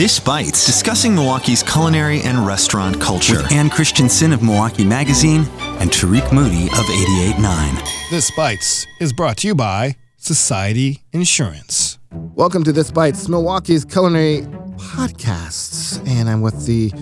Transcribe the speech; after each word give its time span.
This 0.00 0.18
Bites, 0.18 0.64
discussing 0.64 1.14
Milwaukee's 1.14 1.62
culinary 1.62 2.22
and 2.22 2.46
restaurant 2.46 2.98
culture. 2.98 3.42
With 3.42 3.52
Ann 3.52 3.68
Christensen 3.68 4.32
of 4.32 4.42
Milwaukee 4.42 4.82
Magazine 4.82 5.42
and 5.78 5.90
Tariq 5.90 6.32
Moody 6.32 6.68
of 6.68 6.86
88.9. 6.86 8.10
This 8.10 8.30
Bites 8.30 8.86
is 8.98 9.12
brought 9.12 9.36
to 9.36 9.48
you 9.48 9.54
by 9.54 9.96
Society 10.16 11.02
Insurance. 11.12 11.98
Welcome 12.12 12.64
to 12.64 12.72
This 12.72 12.90
Bites, 12.90 13.28
Milwaukee's 13.28 13.84
culinary 13.84 14.46
podcasts. 14.78 15.98
And 16.08 16.30
I'm 16.30 16.40
with 16.40 16.64
the 16.64 16.94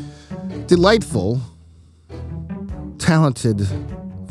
delightful, 0.66 1.40
talented 2.98 3.64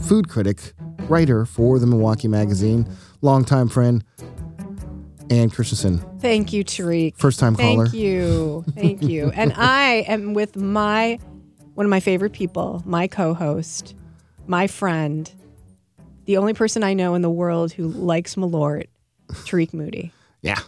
food 0.01 0.27
critic, 0.27 0.73
writer 1.07 1.45
for 1.45 1.79
the 1.79 1.87
Milwaukee 1.87 2.27
Magazine, 2.27 2.85
longtime 3.21 3.69
friend, 3.69 4.03
Ann 5.29 5.49
Christensen. 5.49 5.99
Thank 6.19 6.53
you, 6.53 6.63
Tariq. 6.63 7.17
First 7.17 7.39
time 7.39 7.55
caller. 7.55 7.85
Thank 7.85 7.95
you. 7.95 8.65
Thank 8.75 9.01
you. 9.01 9.31
and 9.35 9.53
I 9.55 10.05
am 10.07 10.33
with 10.33 10.55
my 10.55 11.19
one 11.73 11.85
of 11.85 11.89
my 11.89 11.99
favorite 11.99 12.33
people, 12.33 12.81
my 12.85 13.07
co-host, 13.07 13.93
my 14.47 14.65
friend, 14.65 15.31
the 16.25 16.37
only 16.37 16.53
person 16.53 16.83
I 16.83 16.93
know 16.93 17.13
in 17.15 17.21
the 17.21 17.29
world 17.29 17.71
who 17.71 17.87
likes 17.87 18.35
Malort, 18.35 18.87
Tariq 19.29 19.73
Moody. 19.73 20.11
Yeah. 20.41 20.59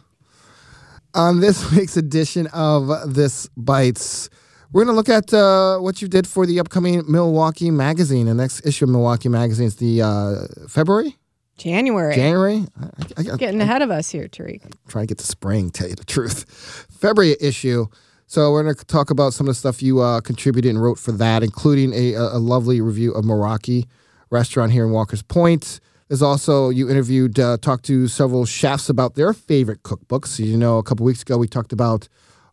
On 1.14 1.39
this 1.39 1.72
week's 1.76 1.98
edition 1.98 2.48
of 2.48 3.14
This 3.14 3.50
Bites, 3.58 4.30
we're 4.72 4.86
going 4.86 4.94
to 4.94 4.98
look 4.98 5.09
at 5.09 5.34
uh, 5.34 5.80
what 5.80 6.02
you 6.02 6.08
did 6.08 6.28
for 6.28 6.45
the 6.45 6.59
upcoming 6.59 7.03
Milwaukee 7.12 7.72
Magazine. 7.72 8.28
The 8.28 8.36
next 8.36 8.66
issue 8.66 8.86
of 8.86 8.91
Milwaukee 8.91 9.30
Magazine 9.30 9.66
is 9.66 9.78
the 9.78 10.02
uh, 10.02 10.67
February, 10.67 11.17
January. 11.59 12.16
January. 12.16 12.66
I, 12.81 12.86
I, 13.18 13.34
I, 13.34 13.38
Getting 13.38 13.62
ahead 13.62 13.81
of 13.81 13.91
us 13.91 14.09
here, 14.09 14.27
Tariq. 14.27 14.62
Trying 14.88 15.04
to 15.04 15.08
get 15.08 15.17
to 15.20 15.27
spring, 15.27 15.70
tell 15.70 15.90
you 15.90 15.95
the 15.95 16.05
truth. 16.05 16.45
February 16.90 17.36
issue. 17.40 17.88
So 18.27 18.52
we're 18.52 18.63
going 18.63 18.76
to 18.76 18.86
talk 18.86 19.09
about 19.09 19.34
some 19.34 19.48
of 19.48 19.52
the 19.52 19.55
stuff 19.55 19.81
you 19.81 20.02
uh, 20.02 20.22
contributed 20.22 20.70
and 20.70 20.81
wrote 20.81 21.00
for 21.00 21.12
that, 21.14 21.44
including 21.44 21.94
a, 21.94 22.14
a 22.14 22.38
lovely 22.39 22.80
review 22.80 23.11
of 23.11 23.25
Meraki 23.25 23.86
restaurant 24.30 24.72
here 24.72 24.86
in 24.86 24.92
Walker's 24.92 25.23
Point. 25.23 25.80
There's 26.08 26.22
also 26.22 26.69
you 26.69 26.89
interviewed, 26.89 27.39
uh, 27.39 27.58
talked 27.58 27.86
to 27.86 28.08
several 28.08 28.45
chefs 28.45 28.89
about 28.89 29.16
their 29.16 29.34
favorite 29.34 29.84
cookbooks. 29.84 30.44
You 30.44 30.58
know, 30.58 30.78
a 30.78 30.84
couple 30.84 31.06
weeks 31.06 31.22
ago 31.22 31.38
we 31.38 31.47
talked 31.47 31.73
about 31.73 32.08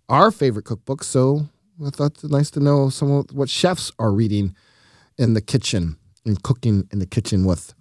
our 0.09 0.31
favorite 0.31 0.65
cookbooks. 0.65 1.05
So 1.05 1.47
I 1.85 1.91
thought 1.91 2.13
it's 2.13 2.25
nice 2.25 2.51
to 2.53 2.61
know 2.61 2.89
some 2.89 3.11
of 3.11 3.27
what 3.33 3.49
chefs 3.49 3.93
are 3.99 4.13
reading 4.13 4.55
in 5.19 5.35
the 5.35 5.41
kitchen 5.41 5.97
and 6.25 6.43
cooking 6.43 6.89
in 6.91 6.99
the 6.99 7.07
kitchen 7.07 7.45
with. 7.45 7.75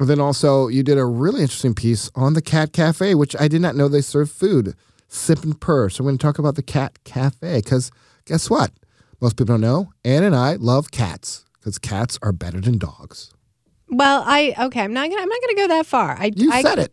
And 0.00 0.08
then 0.08 0.20
also, 0.20 0.68
you 0.68 0.82
did 0.82 0.98
a 0.98 1.04
really 1.04 1.42
interesting 1.42 1.74
piece 1.74 2.10
on 2.14 2.34
the 2.34 2.42
Cat 2.42 2.72
Cafe, 2.72 3.14
which 3.14 3.36
I 3.38 3.46
did 3.48 3.62
not 3.62 3.76
know 3.76 3.86
they 3.88 4.00
serve 4.00 4.30
food. 4.30 4.74
Sip 5.08 5.44
and 5.44 5.60
purr. 5.60 5.88
So 5.88 6.02
we're 6.02 6.10
going 6.10 6.18
to 6.18 6.22
talk 6.22 6.38
about 6.40 6.56
the 6.56 6.62
Cat 6.62 6.98
Cafe 7.04 7.60
because 7.60 7.92
guess 8.24 8.50
what? 8.50 8.72
Most 9.20 9.36
people 9.36 9.54
don't 9.54 9.60
know. 9.60 9.92
Ann 10.04 10.24
and 10.24 10.34
I 10.34 10.54
love 10.54 10.90
cats 10.90 11.44
because 11.54 11.78
cats 11.78 12.18
are 12.22 12.32
better 12.32 12.60
than 12.60 12.78
dogs. 12.78 13.32
Well, 13.88 14.24
I 14.26 14.54
okay. 14.58 14.80
I'm 14.80 14.92
not 14.92 15.08
gonna. 15.08 15.22
I'm 15.22 15.28
not 15.28 15.40
gonna 15.40 15.54
go 15.54 15.68
that 15.68 15.86
far. 15.86 16.16
I 16.18 16.32
You 16.34 16.50
I, 16.50 16.62
said 16.62 16.78
it. 16.80 16.92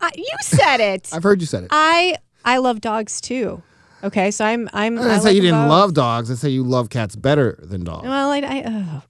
I, 0.00 0.10
you 0.14 0.36
said 0.42 0.80
it. 0.80 1.08
I've 1.14 1.22
heard 1.22 1.40
you 1.40 1.46
said 1.46 1.64
it. 1.64 1.68
I 1.72 2.16
I 2.44 2.58
love 2.58 2.80
dogs 2.82 3.20
too. 3.20 3.62
Okay, 4.04 4.30
so 4.30 4.44
I'm 4.44 4.68
I'm. 4.72 4.98
I 4.98 5.02
didn't 5.02 5.12
I 5.12 5.18
say 5.18 5.24
like 5.24 5.34
you 5.36 5.40
didn't 5.42 5.62
both. 5.62 5.70
love 5.70 5.94
dogs. 5.94 6.30
I 6.30 6.34
say 6.34 6.50
you 6.50 6.62
love 6.64 6.90
cats 6.90 7.16
better 7.16 7.58
than 7.62 7.84
dogs. 7.84 8.04
Well, 8.06 8.30
I, 8.30 8.38
I 8.40 8.62
oh 8.66 9.02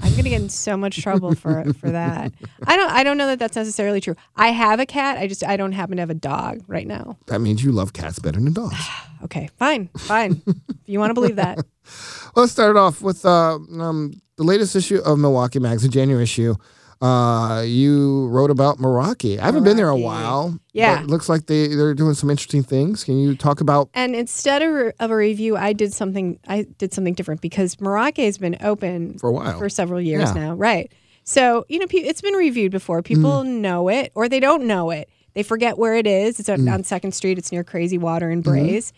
I'm 0.00 0.10
gonna 0.10 0.28
get 0.28 0.40
in 0.40 0.48
so 0.48 0.76
much 0.76 1.00
trouble 1.02 1.34
for 1.34 1.72
for 1.74 1.90
that. 1.90 2.32
I 2.66 2.76
don't 2.76 2.90
I 2.90 3.02
don't 3.02 3.16
know 3.16 3.26
that 3.26 3.38
that's 3.38 3.56
necessarily 3.56 4.00
true. 4.00 4.16
I 4.36 4.48
have 4.48 4.80
a 4.80 4.86
cat. 4.86 5.18
I 5.18 5.26
just 5.26 5.44
I 5.44 5.56
don't 5.56 5.72
happen 5.72 5.96
to 5.96 6.02
have 6.02 6.10
a 6.10 6.14
dog 6.14 6.62
right 6.66 6.86
now. 6.86 7.16
That 7.26 7.40
means 7.40 7.64
you 7.64 7.72
love 7.72 7.92
cats 7.92 8.18
better 8.18 8.40
than 8.40 8.52
dogs. 8.52 8.76
Okay, 9.24 9.48
fine, 9.58 9.88
fine. 9.96 10.42
if 10.46 10.54
you 10.84 10.98
want 10.98 11.08
to 11.08 11.14
believe 11.14 11.36
that, 11.36 11.58
Let's 12.36 12.52
start 12.52 12.76
off 12.76 13.00
with 13.00 13.24
uh, 13.24 13.58
um, 13.78 14.12
the 14.36 14.44
latest 14.44 14.76
issue 14.76 14.98
of 14.98 15.18
Milwaukee 15.18 15.58
Magazine, 15.58 15.90
January 15.90 16.22
issue. 16.22 16.54
Uh, 17.02 17.62
you 17.66 18.26
wrote 18.28 18.50
about 18.50 18.78
Meraki. 18.78 19.38
I 19.38 19.44
haven't 19.44 19.64
been 19.64 19.76
there 19.76 19.88
a 19.90 19.96
while. 19.96 20.58
Yeah. 20.72 21.00
it 21.02 21.08
looks 21.08 21.28
like 21.28 21.46
they 21.46 21.68
they're 21.68 21.92
doing 21.94 22.14
some 22.14 22.30
interesting 22.30 22.62
things. 22.62 23.04
Can 23.04 23.18
you 23.18 23.34
talk 23.36 23.60
about? 23.60 23.90
and 23.94 24.14
instead 24.16 24.62
of, 24.62 24.92
of 24.98 25.10
a 25.10 25.16
review, 25.16 25.56
I 25.56 25.72
did 25.74 25.92
something. 25.92 26.38
I 26.48 26.62
did 26.78 26.94
something 26.94 27.12
different 27.14 27.40
because 27.42 27.76
Meraki 27.76 28.24
has 28.24 28.38
been 28.38 28.56
open 28.62 29.18
For 29.18 29.28
a 29.28 29.32
while. 29.32 29.58
for 29.58 29.68
several 29.68 30.00
years 30.00 30.30
Yeah. 30.34 30.46
now, 30.46 30.54
right? 30.54 30.90
So 31.24 31.66
you 31.68 31.78
know, 31.78 31.86
it's 31.90 32.20
been 32.22 32.34
reviewed 32.34 32.72
before. 32.72 33.02
People 33.02 33.42
Mm. 33.42 33.60
know 33.60 33.88
it, 33.88 34.12
or 34.14 34.28
they 34.28 34.40
don't 34.40 34.64
know 34.64 34.90
it. 34.90 35.08
They 35.34 35.42
forget 35.42 35.76
where 35.76 35.96
it 35.96 36.06
is. 36.06 36.40
It's 36.40 36.48
on 36.48 36.60
Mm. 36.60 36.72
on 36.72 36.84
Second 36.84 37.12
Street. 37.12 37.36
It's 37.36 37.52
near 37.52 37.62
Crazy 37.64 37.98
Water 37.98 38.30
and 38.30 38.42
Mm-hmm. 38.42 38.52
Braze, 38.66 38.92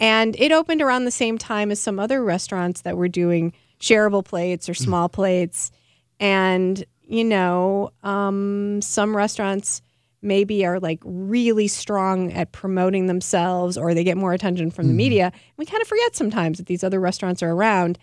and 0.00 0.34
it 0.36 0.50
opened 0.50 0.82
around 0.82 1.04
the 1.04 1.10
same 1.12 1.38
time 1.38 1.70
as 1.70 1.78
some 1.80 2.00
other 2.00 2.24
restaurants 2.24 2.80
that 2.80 2.96
were 2.96 3.08
doing 3.08 3.52
shareable 3.78 4.24
plates 4.24 4.68
or 4.68 4.72
Mm. 4.72 4.84
small 4.84 5.08
plates. 5.08 5.70
And 6.18 6.84
you 7.06 7.24
know, 7.24 7.90
um, 8.02 8.80
some 8.82 9.16
restaurants 9.16 9.82
maybe 10.22 10.64
are 10.66 10.80
like 10.80 10.98
really 11.04 11.68
strong 11.68 12.32
at 12.32 12.50
promoting 12.52 13.06
themselves, 13.06 13.76
or 13.78 13.94
they 13.94 14.02
get 14.04 14.16
more 14.16 14.32
attention 14.32 14.70
from 14.70 14.86
the 14.86 14.90
Mm-hmm. 14.90 14.96
media. 14.96 15.32
We 15.56 15.66
kind 15.66 15.80
of 15.80 15.86
forget 15.88 16.16
sometimes 16.16 16.58
that 16.58 16.66
these 16.66 16.82
other 16.82 16.98
restaurants 16.98 17.42
are 17.42 17.50
around. 17.50 17.98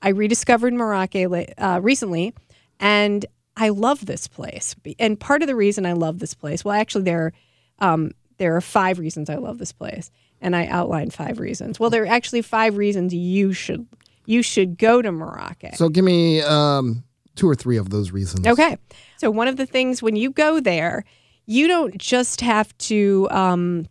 I 0.00 0.10
rediscovered 0.10 0.72
la- 0.74 1.44
uh, 1.58 1.80
recently, 1.82 2.32
and 2.80 3.26
I 3.56 3.70
love 3.70 4.06
this 4.06 4.26
place. 4.28 4.74
And 4.98 5.18
part 5.18 5.42
of 5.42 5.48
the 5.48 5.56
reason 5.56 5.84
I 5.86 5.92
love 5.94 6.18
this 6.18 6.34
place, 6.34 6.64
well, 6.64 6.74
actually, 6.74 7.04
there, 7.04 7.32
um, 7.78 8.12
there 8.38 8.54
are 8.56 8.60
five 8.60 8.98
reasons 8.98 9.28
I 9.28 9.36
love 9.36 9.58
this 9.58 9.72
place, 9.72 10.10
and 10.40 10.54
I 10.54 10.66
outlined 10.66 11.12
five 11.14 11.38
reasons. 11.40 11.80
Well, 11.80 11.90
there 11.90 12.04
are 12.04 12.06
actually 12.06 12.42
five 12.42 12.76
reasons 12.76 13.12
you 13.14 13.52
should 13.52 13.86
you 14.28 14.42
should 14.42 14.76
go 14.76 15.00
to 15.02 15.10
Meraki. 15.10 15.76
So 15.76 15.88
give 15.88 16.04
me 16.04 16.40
um, 16.42 17.04
two 17.36 17.48
or 17.48 17.54
three 17.54 17.76
of 17.76 17.90
those 17.90 18.10
reasons. 18.10 18.46
Okay. 18.46 18.76
So 19.18 19.30
one 19.30 19.46
of 19.46 19.56
the 19.56 19.66
things 19.66 20.02
when 20.02 20.16
you 20.16 20.30
go 20.30 20.58
there, 20.58 21.04
you 21.46 21.68
don't 21.68 21.96
just 21.96 22.40
have 22.40 22.76
to 22.78 23.28
um, 23.30 23.86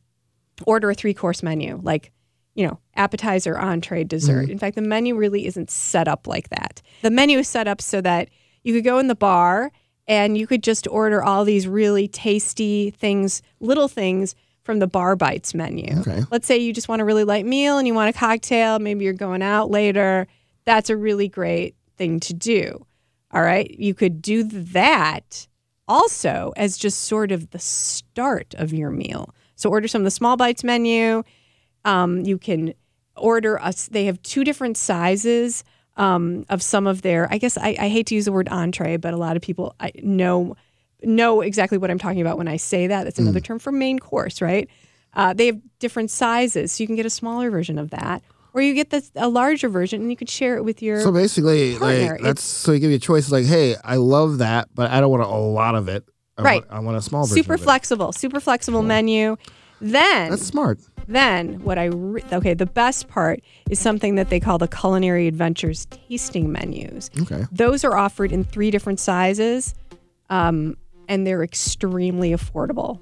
order 0.66 0.90
a 0.90 0.96
three 0.96 1.14
course 1.14 1.42
menu, 1.42 1.80
like, 1.82 2.12
you 2.54 2.68
know, 2.68 2.80
appetizer, 2.96 3.58
entree, 3.58 4.04
dessert. 4.04 4.50
In 4.50 4.58
fact, 4.58 4.76
the 4.76 4.82
menu 4.82 5.16
really 5.16 5.46
isn't 5.46 5.70
set 5.70 6.08
up 6.08 6.28
like 6.28 6.50
that. 6.50 6.82
The 7.02 7.12
menu 7.12 7.40
is 7.40 7.48
set 7.48 7.68
up 7.68 7.82
so 7.82 8.02
that 8.02 8.30
you 8.64 8.74
could 8.74 8.84
go 8.84 8.98
in 9.00 9.08
the 9.08 9.16
bar 9.16 9.72
and 10.08 10.38
you 10.38 10.48
could 10.48 10.64
just 10.64 10.88
order 10.88 11.24
all 11.24 11.46
these 11.46 11.68
really 11.68 12.08
tasty 12.08 12.92
things, 12.92 13.42
little 13.60 13.88
things 13.88 14.36
from 14.64 14.80
the 14.80 14.88
bar 14.88 15.16
bites 15.16 15.54
menu. 15.54 16.00
Okay. 16.00 16.24
Let's 16.32 16.48
say 16.48 16.58
you 16.58 16.74
just 16.74 16.88
want 16.88 17.02
a 17.02 17.06
really 17.06 17.24
light 17.24 17.46
meal 17.46 17.78
and 17.78 17.88
you 17.88 17.94
want 17.94 18.16
a 18.16 18.18
cocktail, 18.18 18.80
maybe 18.80 19.06
you're 19.06 19.14
going 19.14 19.42
out 19.42 19.70
later. 19.70 20.28
That's 20.66 20.90
a 20.90 20.98
really 20.98 21.28
great 21.28 21.76
thing 21.98 22.20
to 22.22 22.34
do. 22.34 22.86
All 23.36 23.42
right. 23.42 23.70
You 23.70 23.94
could 23.94 24.22
do 24.22 24.44
that 24.44 25.48
also 25.90 26.54
as 26.56 26.78
just 26.78 27.02
sort 27.02 27.34
of 27.34 27.52
the 27.52 27.60
start 27.60 28.56
of 28.58 28.74
your 28.74 28.90
meal. 28.90 29.36
So 29.58 29.70
order 29.70 29.90
some 29.90 30.02
of 30.02 30.06
the 30.06 30.12
small 30.12 30.38
bites 30.38 30.64
menu. 30.64 31.22
Um, 31.84 32.22
you 32.22 32.38
can 32.38 32.74
order 33.18 33.62
us. 33.62 33.90
They 33.90 34.06
have 34.06 34.22
two 34.24 34.46
different 34.46 34.78
sizes 34.78 35.66
um, 35.98 36.46
of 36.50 36.64
some 36.64 36.88
of 36.88 37.02
their. 37.02 37.32
I 37.32 37.38
guess 37.38 37.58
I, 37.58 37.76
I 37.78 37.90
hate 37.90 38.08
to 38.08 38.16
use 38.16 38.26
the 38.26 38.32
word 38.32 38.48
entree, 38.50 38.96
but 38.96 39.14
a 39.14 39.18
lot 39.18 39.36
of 39.36 39.42
people 39.42 39.76
I 39.82 39.92
know 40.02 40.56
know 41.04 41.42
exactly 41.42 41.78
what 41.78 41.92
I'm 41.92 42.00
talking 42.00 42.22
about 42.22 42.38
when 42.38 42.48
I 42.48 42.56
say 42.58 42.88
that. 42.88 43.04
That's 43.04 43.20
another 43.20 43.42
term 43.42 43.60
for 43.60 43.72
main 43.72 44.00
course, 44.00 44.42
right? 44.42 44.70
Uh, 45.14 45.34
they 45.34 45.48
have 45.48 45.60
different 45.80 46.10
sizes, 46.10 46.72
so 46.72 46.84
you 46.84 46.88
can 46.88 46.96
get 46.96 47.06
a 47.06 47.10
smaller 47.10 47.52
version 47.52 47.78
of 47.78 47.92
that, 47.92 48.24
or 48.56 48.62
you 48.62 48.74
get 48.74 48.90
this 48.90 49.12
a 49.18 49.28
larger 49.28 49.68
version 49.68 50.02
and 50.02 50.10
you 50.10 50.16
could 50.16 50.30
share 50.30 50.56
it 50.56 50.64
with 50.64 50.82
your. 50.82 51.02
So 51.02 51.12
basically, 51.12 51.78
partner. 51.78 52.14
like 52.14 52.22
that's 52.22 52.42
so 52.42 52.72
you 52.72 52.80
give 52.80 52.90
you 52.90 52.96
a 52.96 53.00
choice. 53.00 53.30
Like, 53.30 53.46
hey, 53.46 53.76
I 53.84 53.98
love 53.98 54.38
that, 54.38 54.70
but 54.74 54.90
I 54.90 55.02
don't 55.02 55.12
want 55.12 55.24
a 55.24 55.28
lot 55.28 55.76
of 55.76 55.90
it. 55.90 56.06
I 56.38 56.42
Right. 56.42 56.62
Want, 56.62 56.72
I 56.72 56.80
want 56.80 56.98
a 56.98 57.02
small 57.02 57.26
version. 57.26 57.44
super 57.44 57.58
flexible, 57.58 58.14
super 58.14 58.40
flexible 58.40 58.82
menu. 58.82 59.36
Then 59.82 60.30
That's 60.30 60.46
smart. 60.46 60.80
Then, 61.08 61.62
what 61.66 61.78
I 61.78 61.86
re- 61.86 62.24
okay, 62.32 62.54
the 62.54 62.66
best 62.66 63.10
part 63.10 63.42
is 63.70 63.78
something 63.78 64.16
that 64.16 64.30
they 64.30 64.40
call 64.40 64.58
the 64.58 64.70
Culinary 64.70 65.28
Adventures 65.28 65.86
tasting 65.92 66.50
menus. 66.52 67.12
Okay. 67.22 67.44
Those 67.52 67.84
are 67.84 67.96
offered 67.96 68.32
in 68.32 68.46
three 68.46 68.72
different 68.72 69.00
sizes, 69.02 69.76
um, 70.30 70.78
and 71.10 71.28
they're 71.28 71.44
extremely 71.44 72.32
affordable. 72.32 73.00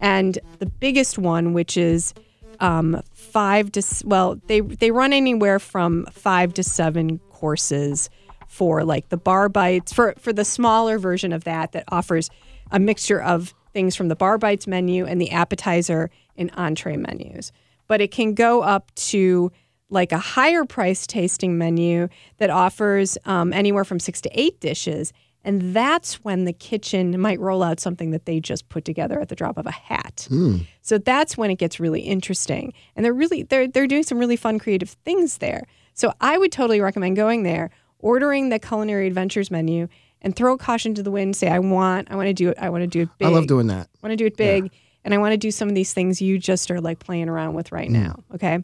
And 0.00 0.38
the 0.58 0.66
biggest 0.66 1.18
one, 1.18 1.52
which 1.52 1.76
is 1.76 2.14
um, 2.60 3.02
five 3.12 3.72
to 3.72 3.82
well, 4.04 4.40
they 4.46 4.60
they 4.60 4.90
run 4.90 5.12
anywhere 5.12 5.58
from 5.58 6.06
five 6.06 6.54
to 6.54 6.62
seven 6.62 7.18
courses 7.30 8.10
for 8.46 8.84
like 8.84 9.08
the 9.08 9.16
bar 9.16 9.48
bites 9.48 9.92
for 9.92 10.14
for 10.18 10.32
the 10.32 10.44
smaller 10.44 10.98
version 10.98 11.32
of 11.32 11.44
that 11.44 11.72
that 11.72 11.84
offers 11.88 12.30
a 12.70 12.78
mixture 12.78 13.20
of 13.20 13.54
things 13.72 13.94
from 13.96 14.08
the 14.08 14.16
bar 14.16 14.38
bites 14.38 14.66
menu 14.66 15.06
and 15.06 15.20
the 15.20 15.30
appetizer 15.30 16.10
and 16.36 16.50
entree 16.54 16.96
menus. 16.96 17.52
But 17.86 18.00
it 18.00 18.10
can 18.10 18.34
go 18.34 18.62
up 18.62 18.94
to 18.96 19.50
like 19.88 20.12
a 20.12 20.18
higher 20.18 20.64
price 20.64 21.06
tasting 21.06 21.58
menu 21.58 22.08
that 22.38 22.50
offers 22.50 23.18
um, 23.24 23.52
anywhere 23.52 23.84
from 23.84 23.98
six 23.98 24.20
to 24.20 24.30
eight 24.40 24.60
dishes 24.60 25.12
And 25.44 25.74
that's 25.74 26.16
when 26.24 26.44
the 26.44 26.52
kitchen 26.52 27.18
might 27.20 27.40
roll 27.40 27.62
out 27.62 27.80
something 27.80 28.10
that 28.10 28.26
they 28.26 28.40
just 28.40 28.68
put 28.68 28.84
together 28.84 29.18
at 29.20 29.30
the 29.30 29.34
drop 29.34 29.56
of 29.56 29.66
a 29.66 29.70
hat. 29.70 30.28
So 30.82 30.98
that's 30.98 31.36
when 31.38 31.50
it 31.50 31.56
gets 31.56 31.80
really 31.80 32.02
interesting. 32.02 32.74
And 32.94 33.04
they're 33.04 33.14
really 33.14 33.44
they're 33.44 33.66
they're 33.66 33.86
doing 33.86 34.02
some 34.02 34.18
really 34.18 34.36
fun 34.36 34.58
creative 34.58 34.90
things 35.04 35.38
there. 35.38 35.66
So 35.94 36.12
I 36.20 36.36
would 36.36 36.52
totally 36.52 36.80
recommend 36.80 37.16
going 37.16 37.42
there, 37.42 37.70
ordering 37.98 38.50
the 38.50 38.58
culinary 38.58 39.06
adventures 39.06 39.50
menu 39.50 39.88
and 40.22 40.36
throw 40.36 40.58
caution 40.58 40.94
to 40.94 41.02
the 41.02 41.10
wind, 41.10 41.36
say 41.36 41.48
I 41.48 41.58
want 41.58 42.10
I 42.10 42.16
want 42.16 42.26
to 42.26 42.34
do 42.34 42.50
it 42.50 42.58
I 42.58 42.68
want 42.68 42.82
to 42.82 42.86
do 42.86 43.02
it 43.02 43.08
big. 43.18 43.28
I 43.28 43.30
love 43.30 43.46
doing 43.46 43.68
that. 43.68 43.88
I 43.94 44.06
want 44.06 44.12
to 44.12 44.16
do 44.16 44.26
it 44.26 44.36
big 44.36 44.70
and 45.04 45.14
I 45.14 45.18
want 45.18 45.32
to 45.32 45.38
do 45.38 45.50
some 45.50 45.68
of 45.68 45.74
these 45.74 45.94
things 45.94 46.20
you 46.20 46.38
just 46.38 46.70
are 46.70 46.80
like 46.80 46.98
playing 46.98 47.28
around 47.28 47.54
with 47.54 47.72
right 47.72 47.90
now. 47.90 48.22
Okay. 48.34 48.62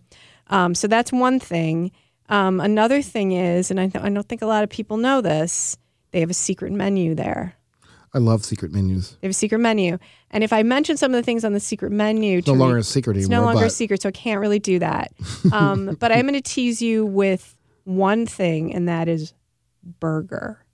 Um, 0.48 0.74
so 0.74 0.86
that's 0.88 1.12
one 1.12 1.40
thing. 1.40 1.90
Um, 2.28 2.60
another 2.60 3.02
thing 3.02 3.32
is, 3.32 3.70
and 3.70 3.80
I, 3.80 3.88
th- 3.88 4.04
I 4.04 4.08
don't 4.10 4.28
think 4.28 4.42
a 4.42 4.46
lot 4.46 4.62
of 4.62 4.68
people 4.68 4.96
know 4.96 5.20
this, 5.20 5.76
they 6.16 6.20
have 6.20 6.30
a 6.30 6.34
secret 6.34 6.72
menu 6.72 7.14
there. 7.14 7.56
I 8.14 8.18
love 8.20 8.42
secret 8.42 8.72
menus. 8.72 9.18
They 9.20 9.26
have 9.26 9.32
a 9.32 9.34
secret 9.34 9.58
menu. 9.58 9.98
And 10.30 10.42
if 10.42 10.50
I 10.50 10.62
mention 10.62 10.96
some 10.96 11.12
of 11.12 11.18
the 11.18 11.22
things 11.22 11.44
on 11.44 11.52
the 11.52 11.60
secret 11.60 11.92
menu, 11.92 12.38
It's 12.38 12.46
no 12.46 12.54
longer 12.54 12.76
re- 12.76 12.80
a 12.80 12.84
secret 12.84 13.18
it's 13.18 13.26
anymore. 13.26 13.42
no 13.44 13.52
longer 13.52 13.66
a 13.66 13.70
secret, 13.70 14.00
so 14.00 14.08
I 14.08 14.12
can't 14.12 14.40
really 14.40 14.58
do 14.58 14.78
that. 14.78 15.12
Um, 15.52 15.94
but 16.00 16.12
I'm 16.12 16.22
going 16.22 16.32
to 16.32 16.40
tease 16.40 16.80
you 16.80 17.04
with 17.04 17.54
one 17.84 18.24
thing, 18.24 18.74
and 18.74 18.88
that 18.88 19.08
is 19.08 19.34
burger. 20.00 20.64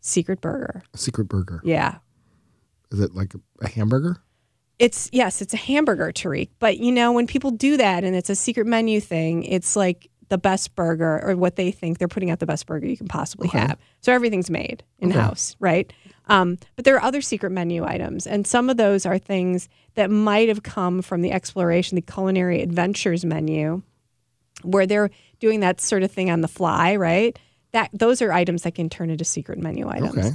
Secret 0.00 0.40
burger. 0.40 0.82
a 0.94 0.96
secret 0.96 1.28
burger. 1.28 1.60
Yeah. 1.62 1.96
Is 2.90 3.00
it 3.00 3.14
like 3.14 3.34
a 3.60 3.68
hamburger? 3.68 4.16
It's 4.78 5.10
yes, 5.12 5.42
it's 5.42 5.52
a 5.52 5.58
hamburger, 5.58 6.10
Tariq. 6.10 6.48
But 6.58 6.78
you 6.78 6.90
know, 6.90 7.12
when 7.12 7.26
people 7.26 7.50
do 7.50 7.76
that 7.76 8.02
and 8.02 8.16
it's 8.16 8.30
a 8.30 8.34
secret 8.34 8.66
menu 8.66 8.98
thing, 8.98 9.44
it's 9.44 9.76
like 9.76 10.08
the 10.34 10.38
best 10.38 10.74
burger 10.74 11.20
or 11.24 11.36
what 11.36 11.54
they 11.54 11.70
think 11.70 11.98
they're 11.98 12.08
putting 12.08 12.28
out 12.28 12.40
the 12.40 12.46
best 12.46 12.66
burger 12.66 12.88
you 12.88 12.96
can 12.96 13.06
possibly 13.06 13.46
have. 13.60 13.78
So 14.00 14.12
everything's 14.12 14.50
made 14.50 14.82
in 14.98 15.12
house, 15.12 15.54
right? 15.60 15.92
Um, 16.26 16.58
but 16.74 16.84
there 16.84 16.96
are 16.96 17.02
other 17.02 17.20
secret 17.20 17.50
menu 17.50 17.84
items, 17.84 18.26
and 18.26 18.44
some 18.44 18.68
of 18.68 18.76
those 18.76 19.06
are 19.06 19.16
things 19.16 19.68
that 19.94 20.10
might 20.10 20.48
have 20.48 20.64
come 20.64 21.02
from 21.02 21.22
the 21.22 21.30
exploration, 21.30 21.94
the 21.94 22.02
culinary 22.02 22.62
adventures 22.62 23.24
menu, 23.24 23.82
where 24.62 24.86
they're 24.86 25.10
doing 25.38 25.60
that 25.60 25.80
sort 25.80 26.02
of 26.02 26.10
thing 26.10 26.32
on 26.32 26.40
the 26.40 26.48
fly, 26.48 26.96
right? 26.96 27.38
That 27.70 27.90
those 27.92 28.20
are 28.20 28.32
items 28.32 28.62
that 28.62 28.74
can 28.74 28.88
turn 28.90 29.08
into 29.10 29.24
secret 29.24 29.60
menu 29.60 29.88
items. 29.88 30.18
Okay. 30.18 30.30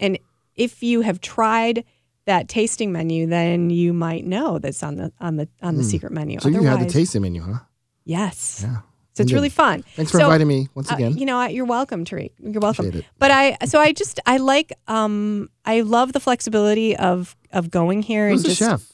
And 0.00 0.18
if 0.56 0.82
you 0.82 1.02
have 1.02 1.20
tried 1.20 1.84
that 2.24 2.48
tasting 2.48 2.90
menu, 2.90 3.28
then 3.28 3.70
you 3.70 3.92
might 3.92 4.24
know 4.26 4.58
that's 4.58 4.82
on 4.82 4.96
the 4.96 5.12
on 5.20 5.36
the 5.36 5.46
on 5.62 5.76
the 5.76 5.84
secret 5.84 6.10
menu. 6.10 6.40
So 6.40 6.48
you 6.48 6.62
had 6.64 6.80
the 6.80 6.86
tasting 6.90 7.22
menu, 7.22 7.42
huh? 7.42 7.60
Yes. 8.04 8.64
Yeah. 8.66 8.78
So 9.14 9.22
it's 9.22 9.32
really 9.32 9.48
fun. 9.48 9.82
Thanks 9.94 10.10
for 10.10 10.18
So, 10.18 10.24
inviting 10.24 10.48
me 10.48 10.68
once 10.74 10.90
uh, 10.90 10.96
again. 10.96 11.16
you 11.16 11.24
know, 11.24 11.44
you're 11.46 11.64
welcome, 11.64 12.04
Tariq. 12.04 12.32
You're 12.40 12.60
welcome. 12.60 13.04
But 13.18 13.30
I, 13.30 13.56
so 13.64 13.78
I 13.80 13.92
just, 13.92 14.18
I 14.26 14.38
like, 14.38 14.72
um, 14.88 15.50
I 15.64 15.82
love 15.82 16.12
the 16.12 16.20
flexibility 16.20 16.96
of 16.96 17.36
of 17.52 17.70
going 17.70 18.02
here 18.02 18.28
Who's 18.28 18.40
and 18.42 18.44
the 18.50 18.56
just. 18.56 18.58
chef? 18.58 18.92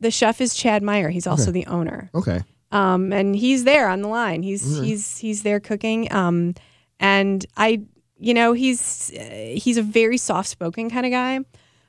The 0.00 0.10
chef 0.10 0.40
is 0.42 0.54
Chad 0.54 0.82
Meyer. 0.82 1.08
He's 1.08 1.26
also 1.26 1.50
the 1.50 1.64
owner. 1.66 2.10
Okay. 2.14 2.42
um, 2.72 3.12
and 3.12 3.34
he's 3.34 3.64
there 3.64 3.88
on 3.88 4.02
the 4.02 4.08
line. 4.08 4.42
He's 4.42 4.78
he's 4.80 5.16
he's 5.18 5.42
there 5.42 5.60
cooking. 5.60 6.12
Um, 6.12 6.54
and 7.00 7.46
I, 7.56 7.80
you 8.18 8.34
know, 8.34 8.52
he's 8.52 9.10
uh, 9.18 9.54
he's 9.56 9.78
a 9.78 9.82
very 9.82 10.18
soft 10.18 10.50
spoken 10.50 10.90
kind 10.90 11.06
of 11.06 11.12
guy. 11.12 11.40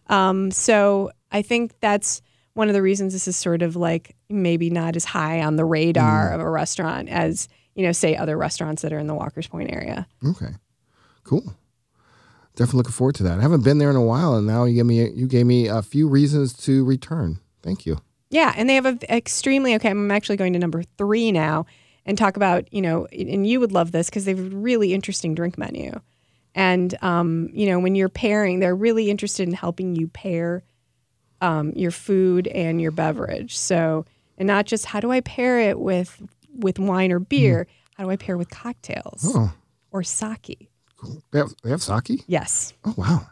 Um, 0.07 0.51
so 0.51 1.11
I 1.31 1.41
think 1.41 1.73
that's 1.81 2.21
one 2.55 2.67
of 2.67 2.73
the 2.73 2.81
reasons 2.81 3.13
this 3.13 3.27
is 3.27 3.37
sort 3.37 3.61
of 3.61 3.75
like 3.75 4.15
maybe 4.29 4.69
not 4.69 4.95
as 4.95 5.05
high 5.05 5.41
on 5.41 5.55
the 5.55 5.65
radar 5.65 6.33
of 6.33 6.41
a 6.41 6.49
restaurant 6.49 7.09
as 7.09 7.47
you 7.75 7.83
know, 7.83 7.91
say 7.91 8.15
other 8.15 8.37
restaurants 8.37 8.81
that 8.81 8.93
are 8.93 8.97
in 8.97 9.07
the 9.07 9.13
Walker's 9.13 9.47
Point 9.47 9.71
area. 9.71 10.07
Okay. 10.25 10.53
Cool. 11.23 11.55
Definitely 12.55 12.77
looking 12.77 12.93
forward 12.93 13.15
to 13.15 13.23
that. 13.23 13.37
I 13.37 13.41
haven't 13.41 13.65
been 13.65 13.79
there 13.79 13.89
in 13.89 13.97
a 13.97 14.01
while, 14.01 14.35
and 14.35 14.47
now 14.47 14.63
you 14.63 14.75
gave 14.75 14.85
me 14.85 15.09
you 15.11 15.27
gave 15.27 15.45
me 15.45 15.67
a 15.67 15.81
few 15.81 16.07
reasons 16.07 16.53
to 16.63 16.85
return. 16.85 17.39
Thank 17.61 17.85
you. 17.85 17.97
Yeah, 18.29 18.53
and 18.55 18.69
they 18.69 18.75
have 18.75 18.85
a 18.85 19.13
extremely 19.13 19.75
okay. 19.75 19.89
I'm 19.89 20.09
actually 20.09 20.37
going 20.37 20.53
to 20.53 20.59
number 20.59 20.83
three 20.97 21.33
now 21.33 21.65
and 22.05 22.17
talk 22.17 22.37
about 22.37 22.73
you 22.73 22.81
know, 22.81 23.07
and 23.07 23.45
you 23.45 23.59
would 23.59 23.73
love 23.73 23.91
this 23.91 24.09
because 24.09 24.23
they 24.23 24.31
have 24.31 24.39
a 24.39 24.55
really 24.55 24.93
interesting 24.93 25.35
drink 25.35 25.57
menu, 25.57 25.99
and 26.53 26.95
um, 27.03 27.49
you 27.51 27.67
know, 27.67 27.79
when 27.79 27.93
you're 27.93 28.07
pairing, 28.07 28.59
they're 28.59 28.75
really 28.75 29.09
interested 29.09 29.49
in 29.49 29.53
helping 29.53 29.97
you 29.97 30.07
pair 30.07 30.63
um, 31.41 31.71
your 31.75 31.91
food 31.91 32.47
and 32.47 32.81
your 32.81 32.91
beverage. 32.91 33.57
So, 33.57 34.05
and 34.37 34.47
not 34.47 34.65
just 34.65 34.85
how 34.85 34.99
do 34.99 35.11
I 35.11 35.21
pair 35.21 35.59
it 35.59 35.79
with 35.79 36.21
with 36.57 36.79
wine 36.79 37.11
or 37.11 37.19
beer? 37.19 37.67
How 37.95 38.03
do 38.05 38.09
I 38.09 38.15
pair 38.17 38.37
with 38.37 38.49
cocktails 38.49 39.23
Oh, 39.35 39.53
or 39.91 40.03
sake? 40.03 40.69
cool. 40.97 41.21
They 41.31 41.39
have 41.39 41.53
they 41.63 41.69
have 41.69 41.81
sake. 41.81 42.23
Yes. 42.27 42.73
Oh 42.83 42.93
wow. 42.97 43.27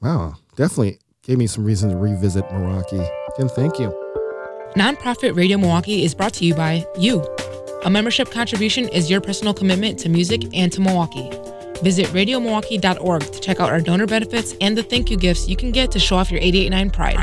Wow. 0.00 0.34
Definitely 0.56 0.98
gave 1.22 1.38
me 1.38 1.46
some 1.46 1.64
reason 1.64 1.90
to 1.90 1.96
revisit 1.96 2.44
Meraki. 2.48 3.08
Again, 3.36 3.48
thank 3.50 3.78
you. 3.78 3.90
Nonprofit 4.76 5.36
Radio 5.36 5.58
Milwaukee 5.58 6.04
is 6.04 6.14
brought 6.14 6.32
to 6.34 6.44
you 6.44 6.54
by 6.54 6.86
you. 6.98 7.22
A 7.84 7.90
membership 7.90 8.30
contribution 8.30 8.88
is 8.88 9.10
your 9.10 9.20
personal 9.20 9.52
commitment 9.54 9.98
to 10.00 10.08
music 10.08 10.42
and 10.54 10.70
to 10.72 10.80
Milwaukee. 10.80 11.30
Visit 11.82 12.06
radiomilwaukee.org 12.06 13.32
to 13.32 13.40
check 13.40 13.60
out 13.60 13.70
our 13.70 13.80
donor 13.80 14.06
benefits 14.06 14.54
and 14.60 14.76
the 14.76 14.82
thank 14.82 15.10
you 15.10 15.16
gifts 15.16 15.48
you 15.48 15.56
can 15.56 15.72
get 15.72 15.90
to 15.92 15.98
show 15.98 16.16
off 16.16 16.30
your 16.30 16.40
889 16.40 16.90
pride. 16.90 17.16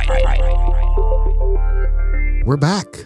We're 2.46 2.58
back. 2.58 3.06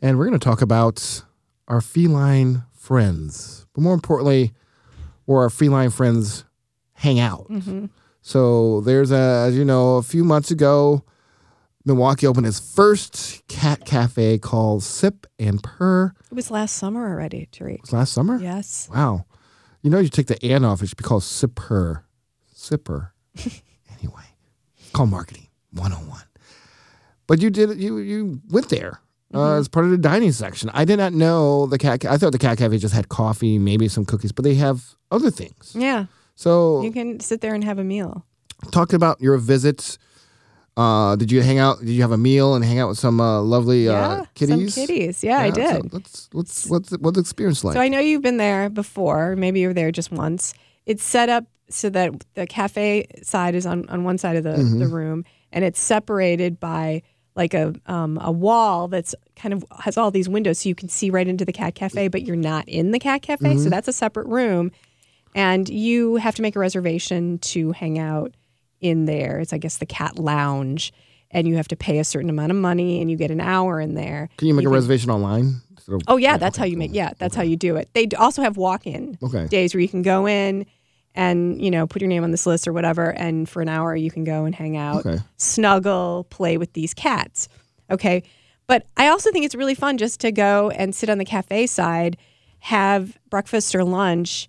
And 0.00 0.18
we're 0.18 0.26
going 0.26 0.38
to 0.38 0.44
talk 0.44 0.62
about 0.62 1.24
our 1.66 1.80
feline 1.80 2.64
friends. 2.72 3.66
But 3.74 3.82
more 3.82 3.94
importantly, 3.94 4.52
where 5.26 5.42
our 5.42 5.50
feline 5.50 5.90
friends 5.90 6.44
hang 6.94 7.20
out. 7.20 7.48
Mm-hmm. 7.50 7.86
So 8.22 8.80
there's 8.80 9.10
a, 9.10 9.44
as 9.46 9.56
you 9.56 9.64
know, 9.64 9.96
a 9.96 10.02
few 10.02 10.24
months 10.24 10.50
ago, 10.50 11.04
Milwaukee 11.84 12.26
opened 12.26 12.46
its 12.46 12.60
first 12.60 13.46
cat 13.48 13.84
cafe 13.84 14.38
called 14.38 14.82
Sip 14.82 15.26
and 15.38 15.62
Purr. 15.62 16.12
It 16.30 16.34
was 16.34 16.50
last 16.50 16.76
summer 16.76 17.08
already, 17.08 17.48
Tariq. 17.52 17.74
It 17.74 17.80
was 17.82 17.92
last 17.92 18.12
summer? 18.12 18.38
Yes. 18.38 18.88
Wow. 18.92 19.24
You 19.82 19.90
know, 19.90 19.98
you 19.98 20.08
take 20.08 20.26
the 20.26 20.42
and 20.44 20.64
off, 20.66 20.82
it 20.82 20.88
should 20.88 20.98
be 20.98 21.04
called 21.04 21.22
Sipper. 21.22 22.02
Sipper. 22.54 23.10
anyway, 23.98 24.24
call 24.92 25.06
marketing 25.06 25.48
101. 25.72 26.20
But 27.26 27.40
you 27.40 27.50
did, 27.50 27.78
you 27.80 27.98
you 27.98 28.40
went 28.50 28.70
there 28.70 29.00
uh, 29.34 29.54
as 29.56 29.68
part 29.68 29.84
of 29.84 29.90
the 29.90 29.98
dining 29.98 30.32
section. 30.32 30.70
I 30.72 30.84
did 30.84 30.96
not 30.98 31.12
know 31.12 31.66
the 31.66 31.78
cat, 31.78 32.04
I 32.06 32.16
thought 32.16 32.32
the 32.32 32.38
cat 32.38 32.58
cafe 32.58 32.78
just 32.78 32.94
had 32.94 33.08
coffee, 33.08 33.58
maybe 33.58 33.86
some 33.88 34.04
cookies, 34.04 34.32
but 34.32 34.44
they 34.44 34.54
have 34.54 34.94
other 35.10 35.30
things. 35.30 35.72
Yeah. 35.78 36.06
So, 36.34 36.82
You 36.82 36.92
can 36.92 37.20
sit 37.20 37.40
there 37.40 37.54
and 37.54 37.64
have 37.64 37.78
a 37.78 37.84
meal. 37.84 38.24
talk 38.70 38.92
about 38.92 39.20
your 39.20 39.36
visits. 39.38 39.98
Uh, 40.78 41.16
did 41.16 41.32
you 41.32 41.42
hang 41.42 41.58
out? 41.58 41.80
Did 41.80 41.90
you 41.90 42.02
have 42.02 42.12
a 42.12 42.16
meal 42.16 42.54
and 42.54 42.64
hang 42.64 42.78
out 42.78 42.88
with 42.88 42.98
some 42.98 43.20
uh, 43.20 43.40
lovely 43.42 43.86
yeah. 43.86 43.92
uh, 44.08 44.24
kitties? 44.34 44.74
Some 44.74 44.86
kitties. 44.86 45.24
Yeah, 45.24 45.40
I 45.40 45.50
so 45.50 45.54
did. 45.56 45.92
let's, 45.92 46.28
let's, 46.32 46.66
what's, 46.66 46.90
the- 46.90 46.98
what's 46.98 47.16
the 47.16 47.20
experience 47.20 47.64
like? 47.64 47.74
So 47.74 47.80
I 47.80 47.88
know 47.88 47.98
you've 47.98 48.22
been 48.22 48.36
there 48.36 48.70
before. 48.70 49.34
Maybe 49.34 49.58
you 49.60 49.68
were 49.68 49.74
there 49.74 49.90
just 49.90 50.12
once. 50.12 50.54
It's 50.86 51.02
set 51.02 51.28
up 51.28 51.44
so 51.68 51.90
that 51.90 52.12
the 52.34 52.46
cafe 52.46 53.06
side 53.22 53.54
is 53.56 53.66
on, 53.66 53.88
on 53.88 54.04
one 54.04 54.18
side 54.18 54.36
of 54.36 54.44
the, 54.44 54.50
Mm-hmm. 54.50 54.78
the 54.78 54.86
room, 54.86 55.24
and 55.52 55.64
it's 55.64 55.80
separated 55.80 56.60
by 56.60 57.02
like 57.34 57.54
a 57.54 57.74
um, 57.86 58.18
a 58.20 58.32
wall 58.32 58.88
that's 58.88 59.14
kind 59.36 59.52
of 59.52 59.64
has 59.80 59.96
all 59.98 60.10
these 60.10 60.28
windows, 60.28 60.60
so 60.60 60.68
you 60.68 60.74
can 60.74 60.88
see 60.88 61.10
right 61.10 61.28
into 61.28 61.44
the 61.44 61.52
cat 61.52 61.74
cafe, 61.74 62.08
but 62.08 62.22
you're 62.22 62.36
not 62.36 62.68
in 62.68 62.90
the 62.92 62.98
cat 62.98 63.22
cafe. 63.22 63.50
Mm-hmm. 63.50 63.62
So 63.64 63.68
that's 63.68 63.86
a 63.88 63.92
separate 63.92 64.26
room, 64.28 64.70
and 65.34 65.68
you 65.68 66.16
have 66.16 66.34
to 66.36 66.42
make 66.42 66.56
a 66.56 66.58
reservation 66.58 67.38
to 67.38 67.72
hang 67.72 67.98
out 67.98 68.32
in 68.80 69.04
there. 69.06 69.40
It's 69.40 69.52
I 69.52 69.58
guess 69.58 69.78
the 69.78 69.86
cat 69.86 70.18
lounge. 70.18 70.92
And 71.30 71.46
you 71.46 71.56
have 71.56 71.68
to 71.68 71.76
pay 71.76 71.98
a 71.98 72.04
certain 72.04 72.30
amount 72.30 72.52
of 72.52 72.56
money, 72.56 73.02
and 73.02 73.10
you 73.10 73.16
get 73.18 73.30
an 73.30 73.40
hour 73.40 73.82
in 73.82 73.94
there. 73.94 74.30
Can 74.38 74.48
you 74.48 74.54
make 74.54 74.64
a 74.64 74.70
reservation 74.70 75.10
online? 75.10 75.56
Of- 75.86 76.02
Oh 76.06 76.16
yeah, 76.16 76.38
that's 76.38 76.56
okay, 76.56 76.62
how 76.62 76.70
you 76.70 76.76
make. 76.78 76.92
Yeah, 76.94 77.12
that's 77.18 77.34
how 77.34 77.42
you 77.42 77.54
do 77.56 77.76
it. 77.76 77.90
They 77.92 78.08
also 78.18 78.40
have 78.40 78.56
walk-in 78.56 79.18
Okay. 79.22 79.46
days 79.46 79.74
where 79.74 79.80
you 79.82 79.88
can 79.88 80.00
go 80.02 80.26
in 80.26 80.64
and 81.14 81.60
you 81.62 81.70
know 81.70 81.86
put 81.86 82.00
your 82.00 82.08
name 82.08 82.24
on 82.24 82.30
this 82.30 82.46
list 82.46 82.66
or 82.66 82.72
whatever, 82.72 83.10
and 83.12 83.46
for 83.46 83.60
an 83.60 83.68
hour 83.68 83.94
you 83.94 84.10
can 84.10 84.24
go 84.24 84.44
and 84.46 84.54
hang 84.54 84.76
out, 84.78 85.04
Okay. 85.04 85.18
snuggle, 85.36 86.26
play 86.30 86.56
with 86.56 86.72
these 86.72 86.94
cats. 86.94 87.48
Okay, 87.90 88.22
but 88.66 88.86
I 88.96 89.08
also 89.08 89.30
think 89.30 89.44
it's 89.44 89.54
really 89.54 89.74
fun 89.74 89.98
just 89.98 90.20
to 90.20 90.32
go 90.32 90.70
and 90.70 90.94
sit 90.94 91.10
on 91.10 91.18
the 91.18 91.24
cafe 91.26 91.66
side, 91.66 92.16
have 92.60 93.18
breakfast 93.30 93.74
or 93.74 93.84
lunch, 93.84 94.48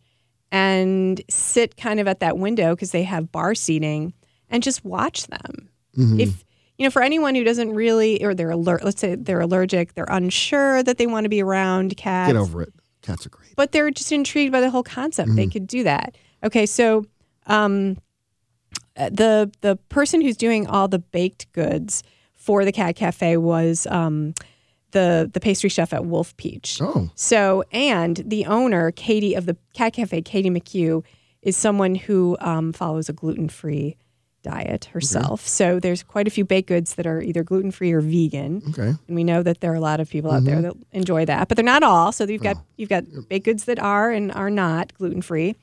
and 0.51 1.21
sit 1.29 1.75
kind 1.77 1.99
of 1.99 2.07
at 2.07 2.19
that 2.21 2.37
window 2.37 2.75
because 2.75 2.91
they 2.91 3.03
have 3.03 3.31
bar 3.33 3.53
seating 3.55 4.13
and 4.49 4.63
just 4.63 4.83
watch 4.85 5.27
them. 5.27 5.69
Mm-hmm. 5.97 6.19
If 6.19 6.43
you 6.77 6.85
know, 6.85 6.91
for 6.91 7.01
anyone 7.01 7.35
who 7.35 7.43
doesn't 7.43 7.73
really, 7.73 8.23
or 8.23 8.33
they're 8.33 8.51
alert, 8.51 8.83
let's 8.85 9.01
say 9.01 9.15
they're 9.15 9.41
allergic, 9.41 9.95
they're 9.95 10.05
unsure 10.09 10.81
that 10.83 10.97
they 10.97 11.07
want 11.07 11.25
to 11.25 11.29
be 11.29 11.41
around 11.43 11.97
cats 11.97 12.31
Get 12.31 12.39
over 12.39 12.61
it. 12.61 12.73
Cats 13.01 13.25
are 13.25 13.29
great. 13.29 13.55
but 13.55 13.71
they're 13.71 13.91
just 13.91 14.11
intrigued 14.11 14.51
by 14.51 14.61
the 14.61 14.69
whole 14.69 14.83
concept. 14.83 15.35
They 15.35 15.47
could 15.47 15.67
do 15.67 15.83
that. 15.83 16.15
Okay, 16.43 16.65
so 16.65 17.05
um, 17.47 17.97
the 18.95 19.51
the 19.61 19.75
person 19.89 20.21
who's 20.21 20.37
doing 20.37 20.67
all 20.67 20.87
the 20.87 20.99
baked 20.99 21.51
goods 21.53 22.03
for 22.35 22.63
the 22.65 22.71
Cat 22.71 22.95
Cafe 22.95 23.37
was 23.37 23.87
um, 23.87 24.33
the 24.91 25.29
the 25.33 25.39
pastry 25.39 25.69
chef 25.69 25.93
at 25.93 26.05
Wolf 26.05 26.35
Peach. 26.37 26.79
Oh, 26.81 27.09
So 27.15 27.63
and 27.71 28.17
the 28.25 28.45
owner, 28.45 28.91
Katie 28.91 29.33
of 29.33 29.45
the 29.45 29.57
Cat 29.73 29.93
Cafe, 29.93 30.21
Katie 30.21 30.49
McHugh, 30.49 31.03
is 31.41 31.55
someone 31.57 31.95
who 31.95 32.37
um, 32.41 32.73
follows 32.73 33.09
a 33.09 33.13
gluten 33.13 33.49
free 33.49 33.97
diet 34.41 34.85
herself. 34.85 35.45
So 35.47 35.79
there's 35.79 36.03
quite 36.03 36.27
a 36.27 36.31
few 36.31 36.45
baked 36.45 36.67
goods 36.67 36.95
that 36.95 37.05
are 37.05 37.21
either 37.21 37.43
gluten 37.43 37.71
free 37.71 37.91
or 37.91 38.01
vegan. 38.01 38.61
Okay. 38.69 38.93
And 39.07 39.15
we 39.15 39.23
know 39.23 39.43
that 39.43 39.61
there 39.61 39.71
are 39.71 39.75
a 39.75 39.79
lot 39.81 39.99
of 39.99 40.09
people 40.09 40.31
out 40.31 40.43
there 40.43 40.61
that 40.61 40.73
enjoy 40.91 41.25
that, 41.25 41.47
but 41.47 41.55
they're 41.55 41.65
not 41.65 41.83
all. 41.83 42.11
So 42.11 42.23
you've 42.25 42.41
got 42.41 42.57
you've 42.77 42.89
got 42.89 43.03
baked 43.27 43.45
goods 43.45 43.65
that 43.65 43.79
are 43.79 44.11
and 44.11 44.31
are 44.31 44.49
not 44.49 44.93
gluten 44.95 45.21
free, 45.21 45.55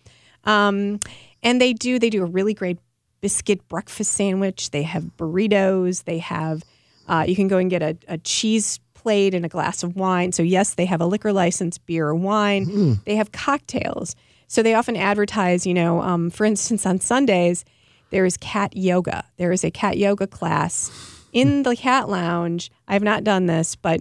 um, 0.44 1.00
and 1.42 1.60
they 1.60 1.72
do 1.72 1.98
they 1.98 2.10
do 2.10 2.22
a 2.22 2.26
really 2.26 2.54
great 2.54 2.78
biscuit 3.20 3.66
breakfast 3.68 4.12
sandwich. 4.12 4.70
They 4.70 4.82
have 4.82 5.04
burritos. 5.16 6.04
They 6.04 6.18
have 6.18 6.62
uh, 7.08 7.24
you 7.26 7.36
can 7.36 7.48
go 7.48 7.58
and 7.58 7.70
get 7.70 7.82
a, 7.82 7.96
a 8.08 8.18
cheese 8.18 8.80
plate 8.94 9.34
and 9.34 9.44
a 9.44 9.48
glass 9.48 9.82
of 9.82 9.96
wine. 9.96 10.32
So 10.32 10.42
yes, 10.42 10.74
they 10.74 10.84
have 10.86 11.00
a 11.00 11.06
liquor 11.06 11.32
license, 11.32 11.78
beer 11.78 12.08
or 12.08 12.14
wine. 12.14 12.66
They 13.04 13.16
have 13.16 13.32
cocktails. 13.32 14.16
So 14.48 14.62
they 14.62 14.74
often 14.74 14.96
advertise. 14.96 15.66
You 15.66 15.74
know, 15.74 16.02
um, 16.02 16.30
for 16.30 16.44
instance, 16.44 16.84
on 16.84 17.00
Sundays 17.00 17.64
there 18.10 18.24
is 18.24 18.36
cat 18.36 18.76
yoga. 18.76 19.24
There 19.36 19.52
is 19.52 19.64
a 19.64 19.70
cat 19.70 19.98
yoga 19.98 20.26
class 20.26 20.90
in 21.32 21.62
the 21.64 21.76
cat 21.76 22.08
lounge. 22.08 22.70
I 22.88 22.92
have 22.94 23.02
not 23.02 23.24
done 23.24 23.46
this, 23.46 23.76
but 23.76 24.00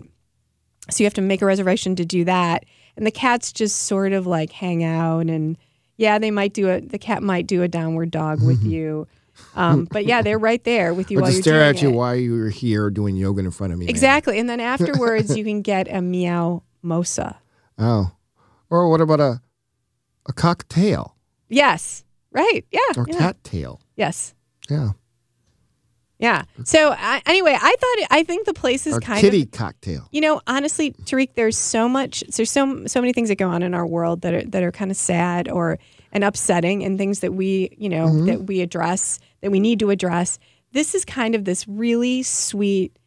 so 0.90 1.04
you 1.04 1.06
have 1.06 1.14
to 1.16 1.22
make 1.22 1.42
a 1.42 1.46
reservation 1.46 1.96
to 1.98 2.06
do 2.06 2.24
that. 2.26 2.66
And 2.96 3.06
the 3.06 3.12
cats 3.12 3.52
just 3.52 3.84
sort 3.84 4.14
of 4.14 4.26
like 4.28 4.52
hang 4.52 4.84
out 4.84 5.28
and 5.28 5.58
yeah, 5.98 6.20
they 6.20 6.32
might 6.32 6.54
do 6.54 6.68
it. 6.70 6.90
The 6.92 6.98
cat 7.00 7.24
might 7.24 7.48
do 7.48 7.62
a 7.64 7.68
downward 7.68 8.12
dog 8.12 8.42
with 8.46 8.64
you. 8.64 9.08
Um, 9.56 9.86
but 9.92 10.06
yeah, 10.06 10.22
they're 10.22 10.40
right 10.40 10.64
there 10.64 10.94
with 10.94 11.12
you 11.12 11.18
Or 11.20 11.24
while 11.24 11.32
you're 11.32 11.42
stare 11.42 11.62
at 11.62 11.82
you 11.82 11.90
it. 11.90 11.94
while 11.94 12.16
you're 12.16 12.50
here 12.50 12.90
doing 12.90 13.18
yoga 13.18 13.42
in 13.42 13.52
front 13.52 13.74
of 13.74 13.80
me. 13.80 13.86
man. 13.86 13.90
Exactly. 13.90 14.40
And 14.40 14.48
then 14.48 14.60
afterwards, 14.62 15.36
you 15.36 15.44
can 15.44 15.62
get 15.62 15.88
a 15.94 16.02
meow 16.02 16.64
mosa. 16.84 17.36
Oh. 17.78 18.12
Or 18.70 18.90
what 18.90 19.02
about 19.02 19.20
a 19.20 19.42
a 20.28 20.32
cocktail 20.34 21.16
Yes. 21.50 22.05
Right. 22.36 22.62
Yeah. 22.72 22.80
or 22.98 23.06
yeah. 23.08 23.18
cat 23.18 23.44
tail? 23.44 23.80
Yes. 23.96 24.34
Yeah. 24.70 24.92
Yeah. 26.18 26.44
So 26.64 26.96
I, 26.98 27.22
anyway, 27.26 27.52
I 27.54 27.76
thought 27.80 27.98
it, 27.98 28.08
I 28.10 28.24
think 28.24 28.46
the 28.46 28.54
place 28.54 28.88
is 28.88 28.96
Or 28.96 29.00
kind 29.02 29.20
kitty 29.20 29.42
of 29.42 29.52
kitty 29.52 29.58
cocktail. 29.58 30.08
You 30.12 30.22
know, 30.22 30.42
honestly, 30.48 30.92
Tariq, 30.92 31.32
there's 31.36 31.58
so 31.58 31.90
much, 31.90 32.24
there's 32.36 32.52
so 32.52 32.86
so 32.86 33.02
many 33.02 33.12
things 33.12 33.28
that 33.30 33.36
go 33.38 33.50
on 33.50 33.62
in 33.62 33.74
our 33.74 33.86
world 33.86 34.22
that 34.22 34.34
are 34.34 34.44
that 34.46 34.64
are 34.64 34.72
kind 34.72 34.92
of 34.92 34.98
sad 34.98 35.50
or 35.50 35.78
and 36.14 36.24
upsetting, 36.24 36.86
and 36.86 36.98
things 36.98 37.20
that 37.20 37.34
we, 37.34 37.76
you 37.78 37.90
know, 37.90 38.06
Mm-hmm. 38.08 38.26
that 38.28 38.44
we 38.46 38.62
address 38.62 39.20
that 39.42 39.52
we 39.52 39.60
need 39.60 39.80
to 39.80 39.90
address. 39.90 40.40
This 40.72 40.96
is 40.96 41.04
kind 41.04 41.36
of 41.36 41.44
this 41.44 41.68
really 41.68 42.24
sweet, 42.24 42.98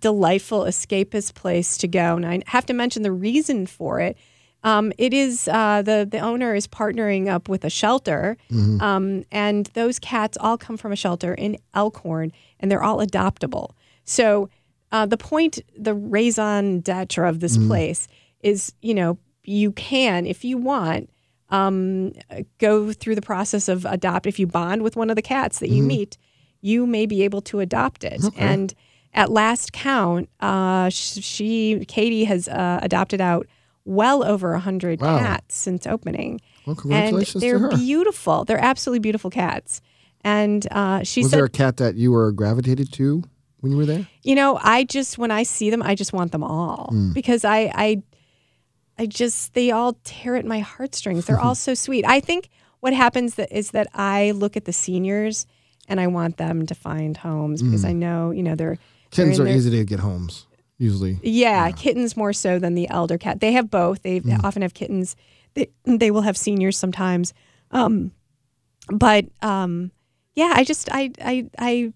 delightful, 0.00 0.62
escapist 0.62 1.34
place 1.34 1.76
to 1.78 1.88
go, 1.88 2.16
and 2.16 2.26
I 2.26 2.42
have 2.46 2.66
to 2.66 2.74
mention 2.74 3.02
the 3.02 3.12
reason 3.12 3.66
for 3.66 4.00
it. 4.00 4.16
Um, 4.66 4.92
it 4.98 5.12
is 5.14 5.48
uh, 5.48 5.82
the 5.82 6.06
the 6.10 6.18
owner 6.18 6.54
is 6.54 6.66
partnering 6.66 7.28
up 7.28 7.48
with 7.48 7.64
a 7.64 7.70
shelter, 7.70 8.36
um, 8.80 9.24
and 9.30 9.66
those 9.74 9.98
cats 10.00 10.36
all 10.40 10.58
come 10.58 10.76
from 10.76 10.92
a 10.92 10.96
shelter 10.96 11.32
in 11.34 11.56
Elkhorn, 11.72 12.32
and 12.58 12.68
they're 12.70 12.82
all 12.82 12.98
adoptable. 12.98 13.68
So 14.04 14.48
uh, 14.90 15.06
the 15.06 15.16
point, 15.16 15.60
the 15.78 15.94
raison 15.94 16.80
d'être 16.80 17.28
of 17.28 17.38
this 17.40 17.56
place 17.68 18.08
is, 18.40 18.72
you 18.82 18.94
know, 18.94 19.18
you 19.44 19.70
can, 19.72 20.26
if 20.26 20.44
you 20.44 20.58
want, 20.58 21.10
um, 21.50 22.12
go 22.58 22.92
through 22.92 23.14
the 23.14 23.22
process 23.22 23.68
of 23.68 23.84
adopt. 23.84 24.26
If 24.26 24.38
you 24.40 24.46
bond 24.48 24.82
with 24.82 24.96
one 24.96 25.10
of 25.10 25.16
the 25.16 25.22
cats 25.22 25.58
that 25.60 25.70
you 25.70 25.82
meet, 25.88 26.18
you 26.60 26.86
may 26.86 27.06
be 27.06 27.22
able 27.22 27.40
to 27.42 27.60
adopt 27.60 28.02
it. 28.04 28.20
And 28.36 28.74
at 29.14 29.30
last 29.30 29.72
count, 29.72 30.28
uh, 30.40 30.90
she, 30.90 31.84
Katie, 31.86 32.24
has 32.24 32.48
uh, 32.48 32.80
adopted 32.82 33.20
out 33.20 33.46
well 33.86 34.22
over 34.24 34.52
a 34.52 34.60
hundred 34.60 35.00
Wow. 35.00 35.18
cats 35.18 35.56
since 35.56 35.86
opening. 35.86 36.40
Well, 36.66 36.76
congratulations 36.76 37.42
And 37.42 37.42
they're 37.42 37.68
beautiful. 37.70 38.44
They're 38.44 38.62
absolutely 38.62 38.98
beautiful 38.98 39.30
cats. 39.30 39.80
And 40.22 40.66
uh, 40.72 41.02
she 41.04 41.20
Was 41.22 41.30
said, 41.30 41.36
there 41.38 41.44
a 41.46 41.48
cat 41.48 41.76
that 41.78 41.94
you 41.94 42.10
were 42.12 42.32
gravitated 42.32 42.92
to 42.94 43.22
when 43.60 43.72
you 43.72 43.78
were 43.78 43.86
there? 43.86 44.06
you 44.24 44.34
know, 44.34 44.58
I 44.62 44.84
just 44.84 45.16
when 45.18 45.30
I 45.30 45.44
see 45.44 45.70
them, 45.70 45.82
I 45.82 45.94
just 45.94 46.12
want 46.12 46.32
them 46.32 46.42
all 46.44 46.88
Hmm. 46.90 47.12
because 47.12 47.44
I, 47.44 47.70
I, 47.74 48.02
I 48.98 49.06
just 49.06 49.54
they 49.54 49.70
all 49.70 49.96
tear 50.04 50.36
at 50.36 50.44
my 50.44 50.58
heartstrings. 50.60 51.26
They're 51.26 51.40
all 51.40 51.54
so 51.68 51.74
sweet. 51.74 52.04
I 52.06 52.20
think 52.20 52.48
what 52.80 52.92
happens 52.92 53.36
that 53.36 53.50
is 53.56 53.70
that 53.70 53.86
I 53.94 54.32
look 54.32 54.56
at 54.56 54.64
the 54.64 54.72
seniors 54.72 55.46
and 55.88 56.00
I 56.00 56.08
want 56.08 56.36
them 56.38 56.66
to 56.66 56.74
find 56.74 57.16
homes 57.16 57.62
because 57.62 57.84
I 57.84 57.92
know 57.92 58.30
you 58.32 58.42
know 58.42 58.54
they're 58.56 58.74
Hmm. 58.74 59.10
Kittens 59.22 59.38
are 59.40 59.44
their- 59.44 59.56
easy 59.56 59.70
to 59.70 59.84
get 59.84 60.00
homes, 60.00 60.45
usually. 60.78 61.18
Yeah, 61.22 61.70
kittens 61.70 62.16
more 62.16 62.32
so 62.32 62.58
than 62.58 62.74
the 62.74 62.88
elder 62.88 63.18
cat. 63.18 63.40
They 63.40 63.52
have 63.52 63.70
both. 63.70 64.02
They 64.02 64.18
Hmm. 64.18 64.44
often 64.44 64.62
have 64.62 64.74
kittens. 64.74 65.16
They 65.54 65.68
they 65.84 66.10
will 66.10 66.22
have 66.22 66.36
seniors 66.36 66.76
sometimes. 66.78 67.32
Um, 67.70 68.12
but 68.88 69.26
um, 69.42 69.90
yeah, 70.34 70.52
I 70.54 70.64
just 70.64 70.88
I 70.92 71.10
I 71.24 71.48
I 71.58 71.92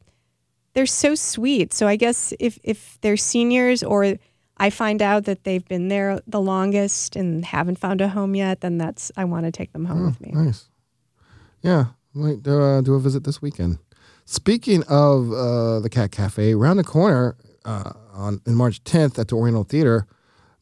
they're 0.74 0.86
so 0.86 1.14
sweet. 1.14 1.72
So 1.74 1.86
I 1.86 1.96
guess 1.96 2.32
if 2.40 2.58
if 2.62 2.98
they're 3.00 3.16
seniors 3.16 3.82
or 3.82 4.16
I 4.56 4.70
find 4.70 5.00
out 5.02 5.24
that 5.24 5.44
they've 5.44 5.66
been 5.66 5.88
there 5.88 6.20
the 6.26 6.40
longest 6.40 7.16
and 7.16 7.44
haven't 7.44 7.78
found 7.78 8.00
a 8.00 8.08
home 8.08 8.34
yet, 8.34 8.60
then 8.60 8.78
that's 8.78 9.10
I 9.16 9.24
want 9.24 9.46
to 9.46 9.52
take 9.52 9.72
them 9.72 9.86
home 9.86 10.04
with 10.06 10.20
me. 10.20 10.32
Nice. 10.32 10.68
Yeah, 11.62 11.86
might 12.14 12.46
uh, 12.46 12.80
do 12.80 12.94
a 12.94 13.00
visit 13.00 13.24
this 13.24 13.40
weekend. 13.42 13.78
Speaking 14.24 14.82
of 14.88 15.32
uh, 15.32 15.80
the 15.80 15.88
Cat 15.90 16.10
Cafe, 16.12 16.52
around 16.54 16.76
the 16.76 16.84
corner 16.84 17.36
uh, 17.64 17.92
on 18.12 18.40
in 18.46 18.54
March 18.54 18.82
10th 18.84 19.18
at 19.18 19.28
the 19.28 19.36
Oriental 19.36 19.64
Theater, 19.64 20.06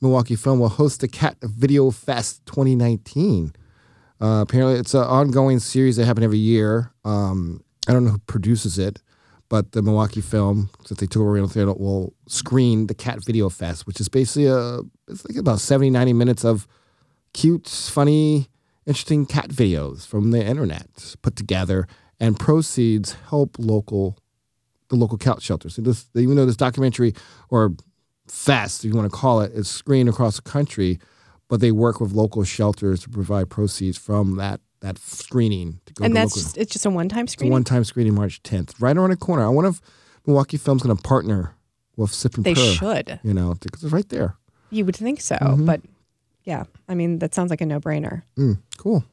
Milwaukee 0.00 0.36
Film 0.36 0.60
will 0.60 0.68
host 0.68 1.00
the 1.00 1.08
Cat 1.08 1.36
Video 1.42 1.90
Fest 1.90 2.44
2019. 2.46 3.52
Uh, 4.20 4.44
apparently, 4.46 4.78
it's 4.78 4.94
an 4.94 5.02
ongoing 5.02 5.58
series 5.58 5.96
that 5.96 6.04
happen 6.04 6.22
every 6.22 6.38
year. 6.38 6.92
Um, 7.04 7.62
I 7.88 7.92
don't 7.92 8.04
know 8.04 8.12
who 8.12 8.18
produces 8.18 8.78
it, 8.78 9.00
but 9.48 9.72
the 9.72 9.82
Milwaukee 9.82 10.20
Film, 10.20 10.70
since 10.84 11.00
they 11.00 11.06
took 11.06 11.20
over 11.20 11.30
Oriental 11.30 11.52
Theater, 11.52 11.72
will 11.72 12.14
screen 12.26 12.86
the 12.86 12.94
Cat 12.94 13.24
Video 13.24 13.48
Fest, 13.48 13.86
which 13.86 14.00
is 14.00 14.08
basically 14.08 14.46
a 14.46 14.80
it's 15.08 15.24
like 15.28 15.38
about 15.38 15.60
70, 15.60 15.90
90 15.90 16.12
minutes 16.12 16.44
of 16.44 16.66
cute, 17.32 17.68
funny, 17.68 18.48
interesting 18.86 19.26
cat 19.26 19.48
videos 19.48 20.06
from 20.06 20.30
the 20.30 20.44
internet 20.44 21.14
put 21.22 21.36
together, 21.36 21.86
and 22.20 22.38
proceeds 22.38 23.12
help 23.28 23.56
local 23.58 24.18
the 24.88 24.96
local 24.96 25.18
couch 25.18 25.42
shelters. 25.42 25.74
So 25.74 25.82
this, 25.82 26.06
even 26.14 26.36
though 26.36 26.46
this 26.46 26.56
documentary 26.56 27.14
or 27.50 27.74
fest, 28.26 28.84
if 28.84 28.90
you 28.90 28.96
want 28.96 29.10
to 29.10 29.16
call 29.16 29.40
it, 29.40 29.52
is 29.52 29.68
screened 29.68 30.08
across 30.08 30.36
the 30.36 30.42
country, 30.42 30.98
but 31.48 31.60
they 31.60 31.72
work 31.72 32.00
with 32.00 32.12
local 32.12 32.44
shelters 32.44 33.00
to 33.02 33.08
provide 33.10 33.48
proceeds 33.50 33.96
from 33.98 34.36
that 34.36 34.60
that 34.80 34.96
screening 34.98 35.80
to 35.86 35.92
go 35.94 36.04
And 36.04 36.14
to 36.14 36.20
that's 36.20 36.36
local. 36.36 36.42
just, 36.42 36.56
it's 36.58 36.72
just 36.72 36.86
a 36.86 36.90
one 36.90 37.08
time 37.08 37.26
screening. 37.26 37.50
one-time 37.52 37.82
screening 37.82 38.14
March 38.14 38.40
10th, 38.44 38.74
right 38.80 38.96
around 38.96 39.10
the 39.10 39.16
corner. 39.16 39.44
I 39.44 39.48
wonder 39.48 39.70
if 39.70 39.80
Milwaukee 40.24 40.56
Film's 40.56 40.82
going 40.84 40.96
to 40.96 41.02
partner 41.02 41.56
with 41.96 42.12
Sip 42.14 42.36
and 42.36 42.44
they 42.44 42.54
Purr. 42.54 42.60
should. 42.74 43.20
You 43.24 43.34
know, 43.34 43.54
because 43.60 43.82
it's 43.82 43.92
right 43.92 44.08
there. 44.08 44.36
You 44.70 44.84
would 44.84 44.94
think 44.94 45.20
so, 45.20 45.34
Mm-hmm. 45.36 45.64
but 45.66 45.80
yeah, 46.44 46.62
I 46.88 46.94
mean 46.94 47.18
that 47.18 47.34
sounds 47.34 47.50
like 47.50 47.60
a 47.60 47.66
no 47.66 47.80
brainer. 47.80 48.22
Mm, 48.38 48.58
cool. 48.76 49.04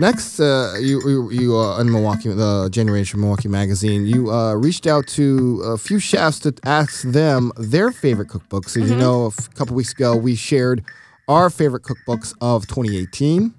Next, 0.00 0.38
uh, 0.38 0.74
you 0.78 1.00
you, 1.04 1.30
you 1.30 1.56
uh, 1.56 1.80
in 1.80 1.90
Milwaukee, 1.90 2.28
the 2.28 2.68
Generation 2.70 3.20
Milwaukee 3.20 3.48
magazine, 3.48 4.06
you 4.06 4.30
uh, 4.30 4.54
reached 4.54 4.86
out 4.86 5.08
to 5.08 5.60
a 5.64 5.76
few 5.76 5.98
chefs 5.98 6.38
to 6.40 6.54
ask 6.64 7.02
them 7.02 7.50
their 7.56 7.90
favorite 7.90 8.28
cookbooks. 8.28 8.80
As 8.80 8.88
you 8.88 8.96
know, 8.96 9.24
a 9.24 9.28
f- 9.28 9.52
couple 9.54 9.74
weeks 9.74 9.92
ago, 9.92 10.14
we 10.14 10.36
shared 10.36 10.84
our 11.26 11.50
favorite 11.50 11.82
cookbooks 11.82 12.32
of 12.40 12.68
2018. 12.68 13.52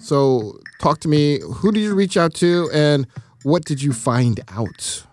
So, 0.00 0.58
talk 0.80 1.00
to 1.00 1.08
me. 1.08 1.40
Who 1.40 1.72
did 1.72 1.80
you 1.80 1.94
reach 1.94 2.16
out 2.16 2.34
to, 2.36 2.70
and 2.72 3.06
what 3.42 3.66
did 3.66 3.82
you 3.82 3.92
find 3.92 4.40
out? 4.48 5.04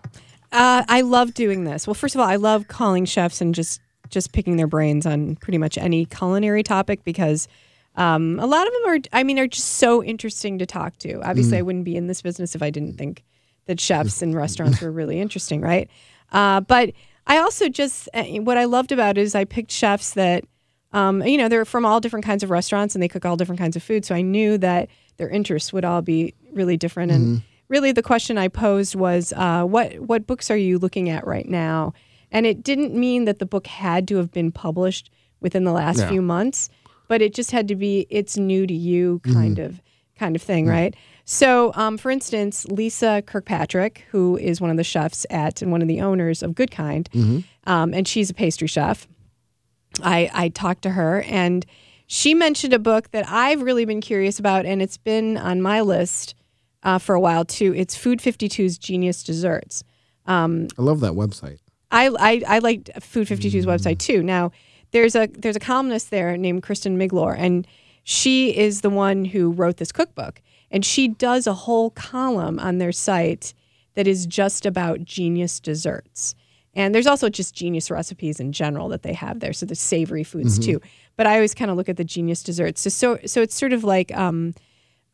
Uh, 0.50 0.82
I 0.88 1.02
love 1.02 1.34
doing 1.34 1.64
this. 1.64 1.86
Well, 1.86 1.94
first 1.94 2.14
of 2.14 2.22
all, 2.22 2.26
I 2.26 2.36
love 2.36 2.68
calling 2.68 3.04
chefs 3.04 3.42
and 3.42 3.54
just 3.54 3.82
just 4.08 4.32
picking 4.32 4.56
their 4.56 4.66
brains 4.66 5.04
on 5.04 5.36
pretty 5.36 5.58
much 5.58 5.76
any 5.76 6.06
culinary 6.06 6.62
topic 6.62 7.04
because 7.04 7.48
um, 7.96 8.38
a 8.40 8.46
lot 8.46 8.66
of 8.66 8.72
them 8.72 8.82
are. 8.86 8.98
I 9.12 9.22
mean, 9.22 9.38
are 9.38 9.46
just 9.46 9.74
so 9.74 10.02
interesting 10.02 10.58
to 10.58 10.66
talk 10.66 10.96
to. 10.98 11.20
Obviously, 11.22 11.58
I 11.58 11.62
wouldn't 11.62 11.84
be 11.84 11.96
in 11.96 12.06
this 12.06 12.22
business 12.22 12.54
if 12.54 12.62
I 12.62 12.70
didn't 12.70 12.98
think 12.98 13.24
that 13.66 13.80
chefs 13.80 14.20
and 14.22 14.34
restaurants 14.44 14.80
were 14.80 14.90
really 14.90 15.20
interesting, 15.20 15.60
right? 15.60 15.88
Uh, 16.32 16.60
but 16.60 16.92
I 17.26 17.38
also 17.38 17.68
just 17.68 18.08
uh, 18.12 18.24
what 18.24 18.58
I 18.58 18.64
loved 18.64 18.92
about 18.92 19.16
it 19.16 19.22
is 19.22 19.34
I 19.34 19.44
picked 19.44 19.70
chefs 19.70 20.14
that 20.14 20.44
um, 20.92 21.22
you 21.22 21.38
know 21.38 21.48
they're 21.48 21.64
from 21.64 21.84
all 21.86 22.00
different 22.00 22.24
kinds 22.26 22.42
of 22.42 22.50
restaurants 22.50 22.94
and 22.94 23.02
they 23.02 23.08
cook 23.08 23.24
all 23.24 23.36
different 23.36 23.60
kinds 23.60 23.76
of 23.76 23.82
food. 23.82 24.04
So 24.04 24.14
I 24.14 24.22
knew 24.22 24.58
that 24.58 24.88
their 25.16 25.28
interests 25.28 25.72
would 25.72 25.84
all 25.84 26.02
be 26.02 26.34
really 26.52 26.76
different. 26.76 27.12
And 27.12 27.42
really, 27.68 27.92
the 27.92 28.02
question 28.02 28.36
I 28.38 28.48
posed 28.48 28.94
was, 28.96 29.32
uh, 29.36 29.64
what 29.64 30.00
what 30.00 30.26
books 30.26 30.50
are 30.50 30.56
you 30.56 30.78
looking 30.78 31.08
at 31.08 31.26
right 31.26 31.48
now? 31.48 31.94
And 32.32 32.46
it 32.46 32.64
didn't 32.64 32.94
mean 32.94 33.26
that 33.26 33.38
the 33.38 33.46
book 33.46 33.68
had 33.68 34.08
to 34.08 34.16
have 34.16 34.32
been 34.32 34.50
published 34.50 35.08
within 35.40 35.62
the 35.62 35.72
last 35.72 36.00
Yeah. 36.00 36.08
few 36.08 36.20
months, 36.22 36.68
but 37.08 37.22
it 37.22 37.34
just 37.34 37.50
had 37.50 37.68
to 37.68 37.74
be 37.76 38.06
it's 38.10 38.36
new 38.36 38.66
to 38.66 38.74
you 38.74 39.20
kind 39.32 39.58
of 39.58 39.80
kind 40.18 40.36
of 40.36 40.42
thing, 40.42 40.66
right? 40.66 40.94
So, 41.24 41.72
um, 41.74 41.96
for 41.98 42.10
instance, 42.10 42.66
Lisa 42.66 43.22
Kirkpatrick, 43.26 44.04
who 44.10 44.36
is 44.36 44.60
one 44.60 44.70
of 44.70 44.76
the 44.76 44.84
chefs 44.84 45.24
at 45.30 45.62
and 45.62 45.72
one 45.72 45.80
of 45.82 45.88
the 45.88 46.00
owners 46.02 46.42
of 46.42 46.54
Good 46.54 46.70
Kind, 46.70 47.08
um, 47.64 47.94
and 47.94 48.06
she's 48.06 48.30
a 48.30 48.34
pastry 48.34 48.68
chef. 48.68 49.08
I, 50.02 50.30
I 50.34 50.48
talked 50.50 50.82
to 50.82 50.90
her 50.90 51.22
and 51.22 51.64
she 52.06 52.34
mentioned 52.34 52.72
a 52.74 52.78
book 52.78 53.10
that 53.12 53.24
I've 53.28 53.62
really 53.62 53.84
been 53.86 54.00
curious 54.02 54.38
about, 54.38 54.66
and 54.66 54.82
it's 54.82 54.98
been 54.98 55.38
on 55.38 55.62
my 55.62 55.80
list 55.80 56.34
uh, 56.82 56.98
for 56.98 57.14
a 57.14 57.20
while 57.20 57.44
too. 57.46 57.74
It's 57.74 57.96
Food 57.96 58.18
52's 58.18 58.76
Genius 58.76 59.22
Desserts. 59.22 59.82
I 60.78 60.82
love 60.82 61.00
that 61.00 61.12
website. 61.14 61.58
I 61.90 62.08
I, 62.08 62.42
I 62.46 62.58
like 62.58 62.90
Food 63.00 63.26
52's 63.28 63.66
website 63.66 63.98
too. 63.98 64.22
Now, 64.22 64.52
there's 64.94 65.16
a 65.16 65.26
there's 65.26 65.56
a 65.56 65.60
columnist 65.60 66.10
there 66.10 66.36
named 66.36 66.62
Kristen 66.62 66.96
Miglore, 66.96 67.36
and 67.36 67.66
she 68.04 68.56
is 68.56 68.80
the 68.80 68.88
one 68.88 69.24
who 69.24 69.50
wrote 69.50 69.76
this 69.78 69.90
cookbook, 69.90 70.40
and 70.70 70.84
she 70.84 71.08
does 71.08 71.46
a 71.46 71.52
whole 71.52 71.90
column 71.90 72.60
on 72.60 72.78
their 72.78 72.92
site 72.92 73.52
that 73.94 74.06
is 74.06 74.24
just 74.24 74.64
about 74.64 75.04
genius 75.04 75.58
desserts. 75.58 76.34
And 76.74 76.94
there's 76.94 77.06
also 77.06 77.28
just 77.28 77.54
genius 77.54 77.90
recipes 77.90 78.40
in 78.40 78.52
general 78.52 78.88
that 78.88 79.02
they 79.02 79.12
have 79.12 79.40
there. 79.40 79.52
So 79.52 79.66
there's 79.66 79.80
savory 79.80 80.24
foods 80.24 80.58
too. 80.58 80.80
But 81.16 81.26
I 81.28 81.34
always 81.34 81.54
kind 81.54 81.70
of 81.70 81.76
look 81.76 81.88
at 81.88 81.96
the 81.96 82.04
genius 82.04 82.42
desserts. 82.42 82.80
So 82.80 82.88
so 82.88 83.18
so 83.26 83.42
it's 83.42 83.54
sort 83.54 83.72
of 83.72 83.82
like 83.82 84.16
um, 84.16 84.54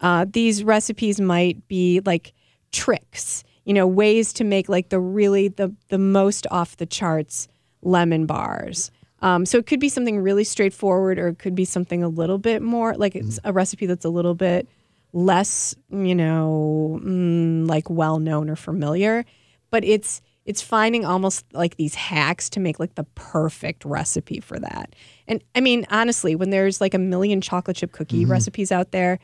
uh, 0.00 0.26
these 0.30 0.62
recipes 0.62 1.20
might 1.20 1.66
be 1.68 2.00
like 2.04 2.34
tricks, 2.70 3.44
you 3.64 3.72
know, 3.72 3.86
ways 3.86 4.34
to 4.34 4.44
make 4.44 4.68
like 4.68 4.90
the 4.90 5.00
really 5.00 5.48
the 5.48 5.74
the 5.88 5.98
most 5.98 6.46
off 6.50 6.76
the 6.76 6.86
charts 6.86 7.48
lemon 7.82 8.26
bars. 8.26 8.90
Um, 9.22 9.44
so 9.44 9.58
it 9.58 9.66
could 9.66 9.80
be 9.80 9.88
something 9.88 10.18
really 10.20 10.44
straightforward, 10.44 11.18
or 11.18 11.28
it 11.28 11.38
could 11.38 11.54
be 11.54 11.64
something 11.64 12.02
a 12.02 12.08
little 12.08 12.38
bit 12.38 12.62
more 12.62 12.94
like 12.94 13.14
it's 13.14 13.38
a 13.44 13.52
recipe 13.52 13.86
that's 13.86 14.04
a 14.04 14.08
little 14.10 14.34
bit 14.34 14.68
less, 15.12 15.74
you 15.90 16.14
know, 16.14 17.00
mm, 17.02 17.68
like 17.68 17.90
well 17.90 18.18
known 18.18 18.48
or 18.48 18.56
familiar. 18.56 19.24
But 19.70 19.84
it's 19.84 20.22
it's 20.46 20.62
finding 20.62 21.04
almost 21.04 21.44
like 21.52 21.76
these 21.76 21.94
hacks 21.94 22.48
to 22.50 22.60
make 22.60 22.80
like 22.80 22.94
the 22.94 23.04
perfect 23.14 23.84
recipe 23.84 24.40
for 24.40 24.58
that. 24.58 24.96
And 25.28 25.44
I 25.54 25.60
mean, 25.60 25.86
honestly, 25.90 26.34
when 26.34 26.50
there's 26.50 26.80
like 26.80 26.94
a 26.94 26.98
million 26.98 27.40
chocolate 27.40 27.76
chip 27.76 27.92
cookie 27.92 28.24
recipes 28.24 28.72
out 28.72 28.90
there, 28.90 29.18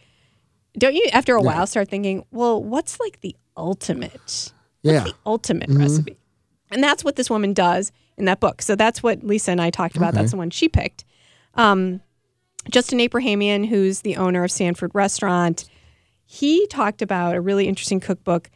don't 0.78 0.94
you 0.94 1.08
after 1.12 1.34
a 1.34 1.40
while 1.42 1.66
start 1.66 1.88
thinking, 1.88 2.24
well, 2.30 2.62
what's 2.62 3.00
like 3.00 3.20
the 3.22 3.34
ultimate? 3.56 4.52
Yeah. 4.82 5.04
the 5.04 5.14
ultimate 5.24 5.70
recipe. 5.70 6.18
And 6.70 6.82
that's 6.82 7.02
what 7.02 7.16
this 7.16 7.30
woman 7.30 7.54
does 7.54 7.92
in 8.18 8.24
that 8.26 8.40
book. 8.40 8.62
So 8.62 8.76
that's 8.76 9.02
what 9.02 9.22
Lisa 9.22 9.50
and 9.52 9.60
I 9.60 9.70
talked 9.70 9.96
about. 9.96 10.14
That's 10.14 10.30
the 10.30 10.36
one 10.36 10.50
she 10.50 10.68
picked. 10.68 11.04
Um, 11.54 12.00
Justin 12.70 12.98
Aprahamian, 12.98 13.66
who's 13.66 14.00
the 14.00 14.16
owner 14.16 14.44
of 14.44 14.50
Sanford 14.50 14.94
Restaurant, 14.94 15.68
he 16.24 16.66
talked 16.66 17.02
about 17.02 17.36
a 17.36 17.40
really 17.40 17.68
interesting 17.68 18.00
cookbook 18.00 18.50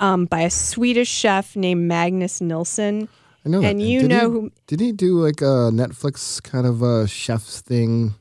um, 0.00 0.26
by 0.26 0.40
a 0.40 0.50
Swedish 0.50 1.08
chef 1.08 1.56
named 1.56 1.88
Magnus 1.88 2.40
Nilsson. 2.40 3.08
I 3.44 3.48
know 3.48 3.60
that. 3.60 3.70
And 3.70 3.82
you 3.82 4.00
Did 4.02 4.10
know 4.10 4.20
he, 4.20 4.26
who 4.26 4.52
Did 4.66 4.80
he 4.80 4.92
do 4.92 5.18
like 5.20 5.40
a 5.40 5.70
Netflix 5.72 6.42
kind 6.42 6.66
of 6.66 6.82
a 6.82 7.06
chef's 7.06 7.60
thing? 7.60 8.14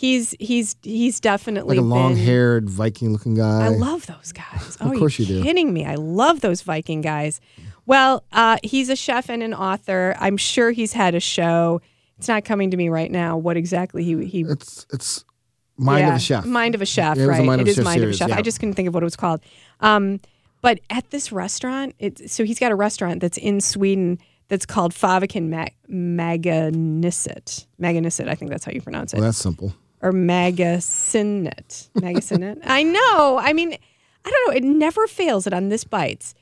he's 0.00 0.34
he's 0.40 0.76
he's 0.82 1.20
definitely 1.20 1.76
Like 1.76 1.84
a 1.84 1.86
long 1.86 2.16
haired 2.16 2.70
Viking 2.70 3.12
looking 3.12 3.34
guy? 3.34 3.66
I 3.66 3.68
love 3.68 4.06
those 4.06 4.32
guys. 4.32 4.78
Oh, 4.80 4.92
course 4.92 5.18
are 5.18 5.22
you 5.22 5.28
do. 5.28 5.42
kidding 5.42 5.72
me? 5.74 5.84
I 5.84 5.96
love 5.96 6.40
those 6.40 6.62
Viking 6.62 7.02
guys. 7.02 7.40
Well, 7.90 8.22
uh, 8.32 8.56
he's 8.62 8.88
a 8.88 8.94
chef 8.96 9.28
and 9.28 9.42
an 9.42 9.52
author. 9.52 10.14
I'm 10.20 10.36
sure 10.36 10.70
he's 10.70 10.92
had 10.92 11.16
a 11.16 11.20
show. 11.20 11.80
It's 12.18 12.28
not 12.28 12.44
coming 12.44 12.70
to 12.70 12.76
me 12.76 12.88
right 12.88 13.10
now. 13.10 13.36
What 13.36 13.56
exactly 13.56 14.04
he 14.04 14.24
he 14.26 14.42
It's 14.42 14.86
it's 14.92 15.24
Mind 15.76 16.06
of 16.08 16.14
a 16.14 16.18
Chef. 16.20 16.44
Mind 16.44 16.74
of 16.76 16.82
a 16.82 16.86
Chef, 16.86 17.16
Yeah, 17.16 17.24
it 17.24 17.26
right? 17.26 17.44
Mind 17.44 17.62
it 17.62 17.68
is 17.68 17.74
Chef 17.76 17.84
Mind 17.84 18.02
of 18.04 18.10
a 18.10 18.12
Chef. 18.12 18.28
yeah. 18.28 18.36
I 18.36 18.42
just 18.42 18.60
couldn't 18.60 18.74
think 18.74 18.86
of 18.86 18.94
what 18.94 19.02
it 19.02 19.06
was 19.06 19.16
called. 19.16 19.40
Um, 19.80 20.20
but 20.62 20.78
at 20.90 21.10
this 21.10 21.32
restaurant, 21.32 21.94
it, 21.98 22.30
so 22.30 22.44
he's 22.44 22.58
got 22.60 22.70
a 22.70 22.76
restaurant 22.76 23.20
that's 23.20 23.38
in 23.38 23.60
Sweden 23.60 24.18
that's 24.48 24.66
called 24.66 24.92
Faviken 24.92 25.48
Mag- 25.48 25.74
Maganisset. 25.90 27.66
Maganisset, 27.80 28.28
I 28.28 28.34
think 28.34 28.50
that's 28.50 28.64
how 28.64 28.72
you 28.72 28.82
pronounce 28.82 29.14
it. 29.14 29.16
well, 29.16 29.24
that's 29.26 29.38
simple. 29.38 29.74
or 30.02 30.12
Magasinet. 30.12 31.88
Magasinet. 31.94 32.60
I 32.64 32.82
know. 32.82 33.38
I 33.42 33.52
mean, 33.52 33.76
I 34.24 34.30
don't 34.30 34.48
know. 34.48 34.54
It 34.56 34.64
never 34.64 35.06
fails 35.06 35.44
that 35.44 35.54
on 35.54 35.70
this 35.70 35.82
bites. 35.84 36.34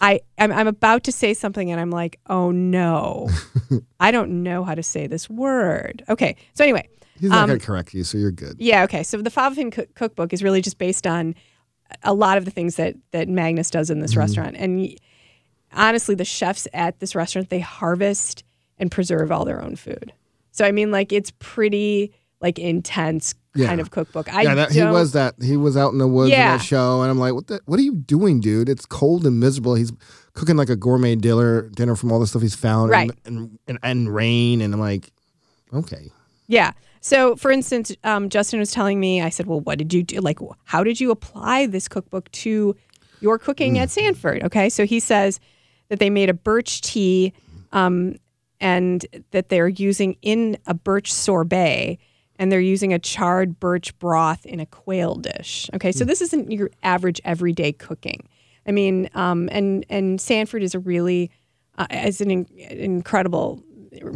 I 0.00 0.20
I'm, 0.38 0.50
I'm 0.52 0.66
about 0.68 1.04
to 1.04 1.12
say 1.12 1.34
something 1.34 1.70
and 1.70 1.80
I'm 1.80 1.90
like, 1.90 2.18
oh 2.28 2.50
no, 2.50 3.28
I 4.00 4.10
don't 4.10 4.42
know 4.42 4.64
how 4.64 4.74
to 4.74 4.82
say 4.82 5.06
this 5.06 5.28
word. 5.30 6.02
Okay. 6.08 6.36
So 6.54 6.64
anyway, 6.64 6.88
He's 7.20 7.30
not 7.30 7.42
Um, 7.44 7.48
going 7.50 7.60
to 7.60 7.64
correct 7.66 7.94
you, 7.94 8.02
so 8.02 8.18
you're 8.18 8.32
good. 8.32 8.56
yeah. 8.58 8.82
Okay. 8.84 9.02
So 9.04 9.22
the 9.22 9.30
Faviken 9.30 9.70
cook- 9.70 9.94
cookbook 9.94 10.32
is 10.32 10.42
really 10.42 10.60
just 10.60 10.78
based 10.78 11.06
on 11.06 11.36
a 12.02 12.12
lot 12.14 12.36
of 12.38 12.44
the 12.44 12.50
things 12.50 12.76
that 12.76 12.96
that 13.12 13.28
Magnus 13.28 13.70
does 13.70 13.90
in 13.90 13.98
Mm-hmm. 13.98 14.02
this 14.02 14.16
restaurant. 14.16 14.56
And 14.56 14.78
y- 14.80 14.96
honestly, 15.72 16.14
the 16.14 16.24
chefs 16.24 16.66
at 16.72 16.98
this 17.00 17.14
restaurant 17.14 17.48
they 17.50 17.60
harvest 17.60 18.42
and 18.78 18.90
preserve 18.90 19.30
all 19.30 19.44
their 19.44 19.62
own 19.62 19.76
food. 19.76 20.12
So 20.50 20.64
I 20.64 20.72
mean, 20.72 20.90
like 20.90 21.12
it's 21.12 21.32
pretty 21.38 22.12
like 22.40 22.58
intense 22.58 23.34
Yeah. 23.54 23.66
kind 23.66 23.80
of 23.80 23.90
cookbook. 23.90 24.32
I 24.32 24.42
yeah, 24.42 24.54
that, 24.54 24.72
he 24.72 24.82
was 24.82 25.12
that. 25.12 25.34
He 25.42 25.56
was 25.56 25.76
out 25.76 25.92
in 25.92 25.98
the 25.98 26.08
woods 26.08 26.30
Yeah. 26.30 26.52
in 26.52 26.58
that 26.58 26.64
show, 26.64 27.02
and 27.02 27.10
I'm 27.10 27.18
like, 27.18 27.34
what 27.34 27.48
the, 27.48 27.60
What 27.66 27.78
are 27.78 27.82
you 27.82 27.94
doing, 27.94 28.40
dude? 28.40 28.68
It's 28.68 28.86
cold 28.86 29.26
and 29.26 29.40
miserable. 29.40 29.74
He's 29.74 29.92
cooking 30.32 30.56
like 30.56 30.70
a 30.70 30.76
gourmet 30.76 31.16
dinner, 31.16 31.68
dinner 31.68 31.94
from 31.94 32.10
all 32.12 32.18
the 32.20 32.26
stuff 32.26 32.40
he's 32.42 32.54
found, 32.54 32.90
Right. 32.90 33.10
And, 33.26 33.36
and, 33.38 33.58
and, 33.68 33.78
and 33.82 34.14
rain, 34.14 34.60
and 34.62 34.72
I'm 34.72 34.80
like, 34.80 35.12
okay. 35.74 36.10
Yeah. 36.48 36.72
So, 37.00 37.36
for 37.36 37.50
instance, 37.50 37.94
um, 38.04 38.28
Justin 38.28 38.58
was 38.60 38.70
telling 38.70 39.00
me, 39.00 39.20
I 39.20 39.28
said, 39.28 39.46
well, 39.46 39.60
what 39.60 39.76
did 39.76 39.92
you 39.92 40.02
do? 40.02 40.20
Like, 40.20 40.38
how 40.64 40.84
did 40.84 41.00
you 41.00 41.10
apply 41.10 41.66
this 41.66 41.88
cookbook 41.88 42.30
to 42.32 42.76
your 43.20 43.38
cooking 43.38 43.78
at 43.78 43.90
Sanford? 43.90 44.42
Okay. 44.44 44.68
So 44.68 44.86
he 44.86 45.00
says 45.00 45.40
that 45.88 45.98
they 45.98 46.10
made 46.10 46.30
a 46.30 46.34
birch 46.34 46.80
tea 46.80 47.32
um, 47.72 48.16
and 48.60 49.04
that 49.32 49.48
they're 49.48 49.68
using 49.68 50.16
in 50.22 50.56
a 50.66 50.74
birch 50.74 51.12
sorbet 51.12 51.98
and 52.38 52.50
they're 52.50 52.60
using 52.60 52.92
a 52.92 52.98
charred 52.98 53.60
birch 53.60 53.96
broth 53.98 54.44
in 54.46 54.60
a 54.60 54.66
quail 54.66 55.14
dish. 55.14 55.68
Okay. 55.74 55.92
So 55.92 56.04
this 56.04 56.20
isn't 56.20 56.50
your 56.50 56.70
average 56.82 57.20
everyday 57.24 57.72
cooking. 57.72 58.28
I 58.66 58.72
mean, 58.72 59.10
um, 59.14 59.48
and, 59.52 59.84
and 59.88 60.20
Sanford 60.20 60.62
is 60.62 60.74
a 60.74 60.78
really, 60.78 61.30
uh, 61.78 61.86
is 61.90 62.20
an 62.20 62.30
in- 62.30 62.46
incredible 62.56 63.62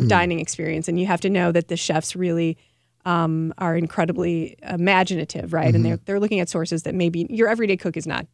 dining 0.06 0.40
experience. 0.40 0.88
And 0.88 0.98
you 0.98 1.06
have 1.06 1.20
to 1.20 1.30
know 1.30 1.52
that 1.52 1.68
the 1.68 1.76
chefs 1.76 2.16
really 2.16 2.56
um, 3.04 3.54
are 3.58 3.76
incredibly 3.76 4.56
imaginative, 4.62 5.52
right? 5.52 5.74
And 5.74 5.84
they're 5.84 5.96
they're 6.04 6.20
looking 6.20 6.40
at 6.40 6.48
sources 6.48 6.82
that 6.82 6.94
maybe 6.94 7.26
your 7.30 7.48
everyday 7.48 7.76
cook 7.76 7.96
is 7.96 8.06
not 8.06 8.26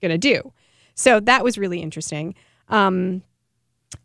going 0.00 0.12
to 0.12 0.18
do. 0.18 0.52
So 0.94 1.18
that 1.20 1.42
was 1.42 1.58
really 1.58 1.80
interesting. 1.80 2.34
Um, 2.68 3.22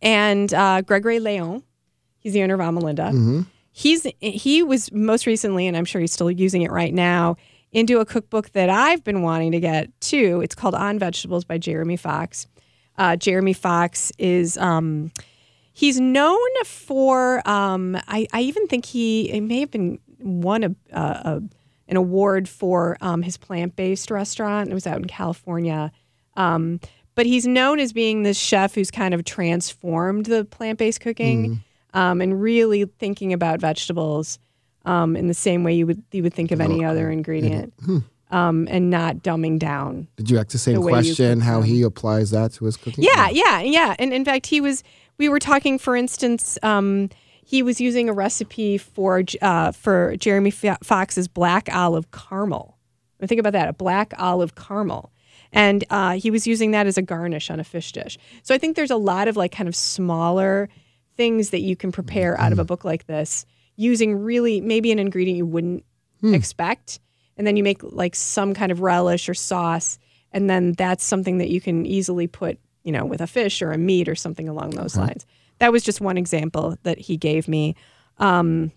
and 0.01 0.51
uh, 0.53 0.81
Gregory 0.81 1.19
Leon, 1.19 1.63
he's 2.17 2.33
the 2.33 2.41
owner 2.41 2.55
of 2.55 2.59
Amilinda. 2.59 3.45
He's 3.77 4.07
he 4.21 4.63
was 4.63 4.89
most 4.93 5.25
recently, 5.25 5.67
and 5.67 5.75
I'm 5.75 5.83
sure 5.83 5.99
he's 5.99 6.13
still 6.13 6.31
using 6.31 6.61
it 6.61 6.71
right 6.71 6.93
now, 6.93 7.35
into 7.73 7.99
a 7.99 8.05
cookbook 8.05 8.53
that 8.53 8.69
I've 8.69 9.03
been 9.03 9.21
wanting 9.21 9.51
to 9.51 9.59
get 9.59 9.89
too. 9.99 10.39
It's 10.41 10.55
called 10.55 10.75
On 10.75 10.97
Vegetables 10.97 11.43
by 11.43 11.57
Jeremy 11.57 11.97
Fox. 11.97 12.47
Uh, 12.97 13.17
Jeremy 13.17 13.51
Fox 13.51 14.13
is 14.17 14.57
um, 14.59 15.11
he's 15.73 15.99
known 15.99 16.39
for 16.63 17.45
um, 17.45 17.97
I, 18.07 18.27
I 18.31 18.43
even 18.43 18.65
think 18.67 18.85
he 18.85 19.41
may 19.41 19.59
have 19.59 19.71
been 19.71 19.99
won 20.19 20.63
a, 20.63 20.75
a, 20.93 21.01
a 21.01 21.41
an 21.89 21.97
award 21.97 22.47
for 22.47 22.97
um, 23.01 23.23
his 23.23 23.35
plant 23.35 23.75
based 23.75 24.09
restaurant. 24.09 24.71
It 24.71 24.73
was 24.73 24.87
out 24.87 24.99
in 24.99 25.05
California. 25.05 25.91
Um, 26.37 26.79
but 27.13 27.25
he's 27.25 27.45
known 27.45 27.81
as 27.81 27.91
being 27.91 28.23
this 28.23 28.37
chef 28.37 28.75
who's 28.75 28.89
kind 28.89 29.13
of 29.13 29.25
transformed 29.25 30.27
the 30.27 30.45
plant 30.45 30.79
based 30.79 31.01
cooking 31.01 31.61
um, 31.95 32.21
and 32.21 32.39
really 32.39 32.85
thinking 32.99 33.33
about 33.33 33.59
vegetables 33.59 34.37
um, 34.85 35.15
in 35.15 35.27
the 35.27 35.33
same 35.33 35.63
way 35.63 35.73
you 35.73 35.87
would 35.87 36.03
you 36.11 36.21
would 36.21 36.33
think 36.33 36.51
of 36.51 36.61
any 36.61 36.85
other 36.85 37.09
ingredient, 37.09 37.73
um, 38.31 38.67
and 38.69 38.89
not 38.89 39.17
dumbing 39.17 39.57
down 39.57 40.07
Did 40.17 40.29
you 40.29 40.37
ask 40.37 40.49
the 40.49 40.57
same 40.59 40.75
The 40.75 40.81
way 40.81 40.91
you 40.91 40.97
question? 41.15 41.39
cook 41.39 41.47
How 41.47 41.59
them. 41.61 41.69
he 41.69 41.81
applies 41.81 42.29
that 42.31 42.53
to 42.53 42.65
his 42.65 42.77
cooking? 42.77 43.03
Yeah, 43.03 43.29
yeah, 43.29 43.61
yeah. 43.61 43.95
And 43.97 44.13
in 44.13 44.23
fact, 44.25 44.45
he 44.47 44.61
was. 44.61 44.83
We 45.17 45.29
were 45.29 45.39
talking, 45.39 45.79
for 45.79 45.95
instance, 45.95 46.57
um, 46.61 47.09
he 47.43 47.63
was 47.63 47.79
using 47.79 48.09
a 48.09 48.13
recipe 48.13 48.77
for 48.77 49.23
uh, 49.41 49.71
for 49.71 50.15
Jeremy 50.17 50.51
Fo- 50.51 50.77
Fox's 50.83 51.27
black 51.27 51.69
olive 51.73 52.11
caramel. 52.11 52.77
I 53.21 53.27
think 53.27 53.39
about 53.39 53.53
that, 53.53 53.69
a 53.69 53.73
black 53.73 54.13
olive 54.17 54.55
caramel. 54.55 55.11
And 55.53 55.85
uh, 55.89 56.19
he 56.19 56.29
was 56.31 56.45
using 56.45 56.71
that 56.71 56.85
as 56.85 56.97
a 56.97 57.01
garnish 57.01 57.49
on 57.49 57.61
a 57.61 57.63
fish 57.63 57.93
dish. 57.93 58.17
So 58.43 58.53
I 58.53 58.57
think 58.57 58.75
there's 58.75 58.91
a 58.91 58.97
lot 58.97 59.29
of 59.29 59.37
like 59.37 59.53
kind 59.53 59.69
of 59.69 59.75
smaller 59.75 60.67
things 61.15 61.49
that 61.51 61.61
you 61.61 61.75
can 61.75 61.91
prepare 61.91 62.39
out 62.39 62.51
of 62.51 62.59
a 62.59 62.61
mm-hmm. 62.61 62.67
book 62.67 62.83
like 62.83 63.07
this 63.07 63.45
using 63.75 64.23
really 64.23 64.61
maybe 64.61 64.91
an 64.91 64.99
ingredient 64.99 65.37
you 65.37 65.45
wouldn't 65.45 65.83
hmm. 66.21 66.33
expect. 66.33 66.99
And 67.37 67.45
then 67.45 67.57
you 67.57 67.63
make 67.63 67.83
like 67.83 68.15
some 68.15 68.53
kind 68.53 68.71
of 68.71 68.81
relish 68.81 69.27
or 69.27 69.33
sauce. 69.33 69.99
And 70.31 70.49
then 70.49 70.73
that's 70.73 71.03
something 71.03 71.37
that 71.39 71.49
you 71.49 71.59
can 71.59 71.85
easily 71.85 72.27
put, 72.27 72.57
you 72.83 72.91
know, 72.91 73.05
with 73.05 73.21
a 73.21 73.27
fish 73.27 73.61
or 73.61 73.71
a 73.71 73.77
meat 73.77 74.07
or 74.07 74.15
something 74.15 74.47
along 74.47 74.71
those 74.71 74.95
uh-huh. 74.95 75.07
lines. 75.07 75.25
That 75.59 75.71
was 75.71 75.83
just 75.83 76.01
one 76.01 76.17
example 76.17 76.77
that 76.83 76.99
he 76.99 77.17
gave 77.17 77.47
me. 77.47 77.75
Um, 78.17 78.71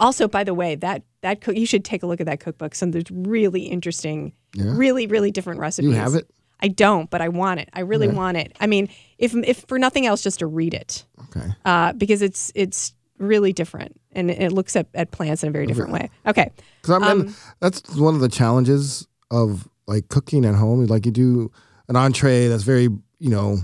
also, 0.00 0.28
by 0.28 0.44
the 0.44 0.54
way, 0.54 0.74
that 0.76 1.02
that 1.22 1.40
cook, 1.40 1.56
you 1.56 1.66
should 1.66 1.84
take 1.84 2.02
a 2.02 2.06
look 2.06 2.20
at 2.20 2.26
that 2.26 2.40
cookbook. 2.40 2.74
Some 2.74 2.92
there's 2.92 3.10
really 3.10 3.62
interesting, 3.62 4.32
really 4.56 5.06
really 5.06 5.30
different 5.30 5.60
recipes. 5.60 5.90
You 5.90 5.96
have 5.96 6.14
it? 6.14 6.30
I 6.60 6.68
don't, 6.68 7.08
but 7.10 7.20
I 7.20 7.28
want 7.28 7.60
it. 7.60 7.68
I 7.72 7.80
really 7.80 8.08
want 8.08 8.36
it. 8.36 8.56
I 8.60 8.66
mean, 8.66 8.88
if 9.18 9.34
if 9.34 9.64
for 9.68 9.78
nothing 9.78 10.06
else, 10.06 10.22
just 10.22 10.40
to 10.40 10.46
read 10.46 10.74
it 10.74 11.04
Okay. 11.24 11.46
uh, 11.64 11.92
because 11.92 12.20
it's 12.22 12.50
it's 12.54 12.94
really 13.18 13.52
different 13.52 14.00
and 14.12 14.30
it 14.30 14.52
looks 14.52 14.74
at, 14.76 14.86
at 14.94 15.10
plants 15.10 15.42
in 15.42 15.48
a 15.48 15.52
very 15.52 15.66
different 15.66 15.90
way. 15.92 16.10
Okay. 16.26 16.50
Because 16.82 16.94
I'm 16.96 17.02
Um, 17.02 17.34
that's 17.60 17.82
one 17.96 18.14
of 18.14 18.20
the 18.20 18.28
challenges 18.28 19.06
of 19.30 19.68
like 19.86 20.08
cooking 20.08 20.44
at 20.44 20.54
home. 20.56 20.84
Like 20.86 21.06
you 21.06 21.12
do 21.12 21.50
an 21.88 21.96
entree 21.96 22.48
that's 22.48 22.64
very 22.64 22.88
you 23.20 23.30
know 23.30 23.58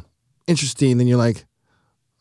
interesting, 0.46 0.98
then 0.98 1.06
you're 1.08 1.18
like, 1.18 1.46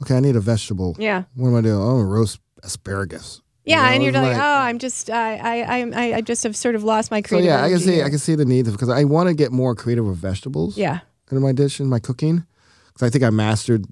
okay, 0.02 0.16
I 0.18 0.20
need 0.22 0.36
a 0.36 0.40
vegetable. 0.42 0.96
Yeah. 0.98 1.24
What 1.36 1.50
am 1.50 1.56
I 1.56 1.62
doing? 1.62 1.80
Oh, 1.82 2.02
roast 2.02 2.40
asparagus. 2.64 3.42
You 3.66 3.72
Yeah, 3.76 3.82
know, 3.84 3.88
and 3.94 4.04
you're 4.04 4.10
it's 4.14 4.18
like, 4.22 4.38
oh, 4.38 4.42
I'm 4.42 4.78
just, 4.78 5.10
I, 5.10 5.38
I, 5.38 5.82
I, 5.94 6.14
I 6.16 6.22
just 6.22 6.44
have 6.44 6.56
sort 6.56 6.76
of 6.76 6.84
lost 6.84 7.12
my 7.12 7.20
So 7.22 7.30
creative. 7.30 7.46
yeah, 7.48 7.64
I 7.64 7.70
can 7.70 7.80
see. 7.80 8.02
I 8.02 8.10
can 8.10 8.20
see 8.20 8.36
the 8.36 8.46
need 8.46 8.66
because 8.66 8.90
I 8.90 9.04
want 9.06 9.30
to 9.30 9.34
get 9.34 9.52
more 9.52 9.74
creative 9.76 10.06
with 10.06 10.18
vegetables. 10.18 10.78
Yeah, 10.78 11.00
in 11.32 11.42
my 11.42 11.52
dish 11.54 11.80
in 11.80 11.88
my 11.88 12.00
cooking 12.00 12.46
because 12.88 13.08
I 13.08 13.10
think 13.10 13.24
I 13.24 13.30
mastered 13.30 13.86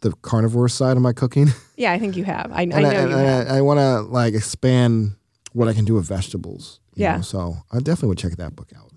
the 0.00 0.12
carnivore 0.22 0.68
side 0.68 0.96
of 0.96 1.02
my 1.02 1.12
cooking. 1.12 1.48
yeah, 1.76 1.92
I 1.92 1.98
think 1.98 2.16
you 2.16 2.24
have. 2.24 2.50
I, 2.52 2.62
I 2.62 2.64
know 2.64 2.76
I, 2.78 2.80
you 2.80 3.08
have. 3.16 3.48
I, 3.48 3.58
I 3.58 3.60
want 3.60 3.78
to 3.78 4.00
like 4.02 4.34
expand 4.34 5.12
what 5.52 5.68
I 5.68 5.74
can 5.74 5.84
do 5.84 5.94
with 5.94 6.06
vegetables. 6.06 6.80
you 6.94 7.02
Yeah. 7.04 7.16
know, 7.16 7.22
so 7.22 7.56
I 7.72 7.78
definitely 7.78 8.08
would 8.10 8.18
check 8.18 8.36
that 8.36 8.56
book 8.56 8.70
out. 8.76 8.90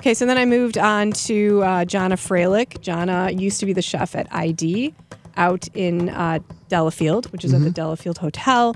Okay, 0.00 0.14
so 0.14 0.24
then 0.24 0.38
I 0.38 0.46
moved 0.46 0.78
on 0.78 1.12
to 1.28 1.62
uh, 1.62 1.84
Jonna 1.84 2.14
Freilich. 2.16 2.78
Jonna 2.80 3.38
used 3.38 3.60
to 3.60 3.66
be 3.66 3.74
the 3.74 3.82
chef 3.82 4.16
at 4.16 4.26
ID 4.32 4.94
out 5.36 5.68
in 5.74 6.08
uh, 6.08 6.38
Delafield, 6.70 7.30
which 7.32 7.44
is 7.44 7.52
Mm-hmm. 7.52 7.66
at 7.66 7.74
the 7.74 7.80
Delafield 7.82 8.18
Hotel, 8.18 8.74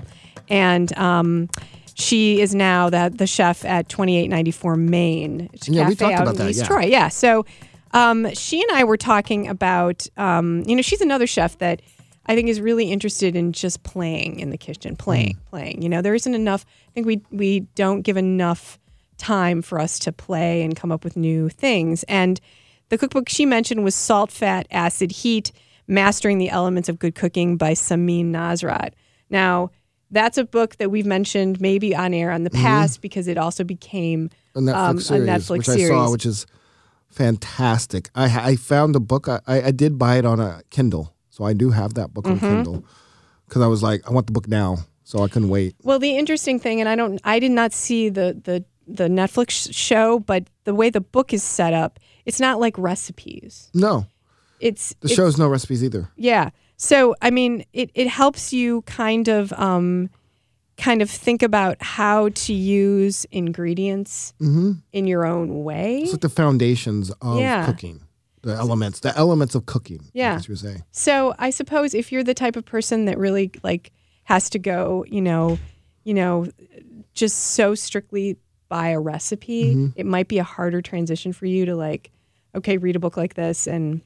and 0.49 0.95
um, 0.97 1.49
she 1.95 2.41
is 2.41 2.53
now 2.55 2.89
the 2.89 3.11
the 3.13 3.27
chef 3.27 3.63
at 3.65 3.89
2894 3.89 4.75
Main. 4.75 5.49
It's 5.53 5.67
a 5.67 5.71
Yeah, 5.71 5.87
we 5.89 5.95
cafe 5.95 6.05
talked 6.05 6.13
out 6.15 6.21
about 6.23 6.35
in 6.35 6.41
that, 6.45 6.49
East 6.49 6.59
yeah. 6.61 6.67
Troy. 6.67 6.85
Yeah, 6.85 7.07
so 7.09 7.45
um, 7.91 8.33
she 8.33 8.61
and 8.61 8.71
I 8.77 8.83
were 8.83 8.97
talking 8.97 9.47
about, 9.47 10.05
um, 10.17 10.63
you 10.67 10.75
know, 10.75 10.81
she's 10.81 10.99
another 11.01 11.25
chef 11.27 11.57
that 11.59 11.81
I 12.25 12.35
think 12.35 12.49
is 12.49 12.59
really 12.59 12.91
interested 12.91 13.35
in 13.35 13.53
just 13.53 13.83
playing 13.83 14.39
in 14.39 14.49
the 14.49 14.57
kitchen, 14.57 14.95
playing, 14.97 15.35
Mm. 15.35 15.49
playing. 15.49 15.81
You 15.81 15.89
know, 15.89 16.01
there 16.01 16.15
isn't 16.15 16.33
enough. 16.33 16.65
I 16.89 16.91
think 16.93 17.07
we 17.07 17.21
we 17.31 17.61
don't 17.75 18.01
give 18.01 18.17
enough 18.17 18.79
time 19.17 19.61
for 19.61 19.79
us 19.79 19.97
to 19.99 20.11
play 20.11 20.61
and 20.63 20.75
come 20.75 20.91
up 20.91 21.03
with 21.05 21.15
new 21.15 21.47
things. 21.49 22.03
And 22.09 22.41
the 22.89 22.97
cookbook 22.97 23.29
she 23.29 23.45
mentioned 23.45 23.83
was 23.83 23.95
Salt, 23.95 24.31
Fat, 24.31 24.67
Acid, 24.71 25.11
Heat: 25.11 25.51
Mastering 25.87 26.37
the 26.39 26.49
Elements 26.49 26.89
of 26.89 26.99
Good 26.99 27.15
Cooking 27.15 27.55
by 27.57 27.71
Samin 27.73 28.25
Nosrat. 28.31 28.91
Now. 29.29 29.71
That's 30.15 30.37
a 30.39 30.45
book 30.45 30.77
that 30.77 30.89
we've 30.89 31.05
mentioned 31.17 31.59
maybe 31.61 31.95
on 32.03 32.13
air 32.13 32.31
on 32.31 32.43
the 32.43 32.49
past 32.49 33.01
because 33.01 33.27
it 33.27 33.37
also 33.37 33.63
became 33.63 34.29
A 34.55 34.59
Netflix 34.59 34.75
um, 34.89 34.99
series, 34.99 35.23
a 35.23 35.31
Netflix 35.31 35.57
which 35.59 35.65
series. 35.67 35.91
I 35.91 35.93
saw, 35.93 36.11
which 36.11 36.25
is 36.25 36.45
fantastic. 37.09 38.09
I 38.15 38.25
I 38.51 38.55
found 38.55 38.93
the 38.95 38.99
book. 38.99 39.27
I, 39.27 39.39
I 39.47 39.71
did 39.71 39.97
buy 39.97 40.17
it 40.17 40.25
on 40.25 40.39
a 40.39 40.61
Kindle, 40.69 41.13
so 41.29 41.43
I 41.43 41.53
do 41.53 41.71
have 41.71 41.93
that 41.95 42.13
book 42.13 42.25
Mm-hmm. 42.25 42.45
on 42.45 42.51
Kindle 42.55 42.85
because 43.47 43.61
I 43.61 43.67
was 43.67 43.81
like, 43.83 44.01
I 44.07 44.11
want 44.11 44.27
the 44.27 44.33
book 44.33 44.47
now, 44.47 44.77
so 45.03 45.23
I 45.23 45.27
couldn't 45.27 45.49
wait. 45.49 45.75
Well, 45.83 45.99
the 45.99 46.17
interesting 46.17 46.59
thing, 46.59 46.79
and 46.81 46.89
I 46.89 46.95
don't, 46.95 47.19
I 47.23 47.39
did 47.39 47.51
not 47.51 47.73
see 47.73 48.09
the 48.09 48.39
the 48.43 48.63
the 48.87 49.07
Netflix 49.07 49.73
show, 49.73 50.19
but 50.19 50.47
the 50.65 50.73
way 50.75 50.89
the 50.91 51.01
book 51.01 51.33
is 51.33 51.43
set 51.43 51.73
up, 51.73 51.99
it's 52.25 52.39
not 52.39 52.59
like 52.59 52.77
recipes. 52.77 53.69
No, 53.73 54.05
It's 54.59 54.93
the 55.01 55.05
it's- 55.07 55.15
show's 55.15 55.37
no 55.37 55.47
recipes 55.47 55.83
either. 55.83 56.09
yeah. 56.15 56.49
So 56.77 57.15
I 57.21 57.31
mean, 57.31 57.65
it 57.73 57.91
it 57.93 58.07
helps 58.07 58.53
you 58.53 58.81
kind 58.83 59.27
of 59.27 59.53
um, 59.53 60.09
kind 60.77 61.01
of 61.01 61.09
think 61.09 61.41
about 61.41 61.81
how 61.81 62.29
to 62.29 62.53
use 62.53 63.25
ingredients 63.31 64.33
in 64.39 65.07
your 65.07 65.25
own 65.25 65.63
way. 65.63 65.99
It's 65.99 66.11
like 66.11 66.21
the 66.21 66.29
foundations 66.29 67.11
of 67.21 67.39
Yeah. 67.39 67.65
cooking, 67.65 68.01
the 68.41 68.53
elements, 68.55 68.99
the 68.99 69.17
elements 69.17 69.55
of 69.55 69.65
cooking. 69.65 70.01
Yeah. 70.13 70.39
you 70.47 70.55
say. 70.55 70.83
So 70.91 71.33
I 71.39 71.49
suppose 71.49 71.93
if 71.93 72.11
you're 72.11 72.23
the 72.23 72.33
type 72.33 72.55
of 72.57 72.65
person 72.65 73.05
that 73.05 73.17
really 73.17 73.51
like 73.63 73.91
has 74.25 74.49
to 74.49 74.59
go, 74.59 75.05
you 75.07 75.21
know, 75.21 75.57
you 76.03 76.13
know, 76.13 76.47
just 77.13 77.37
so 77.39 77.73
strictly 77.75 78.37
by 78.67 78.89
a 78.89 78.99
recipe, 78.99 79.91
it 79.95 80.05
might 80.05 80.27
be 80.27 80.39
a 80.39 80.43
harder 80.43 80.81
transition 80.81 81.31
for 81.31 81.45
you 81.45 81.65
to 81.67 81.75
like, 81.75 82.11
okay, 82.53 82.77
read 82.77 82.95
a 82.95 82.99
book 82.99 83.15
like 83.15 83.35
this 83.35 83.67
and 83.67 84.01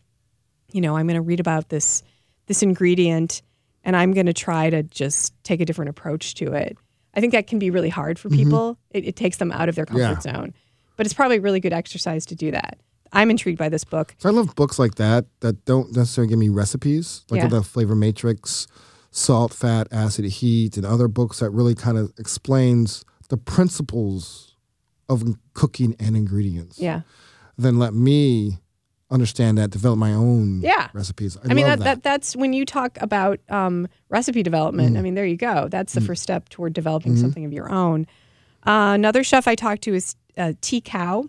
you 0.71 0.81
know, 0.81 0.95
I'm 0.95 1.07
going 1.07 1.15
to 1.15 1.21
read 1.21 1.39
about 1.39 1.69
this 1.69 2.03
this 2.49 2.61
ingredient 2.61 3.41
and 3.85 3.95
I'm 3.95 4.11
going 4.11 4.25
to 4.25 4.33
try 4.33 4.69
to 4.69 4.83
just 4.83 5.33
take 5.45 5.61
a 5.61 5.65
different 5.65 5.89
approach 5.89 6.35
to 6.35 6.51
it. 6.51 6.77
I 7.13 7.21
think 7.21 7.31
that 7.31 7.47
can 7.47 7.59
be 7.59 7.69
really 7.69 7.89
hard 7.89 8.19
for 8.19 8.27
mm-hmm. 8.27 8.43
people. 8.43 8.77
It, 8.91 9.05
it 9.05 9.15
takes 9.15 9.37
them 9.37 9.51
out 9.53 9.69
of 9.69 9.75
their 9.75 9.85
comfort 9.85 10.21
zone. 10.21 10.53
But 10.97 11.05
it's 11.05 11.13
probably 11.13 11.37
a 11.37 11.41
really 11.41 11.61
good 11.61 11.71
exercise 11.71 12.25
to 12.25 12.35
do 12.35 12.51
that. 12.51 12.77
I'm 13.13 13.31
intrigued 13.31 13.57
by 13.57 13.69
this 13.69 13.83
book. 13.83 14.15
So 14.17 14.29
I 14.29 14.33
love 14.33 14.53
books 14.55 14.77
like 14.77 14.95
that 14.95 15.25
that 15.39 15.63
don't 15.63 15.95
necessarily 15.95 16.29
give 16.29 16.39
me 16.39 16.49
recipes, 16.49 17.23
like 17.29 17.41
Yeah. 17.41 17.47
the 17.47 17.63
Flavor 17.63 17.95
Matrix, 17.95 18.67
Salt, 19.11 19.53
Fat, 19.53 19.87
Acid, 19.91 20.25
Heat, 20.25 20.75
and 20.75 20.85
other 20.85 21.07
books 21.07 21.39
that 21.39 21.49
really 21.51 21.73
kind 21.73 21.97
of 21.97 22.11
explains 22.19 23.05
the 23.29 23.37
principles 23.37 24.55
of 25.07 25.23
cooking 25.53 25.95
and 25.99 26.15
ingredients. 26.15 26.79
Yeah. 26.79 27.01
Then 27.57 27.79
let 27.79 27.93
me 27.93 28.59
understand 29.11 29.57
that, 29.57 29.71
develop 29.71 29.97
my 29.99 30.13
own 30.13 30.61
Yeah. 30.61 30.89
recipes. 30.93 31.37
I, 31.37 31.51
I 31.51 31.53
mean 31.53 31.65
that, 31.65 31.79
that. 31.79 31.85
that 31.85 32.03
that's 32.03 32.35
when 32.35 32.53
you 32.53 32.65
talk 32.65 32.97
about 33.01 33.39
um, 33.49 33.87
recipe 34.09 34.43
development. 34.43 34.95
Mm. 34.95 34.99
I 34.99 35.01
mean, 35.01 35.15
there 35.15 35.25
you 35.25 35.37
go. 35.37 35.67
That's 35.69 35.93
the 35.93 36.01
first 36.01 36.21
step 36.23 36.49
toward 36.49 36.73
developing 36.73 37.15
something 37.17 37.45
of 37.45 37.51
your 37.53 37.71
own. 37.71 38.05
Uh, 38.65 38.91
another 38.93 39.23
chef 39.23 39.47
I 39.47 39.55
talked 39.55 39.81
to 39.83 39.93
is 39.95 40.15
uh, 40.37 40.53
T 40.61 40.81
Cow 40.81 41.25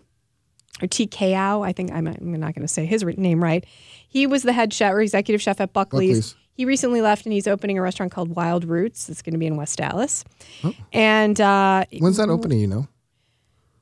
or 0.82 0.86
T 0.88 1.06
Kao. 1.06 1.62
I 1.62 1.72
think 1.72 1.90
I'm, 1.92 2.06
I'm 2.06 2.32
not 2.40 2.54
going 2.54 2.62
to 2.66 2.68
say 2.68 2.84
his 2.86 3.02
name 3.04 3.42
right. 3.42 3.64
He 4.08 4.26
was 4.26 4.42
the 4.42 4.52
head 4.52 4.72
chef 4.72 4.92
or 4.92 5.00
executive 5.00 5.40
chef 5.40 5.60
at 5.60 5.72
Buckley's. 5.72 6.32
Buckley's. 6.32 6.36
He 6.54 6.66
recently 6.66 7.00
left 7.00 7.24
and 7.24 7.32
he's 7.32 7.46
opening 7.46 7.78
a 7.78 7.82
restaurant 7.82 8.12
called 8.12 8.36
Wild 8.36 8.64
Roots. 8.64 9.08
It's 9.08 9.22
going 9.22 9.32
to 9.32 9.38
be 9.38 9.46
in 9.46 9.56
West 9.56 9.80
Allis. 9.80 10.24
Oh. 10.62 10.74
And 10.92 11.40
uh, 11.40 11.86
When's 12.00 12.18
that 12.18 12.28
opening? 12.28 12.58
You 12.60 12.66
know, 12.66 12.88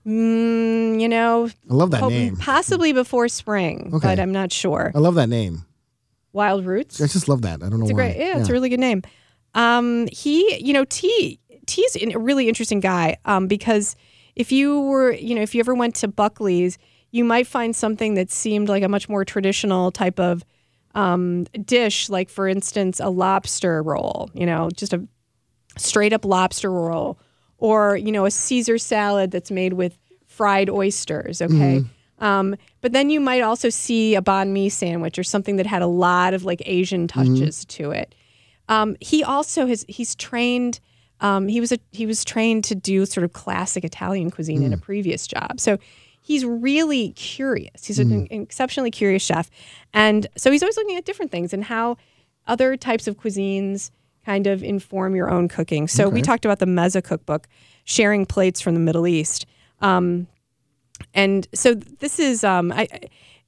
mm, 0.07 1.01
you 1.01 1.09
know, 1.09 1.49
I 1.71 1.75
love 1.75 1.91
that 1.93 2.03
name. 2.09 2.37
possibly 2.37 2.93
before 2.93 3.29
spring, 3.29 3.91
Okay. 3.95 4.07
but 4.09 4.21
I'm 4.21 4.33
not 4.33 4.53
sure. 4.53 4.93
I 4.95 4.99
love 4.99 5.15
that 5.17 5.29
name. 5.29 5.65
Wild 6.33 6.65
Roots. 6.67 7.01
I 7.01 7.07
just 7.07 7.29
love 7.29 7.43
that. 7.43 7.63
I 7.63 7.69
don't 7.69 7.79
know 7.81 7.85
It's 7.85 7.91
a 7.91 7.95
why. 7.95 8.13
great, 8.13 8.17
yeah, 8.19 8.39
it's 8.39 8.49
a 8.49 8.53
really 8.53 8.69
good 8.69 8.81
name. 8.81 9.03
Um, 9.55 10.07
he, 10.13 10.63
you 10.63 10.73
know, 10.73 10.85
T, 10.85 11.41
T's 11.67 11.97
a 11.97 12.19
really 12.19 12.49
interesting 12.49 12.81
guy. 12.81 13.17
Um, 13.25 13.47
because 13.47 13.97
if 14.37 14.53
you 14.53 14.81
were, 14.83 15.13
you 15.13 15.35
know, 15.35 15.43
if 15.43 15.55
you 15.55 15.61
ever 15.61 15.75
went 15.75 15.95
to 15.97 16.09
Buckley's, 16.09 16.79
you 17.11 17.25
might 17.25 17.47
find 17.47 17.75
something 17.75 18.15
that 18.15 18.31
seemed 18.31 18.69
like 18.69 18.83
a 18.83 18.89
much 18.89 19.09
more 19.09 19.25
traditional 19.25 19.91
type 19.91 20.21
of 20.21 20.45
um, 20.95 21.45
dish, 21.65 22.09
like 22.11 22.29
for 22.29 22.47
instance, 22.47 23.01
a 23.01 23.09
lobster 23.09 23.83
roll. 23.83 24.31
You 24.35 24.47
know, 24.47 24.69
just 24.77 24.93
a 24.93 25.07
straight 25.77 26.13
up 26.13 26.25
lobster 26.25 26.71
roll, 26.71 27.19
or 27.59 27.97
you 27.97 28.13
know, 28.13 28.25
a 28.25 28.31
Caesar 28.31 28.79
salad 28.79 29.31
that's 29.31 29.51
made 29.51 29.75
with 29.75 29.99
fried 30.27 30.71
oysters. 30.71 31.43
Okay. 31.43 31.85
Um, 32.21 32.57
but 32.81 32.93
then 32.93 33.11
you 33.11 33.21
might 33.21 33.43
also 33.43 33.69
see 33.69 34.15
a 34.15 34.23
banh 34.23 34.49
mi 34.49 34.69
sandwich 34.69 35.19
or 35.19 35.25
something 35.25 35.57
that 35.57 35.67
had 35.67 35.83
a 35.83 35.87
lot 35.87 36.35
of 36.35 36.45
like 36.45 36.63
Asian 36.67 37.07
touches 37.07 37.65
to 37.67 37.91
it. 37.91 38.15
Um, 38.69 38.97
he 39.01 39.23
also 39.23 39.67
has 39.67 39.85
he's 39.89 40.15
trained. 40.15 40.81
Um, 41.21 41.49
he 41.49 41.61
was 41.61 41.73
a 41.73 41.79
he 41.91 42.07
was 42.07 42.25
trained 42.25 42.65
to 42.65 42.75
do 42.75 43.07
sort 43.07 43.25
of 43.25 43.33
classic 43.33 43.85
Italian 43.85 44.31
cuisine 44.31 44.63
in 44.63 44.73
a 44.73 44.79
previous 44.79 45.27
job. 45.27 45.59
So 45.61 45.79
he's 46.21 46.45
really 46.45 47.11
curious. 47.13 47.85
He's 47.87 47.99
an 47.99 48.29
exceptionally 48.31 48.91
curious 48.91 49.23
chef, 49.23 49.51
and 49.93 50.27
so 50.37 50.51
he's 50.51 50.63
always 50.63 50.77
looking 50.77 50.97
at 50.97 51.05
different 51.05 51.31
things 51.31 51.53
and 51.53 51.65
how 51.65 51.97
other 52.47 52.77
types 52.77 53.07
of 53.07 53.17
cuisines 53.17 53.91
kind 54.29 54.47
of 54.47 54.63
inform 54.63 55.17
your 55.17 55.31
own 55.31 55.49
cooking. 55.49 55.89
So 55.89 56.07
we 56.11 56.21
talked 56.21 56.45
about 56.45 56.59
the 56.59 56.67
Meza 56.67 57.03
cookbook, 57.03 57.49
sharing 57.85 58.27
plates 58.27 58.61
from 58.61 58.75
the 58.75 58.81
Middle 58.81 59.07
East. 59.07 59.47
Um, 59.81 60.27
and 61.15 61.49
so 61.55 61.73
this 61.75 62.19
is, 62.19 62.45
um, 62.45 62.71
I, 62.73 62.89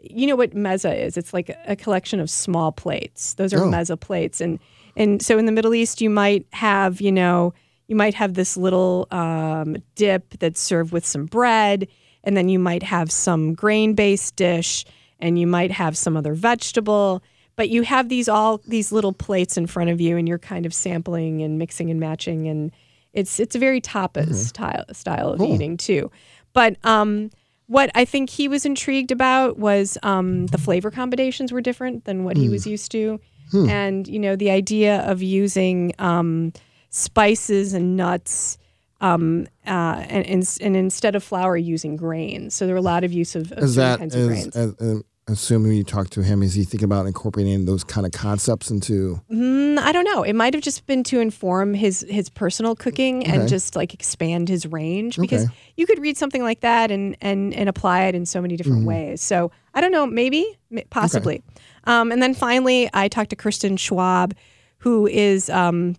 you 0.01 0.27
know 0.27 0.37
what 0.37 0.53
mezza 0.55 0.97
is? 0.99 1.19
It's 1.19 1.35
like 1.35 1.55
a 1.67 1.77
collection 1.77 2.19
of 2.19 2.31
small 2.31 2.73
plates. 2.73 3.35
Those 3.35 3.53
are 3.53 3.63
Oh. 3.65 3.71
mezza 3.71 4.01
plates, 4.01 4.41
and 4.41 4.59
and 4.97 5.21
so 5.23 5.37
in 5.39 5.45
the 5.45 5.53
Middle 5.53 5.75
East, 5.75 6.01
you 6.01 6.09
might 6.09 6.47
have, 6.53 7.01
you 7.03 7.13
know, 7.13 7.53
you 7.89 7.97
might 7.97 8.15
have 8.15 8.33
this 8.35 8.57
little 8.57 9.07
um, 9.11 9.77
dip 9.97 10.39
that's 10.39 10.61
served 10.61 10.93
with 10.93 11.05
some 11.05 11.27
bread, 11.27 11.87
and 12.25 12.37
then 12.37 12.49
you 12.49 12.59
might 12.59 12.83
have 12.83 13.13
some 13.13 13.53
grain-based 13.53 14.35
dish, 14.37 14.87
and 15.19 15.39
you 15.39 15.47
might 15.47 15.73
have 15.73 15.95
some 15.99 16.17
other 16.17 16.33
vegetable. 16.33 17.23
But 17.61 17.69
you 17.69 17.83
have 17.83 18.09
these 18.09 18.27
all 18.27 18.63
these 18.67 18.91
little 18.91 19.13
plates 19.13 19.59
in 19.59 19.67
front 19.67 19.91
of 19.91 20.01
you, 20.01 20.17
and 20.17 20.27
you're 20.27 20.39
kind 20.39 20.65
of 20.65 20.73
sampling 20.73 21.43
and 21.43 21.59
mixing 21.59 21.91
and 21.91 22.01
matching, 22.01 22.49
and 22.49 22.73
it's 23.13 23.39
it's 23.39 23.55
a 23.55 23.59
very 23.59 23.83
tapas 23.83 24.35
style 24.49 24.87
style 24.93 25.35
of 25.35 25.43
eating 25.43 25.77
too. 25.77 26.11
But 26.55 26.79
um, 26.85 27.31
what 27.67 27.91
I 27.95 28.07
think 28.07 28.31
he 28.31 28.49
was 28.49 28.65
intrigued 28.65 29.11
about 29.11 29.59
was 29.59 29.99
um, 30.03 30.47
the 30.47 30.57
flavor 30.57 30.91
combinations 30.91 31.53
were 31.53 31.61
different 31.61 32.07
than 32.07 32.25
what 32.25 32.39
he 32.39 32.49
was 32.49 32.67
used 32.67 32.91
to, 32.93 33.21
and 33.69 34.09
you 34.09 34.19
know 34.19 34.37
the 34.37 34.51
idea 34.51 35.01
of 35.01 35.23
using 35.23 35.93
um, 35.99 36.55
spices 36.89 37.75
and 37.75 37.95
nuts. 37.95 38.57
Um, 39.03 39.49
uh, 39.67 40.05
and, 40.09 40.27
and, 40.27 40.59
and 40.63 40.77
instead 40.77 41.15
of 41.15 41.23
flour, 41.23 41.59
using 41.59 41.97
grains. 41.97 42.55
So 42.55 42.65
there 42.65 42.75
were 42.75 42.81
a 42.81 42.83
lot 42.83 43.05
of 43.05 43.13
use 43.13 43.35
of, 43.35 43.53
of 43.53 43.65
Is 43.65 43.75
that 43.77 43.99
kinds 43.99 44.15
of 44.15 44.21
is, 44.23 44.29
grains. 44.29 44.57
as, 44.57 45.03
when 45.27 45.73
you 45.73 45.85
talk 45.85 46.11
to 46.11 46.23
him, 46.23 46.43
is 46.43 46.55
he 46.55 46.65
thinking 46.65 46.85
about 46.87 47.07
incorporating 47.07 47.65
those 47.65 47.85
kind 47.85 48.05
of 48.05 48.13
concepts 48.13 48.71
into? 48.71 49.21
Mm, 49.31 49.79
I 49.79 49.93
don't 49.93 50.05
know. 50.05 50.23
It 50.23 50.33
might 50.35 50.55
have 50.55 50.63
just 50.63 50.87
been 50.87 51.05
to 51.05 51.21
inform 51.21 51.75
his 51.75 52.05
his 52.09 52.29
personal 52.29 52.75
cooking 52.75 53.25
and 53.27 53.49
just 53.49 53.77
like 53.77 53.95
expand 53.95 54.49
his 54.49 54.67
range 54.67 55.17
because 55.19 55.45
Okay. 55.45 55.55
you 55.77 55.87
could 55.87 55.99
read 56.01 56.17
something 56.17 56.43
like 56.43 56.61
that 56.61 56.91
and 56.91 57.17
and 57.21 57.55
and 57.55 57.69
apply 57.69 58.05
it 58.05 58.15
in 58.15 58.27
so 58.27 58.41
many 58.41 58.57
different 58.57 58.79
Mm-hmm. 58.81 58.87
ways. 58.89 59.23
So 59.23 59.53
I 59.75 59.81
don't 59.81 59.93
know, 59.93 60.07
maybe, 60.07 60.45
possibly. 60.91 61.43
Um, 61.85 62.11
and 62.13 62.21
then 62.23 62.35
finally, 62.35 62.91
I 62.93 63.09
talked 63.09 63.31
to 63.31 63.37
Kristen 63.37 63.77
Schwab, 63.77 64.35
who 64.79 65.07
is 65.07 65.49
um, 65.51 65.95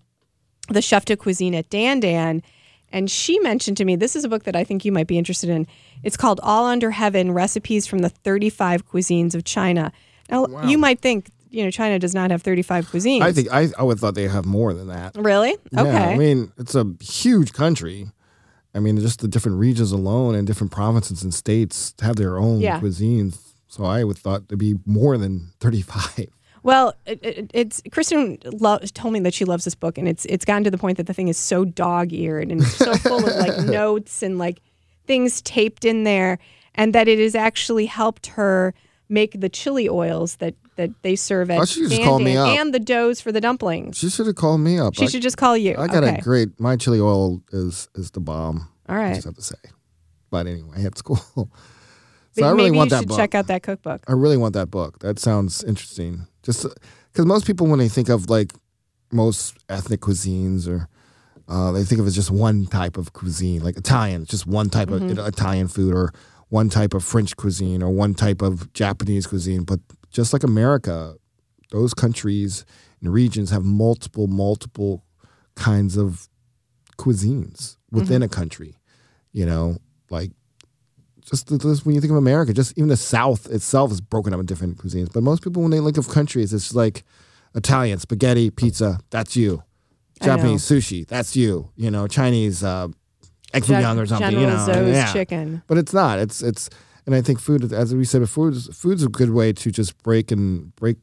the 0.70 0.82
chef 0.82 1.06
de 1.06 1.16
cuisine 1.16 1.56
at 1.56 1.70
Dan 1.70 2.00
Dan. 2.02 2.42
And 2.92 3.10
she 3.10 3.40
mentioned 3.40 3.78
to 3.78 3.86
me, 3.86 3.96
this 3.96 4.16
is 4.16 4.24
a 4.24 4.30
book 4.30 4.44
that 4.44 4.56
I 4.56 4.64
think 4.64 4.84
you 4.86 4.92
might 4.92 5.08
be 5.08 5.18
interested 5.18 5.50
in. 5.50 5.66
It's 6.04 6.18
called 6.18 6.40
All 6.44 6.66
Under 6.66 6.92
Heaven 6.92 7.32
Recipes 7.32 7.88
from 7.88 8.00
the 8.00 8.10
35 8.10 8.88
Cuisines 8.90 9.34
of 9.36 9.44
China. 9.44 9.92
Now, 10.30 10.46
oh, 10.50 10.68
you 10.68 10.78
might 10.78 11.00
think, 11.00 11.30
you 11.50 11.64
know, 11.64 11.72
China 11.72 12.00
does 12.00 12.14
not 12.16 12.32
have 12.32 12.42
35 12.42 12.90
cuisines. 12.90 13.22
I 13.22 13.32
think 13.32 13.50
I, 13.52 13.70
I 13.78 13.84
would 13.84 14.00
thought 14.00 14.16
they 14.16 14.28
have 14.28 14.46
more 14.46 14.74
than 14.74 14.88
that. 14.88 15.16
Really? 15.18 15.56
Yeah, 15.72 15.82
Okay. 15.82 16.14
I 16.14 16.18
mean, 16.18 16.52
it's 16.58 16.76
a 16.76 16.86
huge 17.02 17.54
country. 17.54 18.08
I 18.74 18.80
mean, 18.80 18.98
just 19.00 19.20
the 19.20 19.28
different 19.28 19.58
regions 19.60 19.92
alone 19.92 20.34
and 20.36 20.48
different 20.48 20.72
provinces 20.72 21.24
and 21.24 21.34
states 21.34 21.94
have 22.02 22.16
their 22.16 22.38
own 22.38 22.62
Yeah. 22.62 22.80
cuisines. 22.80 23.38
So 23.68 23.84
I 23.86 24.04
would 24.04 24.18
thought 24.18 24.48
there'd 24.48 24.60
be 24.60 24.76
more 24.86 25.18
than 25.18 25.52
35. 25.60 26.28
Well, 26.64 26.94
it, 27.06 27.24
it, 27.24 27.52
it's 27.54 27.82
Kristen 27.92 28.38
lo- 28.46 28.80
told 28.94 29.14
me 29.14 29.20
that 29.22 29.34
she 29.34 29.46
loves 29.46 29.66
this 29.66 29.76
book, 29.76 29.98
and 29.98 30.08
it's 30.08 30.26
it's 30.26 30.46
gotten 30.46 30.64
to 30.64 30.72
the 30.72 30.78
point 30.78 30.98
that 30.98 31.08
the 31.08 31.14
thing 31.14 31.28
is 31.28 31.38
so 31.38 31.66
dog 31.66 32.14
eared 32.14 32.52
and 32.52 32.62
it's 32.62 32.76
so 32.76 32.94
full 32.96 33.28
of 33.28 33.36
like 33.36 33.58
notes 33.66 34.22
and 34.22 34.38
like 34.38 34.62
things 35.08 35.42
taped 35.42 35.86
in 35.86 36.04
there, 36.04 36.40
and 36.76 36.94
that 36.94 37.08
it 37.08 37.20
has 37.20 37.36
actually 37.36 37.86
helped 37.88 38.28
her 38.28 38.74
make 39.10 39.40
the 39.40 39.50
chili 39.50 39.90
oils 39.90 40.38
that 40.38 40.56
that 40.78 40.90
they 41.02 41.16
serve 41.16 41.52
at 41.52 41.58
don't 41.58 41.68
just 41.68 42.02
call 42.02 42.20
me 42.20 42.38
up? 42.38 42.48
and 42.48 42.74
the 42.74 42.80
doughs 42.80 43.20
for 43.20 43.32
the 43.32 43.42
dumplings. 43.42 43.98
She 43.98 44.10
should 44.10 44.26
have 44.28 44.36
called 44.36 44.62
me 44.62 44.80
up. 44.80 44.96
She 44.96 45.04
I, 45.04 45.08
should 45.08 45.22
just 45.22 45.38
call 45.38 45.58
you. 45.58 45.76
I 45.78 45.88
got 45.88 46.04
okay. 46.04 46.18
a 46.18 46.22
great. 46.22 46.60
My 46.60 46.76
chili 46.78 47.00
oil 47.00 47.42
is 47.52 47.90
is 47.96 48.12
the 48.12 48.20
bomb. 48.22 48.70
All 48.88 48.96
right, 48.96 49.12
I 49.12 49.14
just 49.16 49.26
have 49.26 49.36
to 49.36 49.42
say. 49.42 49.56
But 50.30 50.48
anyway, 50.48 50.78
it's 50.78 51.02
cool. 51.04 51.18
so 51.18 51.50
But 52.36 52.44
I 52.46 52.52
really 52.52 52.72
want 52.72 52.90
you 52.92 52.96
that 52.98 53.02
should 53.02 53.10
book. 53.10 53.18
check 53.18 53.36
out 53.36 53.48
that 53.48 53.64
cookbook. 53.64 54.04
I 54.08 54.14
really 54.14 54.38
want 54.38 54.54
that 54.54 54.72
book. 54.72 55.00
That 55.00 55.20
sounds 55.20 55.64
interesting. 55.64 56.28
Just 56.44 56.66
because 57.12 57.26
most 57.26 57.46
people, 57.46 57.68
when 57.68 57.80
they 57.80 57.90
think 57.90 58.10
of 58.10 58.30
like 58.30 58.52
most 59.12 59.58
ethnic 59.70 60.02
cuisines, 60.02 60.68
or 60.68 60.88
uh, 61.48 61.72
they 61.72 61.84
think 61.84 62.00
of 62.00 62.06
it 62.06 62.10
as 62.10 62.16
just 62.16 62.32
one 62.32 62.66
type 62.66 62.98
of 62.98 63.14
cuisine, 63.14 63.64
like 63.64 63.78
Italian, 63.78 64.26
just 64.26 64.48
one 64.48 64.70
type 64.70 64.90
of 64.90 65.02
you 65.02 65.14
know, 65.14 65.26
Italian 65.26 65.68
food, 65.68 65.94
or 65.94 66.12
one 66.50 66.70
type 66.70 66.94
of 66.94 67.04
French 67.04 67.36
cuisine, 67.36 67.84
or 67.84 67.90
one 67.92 68.14
type 68.14 68.42
of 68.42 68.72
Japanese 68.74 69.28
cuisine. 69.28 69.64
But 69.64 69.80
just 70.10 70.34
like 70.34 70.44
America, 70.44 71.16
those 71.72 71.94
countries 71.94 72.66
and 73.02 73.12
regions 73.14 73.50
have 73.52 73.64
multiple, 73.64 74.28
multiple 74.28 75.04
kinds 75.56 75.98
of 75.98 76.28
cuisines 76.98 77.78
within 77.92 78.22
a 78.24 78.28
country. 78.30 78.76
You 79.32 79.46
know, 79.46 79.78
like 80.10 80.32
just, 81.22 81.48
just 81.62 81.86
when 81.86 81.96
you 81.96 82.02
think 82.02 82.12
of 82.12 82.18
America, 82.18 82.54
just 82.54 82.78
even 82.78 82.90
the 82.90 82.98
South 82.98 83.50
itself 83.50 83.92
is 83.92 84.02
broken 84.02 84.34
up 84.34 84.40
in 84.40 84.46
different 84.46 84.78
cuisines. 84.78 85.12
But 85.12 85.24
most 85.24 85.44
people, 85.44 85.62
when 85.62 85.72
they 85.72 85.80
think 85.80 85.98
of 85.98 86.10
countries, 86.10 86.54
it's 86.54 86.74
like 86.74 87.04
Italian 87.56 88.00
spaghetti, 88.00 88.50
pizza. 88.50 89.00
That's 89.10 89.36
you. 89.36 89.64
Japanese 90.22 90.64
sushi. 90.64 91.08
That's 91.08 91.36
you. 91.36 91.72
You 91.76 91.90
know, 91.90 92.08
Chinese 92.08 92.64
uh, 92.64 92.90
egg 93.54 93.66
Gen- 93.66 93.82
young 93.82 94.00
or 94.00 94.06
something. 94.06 94.32
General 94.32 94.68
you 94.68 94.74
know, 94.74 94.92
yeah. 94.92 95.12
chicken. 95.12 95.64
But 95.68 95.78
it's 95.78 95.94
not. 95.94 96.20
It's 96.20 96.42
it's. 96.42 96.70
And 97.08 97.16
I 97.16 97.22
think 97.22 97.40
food, 97.40 97.74
as 97.74 97.96
we 97.96 98.06
said 98.06 98.22
before, 98.22 98.50
is- 98.50 98.70
food's 98.72 99.04
a 99.04 99.10
good 99.10 99.32
way 99.32 99.52
to 99.54 99.72
just 99.72 99.98
break 100.04 100.32
and 100.32 100.76
break 100.76 100.98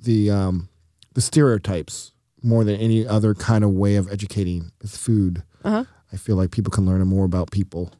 the 0.00 0.30
um, 0.30 0.68
the 1.14 1.20
stereotypes 1.20 2.12
more 2.42 2.64
than 2.64 2.76
any 2.76 3.06
other 3.06 3.34
kind 3.34 3.64
of 3.64 3.70
way 3.70 3.96
of 3.96 4.10
educating 4.10 4.70
is 4.80 4.96
food. 4.96 5.42
Uh-huh. 5.62 5.84
I 6.12 6.16
feel 6.16 6.36
like 6.36 6.50
people 6.50 6.70
can 6.70 6.86
learn 6.86 7.06
more 7.06 7.24
about 7.24 7.50
people 7.50 7.92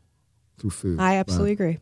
through 0.59 0.71
food. 0.71 1.01
I 1.01 1.17
Uh, 1.17 1.21
absolutely 1.21 1.53
agree. 1.53 1.79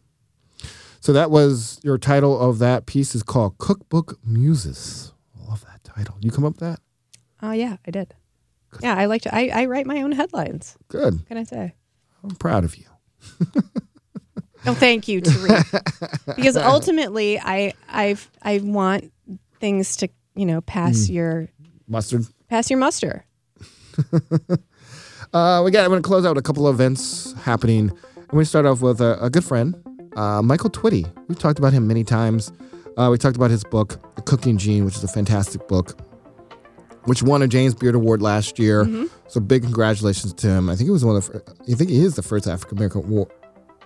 so 1.00 1.12
that 1.12 1.30
was 1.30 1.78
your 1.82 1.98
title 1.98 2.38
of 2.38 2.58
that 2.60 2.86
piece 2.86 3.14
is 3.14 3.22
called 3.22 3.58
Cookbook 3.58 4.18
Muses. 4.24 5.12
I 5.40 5.48
love 5.48 5.64
that 5.66 5.82
title. 5.84 6.16
You 6.20 6.30
come 6.30 6.44
up 6.44 6.54
with 6.54 6.60
that? 6.60 6.80
Oh 7.42 7.52
yeah, 7.52 7.76
I 7.86 7.90
did. 7.90 8.14
Yeah, 8.80 8.96
I 8.96 9.04
like 9.06 9.22
to. 9.22 9.34
I, 9.34 9.50
I 9.52 9.64
write 9.66 9.86
my 9.86 10.00
own 10.02 10.12
headlines. 10.12 10.76
Good. 10.88 11.14
What 11.14 11.26
can 11.26 11.36
I 11.36 11.44
say? 11.44 11.74
I'm 12.24 12.36
proud 12.36 12.64
of 12.64 12.76
you. 12.76 12.84
Oh, 14.64 14.74
thank 14.74 15.08
you, 15.08 15.20
Tariq. 15.20 16.26
because 16.36 16.56
ultimately, 16.56 17.36
I 17.36 17.74
I 17.88 18.16
I 18.42 18.58
want 18.58 19.12
things 19.58 19.96
to 19.96 20.08
you 20.36 20.46
know 20.46 20.60
pass 20.60 21.08
Hmm. 21.08 21.12
your 21.14 21.48
Mustard. 21.88 22.26
pass 22.48 22.70
your 22.70 22.78
muster. 22.78 23.24
Uh, 25.32 25.62
we 25.64 25.70
got. 25.70 25.82
I'm 25.82 25.90
going 25.90 26.02
to 26.02 26.06
close 26.06 26.26
out 26.26 26.36
with 26.36 26.44
a 26.44 26.46
couple 26.46 26.66
of 26.68 26.74
events 26.74 27.32
happening. 27.44 27.90
I'm 28.32 28.36
going 28.36 28.44
to 28.44 28.48
start 28.48 28.64
off 28.64 28.80
with 28.80 29.02
a, 29.02 29.22
a 29.22 29.28
good 29.28 29.44
friend, 29.44 29.76
uh, 30.16 30.40
Michael 30.40 30.70
Twitty. 30.70 31.04
We've 31.28 31.38
talked 31.38 31.58
about 31.58 31.74
him 31.74 31.86
many 31.86 32.02
times. 32.02 32.50
Uh, 32.96 33.10
we 33.10 33.18
talked 33.18 33.36
about 33.36 33.50
his 33.50 33.62
book, 33.62 34.00
The 34.16 34.22
Cooking 34.22 34.56
Gene, 34.56 34.86
which 34.86 34.96
is 34.96 35.04
a 35.04 35.08
fantastic 35.08 35.68
book, 35.68 36.00
which 37.04 37.22
won 37.22 37.42
a 37.42 37.46
James 37.46 37.74
Beard 37.74 37.94
Award 37.94 38.22
last 38.22 38.58
year. 38.58 38.86
So 39.28 39.38
big 39.38 39.64
congratulations 39.64 40.32
to 40.32 40.46
him. 40.46 40.70
I 40.70 40.76
think 40.76 40.86
he 40.86 40.90
was 40.90 41.04
one 41.04 41.16
of 41.16 41.26
the. 41.26 41.42
I 41.70 41.74
think 41.74 41.90
he 41.90 42.02
is 42.02 42.14
the 42.14 42.22
first 42.22 42.46
African 42.46 42.78
American 42.78 43.26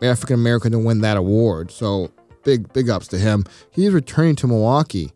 African 0.00 0.34
American 0.34 0.70
to 0.70 0.78
win 0.78 1.00
that 1.00 1.16
award. 1.16 1.72
So 1.72 2.12
big 2.44 2.72
big 2.72 2.88
ups 2.88 3.08
to 3.08 3.18
him. 3.18 3.46
He 3.72 3.86
is 3.86 3.92
returning 3.92 4.36
to 4.36 4.46
Milwaukee 4.46 5.10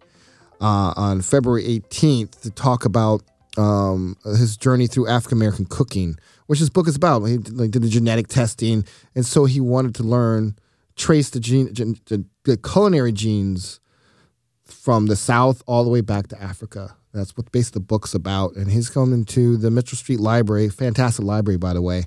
uh, 0.60 0.92
on 0.96 1.20
February 1.20 1.62
18th 1.62 2.40
to 2.40 2.50
talk 2.50 2.84
about 2.84 3.22
um, 3.56 4.16
his 4.24 4.56
journey 4.56 4.88
through 4.88 5.06
African 5.06 5.38
American 5.38 5.66
cooking, 5.66 6.16
which 6.50 6.58
his 6.58 6.68
book 6.68 6.88
is 6.88 6.96
about. 6.96 7.22
He 7.22 7.38
did, 7.38 7.56
like, 7.56 7.70
did 7.70 7.82
the 7.82 7.88
genetic 7.88 8.26
testing, 8.26 8.84
and 9.14 9.24
so 9.24 9.44
he 9.44 9.60
wanted 9.60 9.94
to 9.94 10.02
learn, 10.02 10.56
trace 10.96 11.30
the 11.30 11.38
gene, 11.38 11.72
gen, 11.72 11.94
the, 12.06 12.24
the 12.42 12.56
culinary 12.56 13.12
genes 13.12 13.78
from 14.64 15.06
the 15.06 15.14
South 15.14 15.62
all 15.68 15.84
the 15.84 15.90
way 15.90 16.00
back 16.00 16.26
to 16.26 16.42
Africa. 16.42 16.96
That's 17.14 17.36
what 17.36 17.52
basically 17.52 17.78
the 17.78 17.86
book's 17.86 18.14
about. 18.14 18.56
And 18.56 18.68
he's 18.68 18.90
coming 18.90 19.24
to 19.26 19.56
the 19.58 19.70
Mitchell 19.70 19.96
Street 19.96 20.18
Library, 20.18 20.68
fantastic 20.68 21.24
library, 21.24 21.56
by 21.56 21.72
the 21.72 21.82
way, 21.82 22.06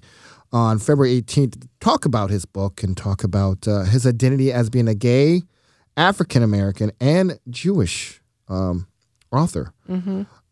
on 0.52 0.78
February 0.78 1.22
18th 1.22 1.62
to 1.62 1.70
talk 1.80 2.04
about 2.04 2.30
his 2.30 2.44
book 2.44 2.84
and 2.84 2.98
talk 2.98 3.24
about 3.24 3.66
uh, 3.66 3.84
his 3.84 4.06
identity 4.06 4.52
as 4.52 4.70
being 4.70 4.90
a 4.90 4.94
gay, 4.94 5.44
African 5.96 6.44
American, 6.44 6.92
and 7.00 7.40
Jewish 7.50 8.22
um, 8.50 8.88
author. 9.32 9.72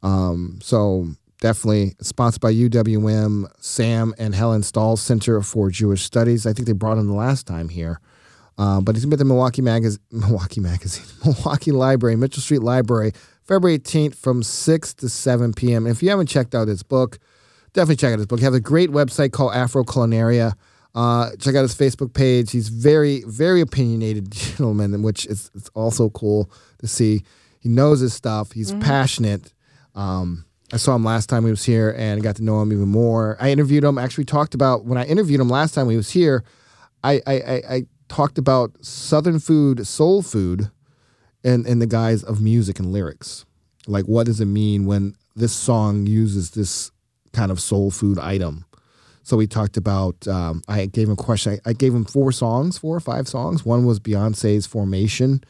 Um, 0.01 0.59
so 0.63 1.07
definitely 1.41 1.95
sponsored 1.99 2.39
by 2.39 2.53
UWM, 2.53 3.51
Sam 3.59 4.13
and 4.17 4.33
Helen 4.33 4.63
Stahl 4.63 4.95
Center 4.95 5.41
for 5.41 5.69
Jewish 5.69 6.03
Studies. 6.03 6.45
I 6.45 6.53
think 6.53 6.67
they 6.67 6.73
brought 6.73 6.97
him 6.97 7.07
the 7.07 7.13
last 7.13 7.45
time 7.45 7.67
here. 7.67 7.99
Uh, 8.57 8.79
but 8.79 8.95
he's 8.95 9.05
been 9.05 9.13
at 9.13 9.19
the 9.19 9.25
Milwaukee 9.25 9.61
Magazine, 9.61 9.99
Milwaukee 10.11 10.61
Magazine, 10.61 11.05
Milwaukee 11.25 11.71
Library, 11.71 12.15
Mitchell 12.15 12.43
Street 12.43 12.61
Library, 12.61 13.11
February 13.43 13.79
18th 13.79 14.15
from 14.15 14.43
6 14.43 14.93
to 14.93 15.09
7 15.09 15.53
p.m. 15.53 15.85
And 15.85 15.95
if 15.95 16.01
you 16.01 16.09
haven't 16.09 16.27
checked 16.27 16.53
out 16.53 16.67
his 16.67 16.83
book, 16.83 17.17
definitely 17.73 17.95
check 17.97 18.13
out 18.13 18.19
his 18.19 18.27
book. 18.27 18.39
He 18.39 18.45
has 18.45 18.53
a 18.53 18.61
great 18.61 18.91
website 18.91 19.31
called 19.31 19.53
Afro 19.53 19.83
Culinaria. 19.83 20.53
Uh, 20.93 21.31
check 21.39 21.55
out 21.55 21.61
his 21.61 21.73
Facebook 21.73 22.13
page. 22.13 22.51
He's 22.51 22.69
very, 22.69 23.23
very 23.25 23.61
opinionated 23.61 24.29
gentleman, 24.31 25.01
which 25.01 25.25
is 25.25 25.49
it's 25.55 25.69
also 25.73 26.09
cool 26.11 26.51
to 26.79 26.87
see. 26.87 27.23
He 27.59 27.69
knows 27.69 27.99
his 27.99 28.13
stuff. 28.13 28.51
He's 28.51 28.73
passionate. 28.73 29.53
Um, 29.95 30.45
I 30.73 30.77
saw 30.77 30.95
him 30.95 31.03
last 31.03 31.27
time 31.27 31.43
he 31.43 31.49
was 31.49 31.65
here 31.65 31.93
and 31.97 32.23
got 32.23 32.37
to 32.37 32.43
know 32.43 32.61
him 32.61 32.71
even 32.71 32.87
more. 32.87 33.35
I 33.39 33.51
interviewed 33.51 33.83
him. 33.83 33.97
Actually, 33.97 34.25
talked 34.25 34.53
about 34.53 34.85
when 34.85 34.97
I 34.97 35.05
interviewed 35.05 35.41
him 35.41 35.49
last 35.49 35.73
time 35.73 35.89
he 35.89 35.97
was 35.97 36.11
here. 36.11 36.43
I 37.03 37.21
I, 37.27 37.33
I, 37.33 37.61
I 37.69 37.85
talked 38.07 38.37
about 38.37 38.71
Southern 38.83 39.39
food, 39.39 39.85
soul 39.85 40.21
food, 40.21 40.71
in 41.43 41.65
in 41.65 41.79
the 41.79 41.87
guise 41.87 42.23
of 42.23 42.41
music 42.41 42.79
and 42.79 42.91
lyrics. 42.91 43.45
Like, 43.87 44.05
what 44.05 44.27
does 44.27 44.39
it 44.39 44.45
mean 44.45 44.85
when 44.85 45.15
this 45.35 45.51
song 45.51 46.05
uses 46.05 46.51
this 46.51 46.91
kind 47.33 47.51
of 47.51 47.59
soul 47.59 47.91
food 47.91 48.17
item? 48.19 48.65
So 49.23 49.35
we 49.35 49.47
talked 49.47 49.75
about. 49.75 50.25
Um, 50.27 50.61
I 50.69 50.85
gave 50.85 51.07
him 51.07 51.13
a 51.13 51.17
question. 51.17 51.59
I, 51.65 51.71
I 51.71 51.73
gave 51.73 51.93
him 51.93 52.05
four 52.05 52.31
songs, 52.31 52.77
four 52.77 52.95
or 52.95 53.01
five 53.01 53.27
songs. 53.27 53.65
One 53.65 53.85
was 53.85 53.99
Beyonce's 53.99 54.67
"Formation," 54.67 55.43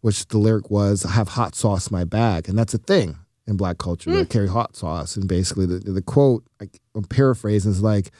which 0.00 0.26
the 0.26 0.38
lyric 0.38 0.68
was 0.68 1.06
"I 1.06 1.12
have 1.12 1.28
hot 1.28 1.54
sauce 1.54 1.92
my 1.92 2.02
bag," 2.02 2.48
and 2.48 2.58
that's 2.58 2.74
a 2.74 2.78
thing 2.78 3.18
in 3.46 3.56
black 3.56 3.78
culture. 3.78 4.10
They 4.10 4.24
carry 4.24 4.48
hot 4.48 4.74
sauce, 4.76 5.16
and 5.16 5.28
basically 5.28 5.66
the 5.66 5.78
the 5.78 6.02
quote 6.02 6.44
I, 6.60 6.68
I'm 6.94 7.04
paraphrasing 7.04 7.70
is 7.72 7.82
like, 7.82 8.10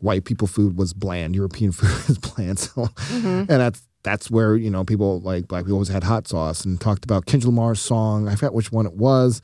"White 0.00 0.24
people 0.24 0.46
food 0.48 0.76
was 0.76 0.92
bland, 0.92 1.34
European 1.34 1.72
food 1.78 2.08
is 2.10 2.18
bland." 2.18 2.58
So, 2.58 2.88
and 3.10 3.46
that's 3.48 3.82
that's 4.04 4.30
where 4.30 4.56
you 4.56 4.70
know 4.70 4.84
people 4.84 5.20
like 5.20 5.48
black 5.48 5.64
people 5.64 5.74
always 5.74 5.88
had 5.88 6.04
hot 6.04 6.28
sauce, 6.28 6.64
and 6.64 6.80
talked 6.80 7.04
about 7.04 7.26
Kendrick 7.26 7.48
Lamar's 7.48 7.80
song. 7.80 8.28
I 8.28 8.34
forgot 8.36 8.54
which 8.54 8.72
one 8.72 8.86
it 8.86 8.94
was, 8.94 9.42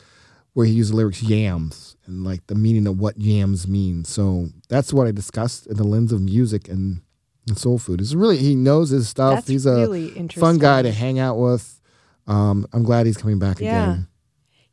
where 0.54 0.64
he 0.66 0.72
used 0.72 0.92
the 0.92 0.96
lyrics 0.96 1.22
"yams" 1.22 1.96
and 2.06 2.24
like 2.24 2.46
the 2.46 2.54
meaning 2.54 2.86
of 2.86 2.98
what 2.98 3.20
yams 3.20 3.66
mean. 3.68 4.04
So 4.04 4.48
that's 4.68 4.92
what 4.92 5.06
I 5.06 5.10
discussed 5.12 5.66
in 5.66 5.76
the 5.76 5.84
lens 5.84 6.12
of 6.12 6.20
music 6.22 6.68
and 6.68 7.02
and 7.46 7.58
soul 7.58 7.78
food. 7.78 8.00
It's 8.00 8.14
really 8.14 8.38
he 8.38 8.54
knows 8.54 8.88
his 8.90 9.08
stuff. 9.08 9.34
That's 9.34 9.48
he's 9.48 9.66
a 9.66 9.74
really 9.74 10.28
fun 10.28 10.56
guy 10.58 10.80
to 10.82 10.92
hang 10.92 11.18
out 11.18 11.36
with. 11.36 11.78
Um, 12.26 12.66
I'm 12.72 12.84
glad 12.84 13.04
he's 13.04 13.18
coming 13.18 13.38
back 13.38 13.60
Yeah. 13.60 13.68
again. 13.92 14.08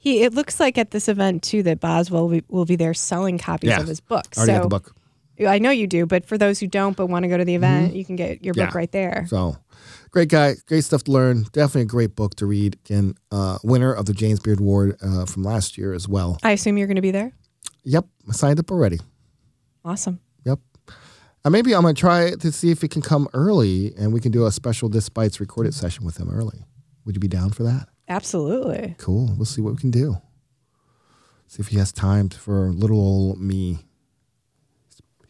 He 0.03 0.23
it 0.23 0.33
looks 0.33 0.59
like 0.59 0.77
at 0.79 0.89
this 0.91 1.07
event 1.07 1.43
too 1.43 1.61
that 1.63 1.79
Boswell 1.79 2.23
will 2.23 2.39
be, 2.41 2.43
will 2.49 2.65
be 2.65 2.75
there 2.75 2.93
selling 2.93 3.37
copies 3.37 3.69
Yeah. 3.69 3.79
of 3.79 3.87
his 3.87 3.99
book. 4.01 4.25
Already 4.35 4.51
so 4.51 4.57
got 4.57 4.61
the 4.63 4.67
book. 4.69 4.95
I 5.47 5.59
know 5.59 5.69
you 5.71 5.87
do, 5.87 6.05
but 6.05 6.25
for 6.25 6.37
those 6.37 6.59
who 6.59 6.67
don't 6.67 6.95
but 6.97 7.05
want 7.07 7.23
to 7.23 7.29
go 7.29 7.37
to 7.37 7.45
the 7.45 7.55
event, 7.55 7.95
you 7.95 8.03
can 8.05 8.15
get 8.15 8.43
your 8.43 8.53
book 8.53 8.63
Mm-hmm. 8.69 8.73
Yeah. 8.75 8.77
right 8.77 8.91
there. 8.91 9.25
So 9.27 9.57
great 10.11 10.29
guy, 10.29 10.55
great 10.67 10.83
stuff 10.83 11.03
to 11.05 11.11
learn. 11.11 11.43
Definitely 11.51 11.83
a 11.83 11.85
great 11.85 12.15
book 12.15 12.35
to 12.35 12.45
read. 12.45 12.77
Again, 12.85 13.15
uh, 13.31 13.57
winner 13.63 13.93
of 13.93 14.05
the 14.07 14.13
James 14.13 14.39
Beard 14.39 14.59
Award 14.59 14.97
uh, 15.03 15.25
from 15.25 15.43
last 15.43 15.77
year 15.77 15.93
as 15.93 16.07
well. 16.07 16.37
I 16.43 16.51
assume 16.51 16.77
you're 16.77 16.87
going 16.87 16.95
to 16.97 17.01
be 17.01 17.11
there. 17.11 17.31
Yep, 17.83 18.05
I 18.29 18.31
signed 18.33 18.59
up 18.59 18.69
already. 18.71 18.99
Awesome. 19.85 20.19
Yep. 20.45 20.59
Uh, 21.43 21.49
maybe 21.49 21.73
I'm 21.73 21.81
gonna 21.81 21.95
try 21.95 22.35
to 22.35 22.51
see 22.51 22.69
if 22.69 22.81
he 22.83 22.87
can 22.87 23.01
come 23.01 23.27
early, 23.33 23.93
and 23.97 24.13
we 24.13 24.19
can 24.19 24.31
do 24.31 24.45
a 24.45 24.51
special 24.51 24.89
This 24.89 25.09
Bites 25.09 25.39
recorded 25.39 25.73
session 25.73 26.05
with 26.05 26.17
him 26.17 26.29
early. 26.29 26.65
Would 27.05 27.15
you 27.15 27.19
be 27.19 27.27
down 27.27 27.49
for 27.49 27.63
that? 27.63 27.89
Absolutely. 28.11 28.95
Cool. 28.97 29.33
We'll 29.37 29.45
see 29.45 29.61
what 29.61 29.73
we 29.73 29.79
can 29.79 29.89
do. 29.89 30.17
See 31.47 31.61
if 31.61 31.69
he 31.69 31.77
has 31.77 31.91
time 31.93 32.27
for 32.27 32.69
little 32.69 32.99
old 32.99 33.39
me. 33.39 33.79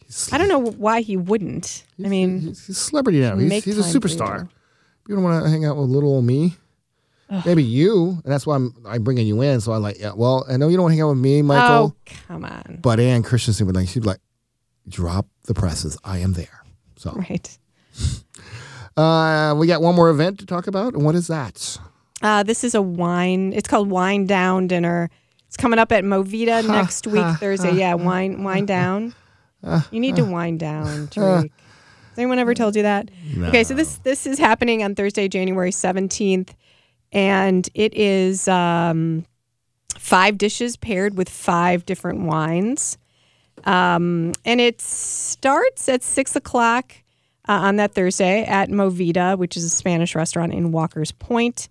He's, 0.04 0.32
I 0.32 0.38
don't 0.38 0.48
know 0.48 0.58
why 0.58 1.00
he 1.00 1.16
wouldn't. 1.16 1.84
I 2.04 2.08
mean, 2.08 2.40
he's, 2.40 2.68
a 2.68 2.74
celebrity 2.74 3.20
now. 3.20 3.36
He's, 3.36 3.48
make 3.48 3.64
he's 3.64 3.78
a 3.78 3.82
time 3.82 3.92
for 3.92 3.98
superstar. 4.00 4.40
you. 4.42 4.48
You 5.08 5.14
don't 5.14 5.24
want 5.24 5.44
to 5.44 5.50
hang 5.50 5.64
out 5.64 5.76
with 5.76 5.90
little 5.90 6.10
old 6.10 6.24
me. 6.24 6.54
Maybe 7.46 7.62
you, 7.64 8.20
and 8.24 8.32
that's 8.32 8.46
why 8.46 8.56
I'm 8.56 8.74
I'm 8.84 9.02
bringing 9.04 9.26
you 9.26 9.40
in. 9.40 9.62
So 9.62 9.72
I'm 9.72 9.80
like, 9.80 9.98
yeah. 9.98 10.12
Well, 10.14 10.44
I 10.50 10.58
know 10.58 10.68
you 10.68 10.76
don't 10.76 10.82
want 10.82 10.92
to 10.92 10.96
hang 10.96 11.02
out 11.02 11.10
with 11.10 11.18
me, 11.18 11.40
Michael, 11.40 11.96
oh 11.96 12.12
come 12.28 12.44
on. 12.44 12.78
but 12.82 13.00
Ann 13.00 13.22
Christensen 13.22 13.66
would 13.66 13.74
like. 13.74 13.88
She'd 13.88 14.02
be 14.02 14.08
like, 14.08 14.20
drop 14.86 15.26
the 15.44 15.54
presses. 15.54 15.96
I 16.04 16.18
am 16.18 16.34
there. 16.34 16.62
So 16.96 17.12
Right. 17.12 17.58
uh, 18.98 19.54
we 19.56 19.66
got 19.66 19.80
one 19.80 19.94
more 19.94 20.10
event 20.10 20.40
to 20.40 20.46
talk 20.46 20.66
about, 20.66 20.92
and 20.92 21.04
what 21.06 21.14
is 21.14 21.28
that? 21.28 21.78
Uh, 22.22 22.42
this 22.42 22.64
is 22.64 22.74
a 22.74 22.82
wine. 22.82 23.52
It's 23.52 23.68
called 23.68 23.90
Wine 23.90 24.26
Down 24.26 24.66
Dinner. 24.68 25.10
It's 25.48 25.56
coming 25.56 25.78
up 25.78 25.92
at 25.92 26.04
Movida 26.04 26.66
next 26.66 27.06
week, 27.06 27.24
Thursday. 27.38 27.74
Yeah, 27.74 27.94
wine 27.94 28.42
wine 28.42 28.64
down. 28.66 29.14
You 29.90 30.00
need 30.00 30.16
to 30.16 30.24
wind 30.24 30.60
down, 30.60 31.08
Tarik. 31.08 31.52
Has 32.10 32.18
anyone 32.18 32.38
ever 32.38 32.54
told 32.54 32.74
you 32.76 32.82
that? 32.82 33.10
Okay, 33.48 33.64
so 33.64 33.74
this 33.74 33.96
this 33.98 34.26
is 34.26 34.38
happening 34.38 34.82
on 34.82 34.94
Thursday, 34.94 35.28
January 35.28 35.72
seventeenth, 35.72 36.54
and 37.12 37.68
it 37.74 37.94
is 37.94 38.48
um, 38.48 39.24
five 39.98 40.36
dishes 40.38 40.76
paired 40.76 41.16
with 41.16 41.28
five 41.28 41.86
different 41.86 42.20
wines, 42.22 42.98
um, 43.64 44.32
and 44.44 44.60
it 44.60 44.80
starts 44.80 45.88
at 45.88 46.02
six 46.02 46.34
o'clock 46.36 46.92
uh, 47.48 47.52
on 47.52 47.76
that 47.76 47.94
Thursday 47.94 48.44
at 48.44 48.68
Movida, 48.68 49.38
which 49.38 49.56
is 49.56 49.64
a 49.64 49.70
Spanish 49.70 50.14
restaurant 50.14 50.52
in 50.52 50.72
Walker's 50.72 51.12
Point. 51.12 51.68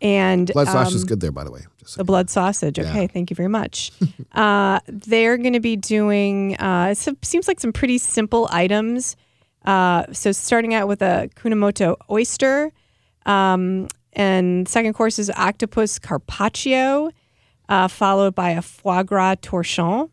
And 0.00 0.52
Blood 0.52 0.68
um, 0.68 0.86
is 0.86 1.04
good 1.04 1.20
there, 1.20 1.32
by 1.32 1.44
the 1.44 1.50
way. 1.50 1.66
Just 1.78 1.96
the 1.96 2.04
blood 2.04 2.30
sausage. 2.30 2.78
Okay, 2.78 3.08
thank 3.08 3.30
you 3.30 3.36
very 3.36 3.48
much. 3.48 3.90
uh, 4.32 4.78
they're 4.86 5.36
going 5.36 5.54
to 5.54 5.60
be 5.60 5.76
doing. 5.76 6.56
Uh, 6.56 6.94
it 6.96 7.24
seems 7.24 7.48
like 7.48 7.60
some 7.60 7.72
pretty 7.72 7.98
simple 7.98 8.48
items. 8.52 9.16
Uh, 9.64 10.04
so 10.12 10.30
starting 10.30 10.72
out 10.72 10.86
with 10.86 11.02
a 11.02 11.28
Kumamoto 11.34 11.96
oyster, 12.10 12.72
um, 13.26 13.88
and 14.12 14.68
second 14.68 14.94
course 14.94 15.18
is 15.18 15.30
octopus 15.30 15.98
carpaccio, 15.98 17.10
uh, 17.68 17.88
followed 17.88 18.34
by 18.34 18.50
a 18.50 18.62
foie 18.62 19.02
gras 19.02 19.34
torchon. 19.36 20.10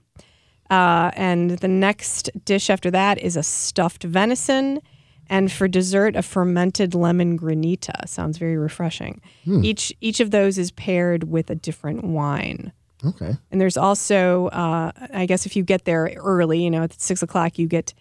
Uh, 0.70 1.12
and 1.14 1.52
the 1.52 1.68
next 1.68 2.30
dish 2.44 2.70
after 2.70 2.90
that 2.90 3.20
is 3.20 3.38
a 3.38 3.44
stuffed 3.44 4.04
venison. 4.04 4.82
And 5.30 5.52
for 5.52 5.68
dessert, 5.68 6.16
a 6.16 6.22
fermented 6.22 6.94
lemon 6.96 7.38
granita. 7.38 8.08
Sounds 8.08 8.38
very 8.38 8.58
refreshing. 8.58 9.22
Each 9.46 9.94
each 10.02 10.20
of 10.20 10.32
those 10.32 10.58
is 10.58 10.72
paired 10.72 11.26
with 11.26 11.50
a 11.50 11.56
different 11.56 12.04
wine. 12.04 12.72
okay. 13.06 13.36
And 13.52 13.62
there's 13.62 13.78
also, 13.78 14.48
uh, 14.48 14.92
I 15.14 15.26
guess, 15.26 15.46
if 15.46 15.56
you 15.56 15.64
get 15.64 15.86
there 15.86 16.12
early, 16.18 16.64
you 16.64 16.72
know, 16.72 16.84
at 16.84 17.00
six 17.00 17.22
o'clock, 17.22 17.58
you 17.60 17.68
get 17.68 17.94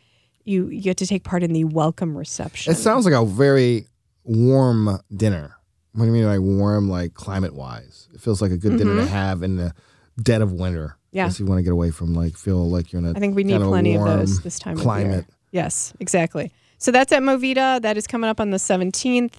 you 0.44 0.68
you 0.68 0.80
get 0.80 0.96
to 0.98 1.06
take 1.06 1.24
part 1.24 1.42
in 1.42 1.52
the 1.52 1.64
welcome 1.64 2.16
reception. 2.16 2.72
It 2.72 2.76
sounds 2.76 3.04
like 3.04 3.14
a 3.14 3.24
very 3.24 3.86
warm 4.24 4.98
dinner. 5.14 5.56
What 5.92 6.06
do 6.06 6.06
you 6.06 6.12
mean 6.12 6.24
by 6.24 6.38
warm, 6.38 6.88
like 6.88 7.14
climate 7.14 7.54
wise? 7.54 8.08
It 8.14 8.20
feels 8.20 8.42
like 8.42 8.50
a 8.50 8.56
good 8.56 8.78
dinner 8.78 8.96
to 8.96 9.06
have 9.06 9.42
in 9.42 9.56
the 9.56 9.72
dead 10.20 10.42
of 10.42 10.52
winter. 10.52 10.86
Mm-hmm. 10.88 11.16
Yeah. 11.16 11.30
You 11.36 11.46
want 11.46 11.58
to 11.60 11.62
get 11.62 11.72
away 11.72 11.90
from 11.92 12.14
like 12.14 12.36
feel 12.36 12.68
like 12.68 12.92
you're 12.92 13.00
in 13.00 13.06
a 13.06 13.12
I 13.12 13.20
think 13.20 13.36
we 13.36 13.44
need 13.44 13.60
plenty 13.60 13.94
of 13.96 14.04
those 14.04 14.40
this 14.40 14.58
time 14.58 14.76
of 14.76 14.82
climate. 14.82 15.26
year. 15.26 15.26
Yes, 15.52 15.92
exactly. 16.00 16.52
So 16.84 16.90
that's 16.90 17.12
at 17.12 17.22
Movida. 17.22 17.80
That 17.80 17.96
is 17.96 18.06
coming 18.06 18.28
up 18.28 18.38
on 18.38 18.50
the 18.50 18.58
17th. 18.58 19.32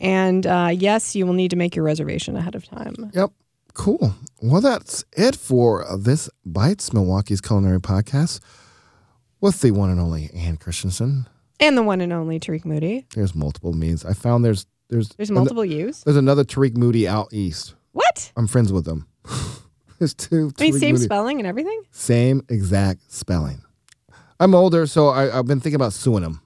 And 0.00 0.46
uh, 0.46 0.70
yes, 0.72 1.14
you 1.14 1.26
will 1.26 1.34
need 1.34 1.50
to 1.50 1.56
make 1.56 1.76
your 1.76 1.84
reservation 1.84 2.36
ahead 2.36 2.54
of 2.54 2.64
time. 2.64 3.10
Yep. 3.12 3.32
Cool. 3.74 4.14
Well, 4.40 4.62
that's 4.62 5.04
it 5.14 5.36
for 5.36 5.84
this 5.98 6.30
Bites 6.46 6.94
Milwaukee's 6.94 7.42
Culinary 7.42 7.80
Podcast 7.80 8.40
with 9.42 9.60
the 9.60 9.72
one 9.72 9.90
and 9.90 10.00
only 10.00 10.30
Ann 10.34 10.56
Christensen. 10.56 11.28
And 11.60 11.76
the 11.76 11.82
one 11.82 12.00
and 12.00 12.14
only 12.14 12.40
Tarik 12.40 12.64
Moody. 12.64 13.04
There's 13.14 13.34
multiple 13.34 13.74
means. 13.74 14.02
I 14.06 14.14
found 14.14 14.42
there's 14.42 14.64
there's 14.88 15.10
There's 15.10 15.28
an- 15.28 15.34
multiple 15.34 15.66
U's. 15.66 16.02
there's 16.04 16.16
another 16.16 16.44
Tarik 16.44 16.78
Moody 16.78 17.06
out 17.06 17.28
east. 17.30 17.74
What? 17.92 18.32
I'm 18.38 18.46
friends 18.46 18.72
with 18.72 18.86
them. 18.86 19.06
there's 19.98 20.14
two. 20.14 20.50
I 20.58 20.62
mean, 20.62 20.72
same 20.72 20.94
Moody. 20.94 21.04
spelling 21.04 21.40
and 21.40 21.46
everything? 21.46 21.82
Same 21.90 22.40
exact 22.48 23.12
spelling. 23.12 23.60
I'm 24.40 24.54
older, 24.54 24.86
so 24.86 25.08
I, 25.08 25.38
I've 25.38 25.46
been 25.46 25.60
thinking 25.60 25.76
about 25.76 25.92
suing 25.92 26.22
him 26.22 26.40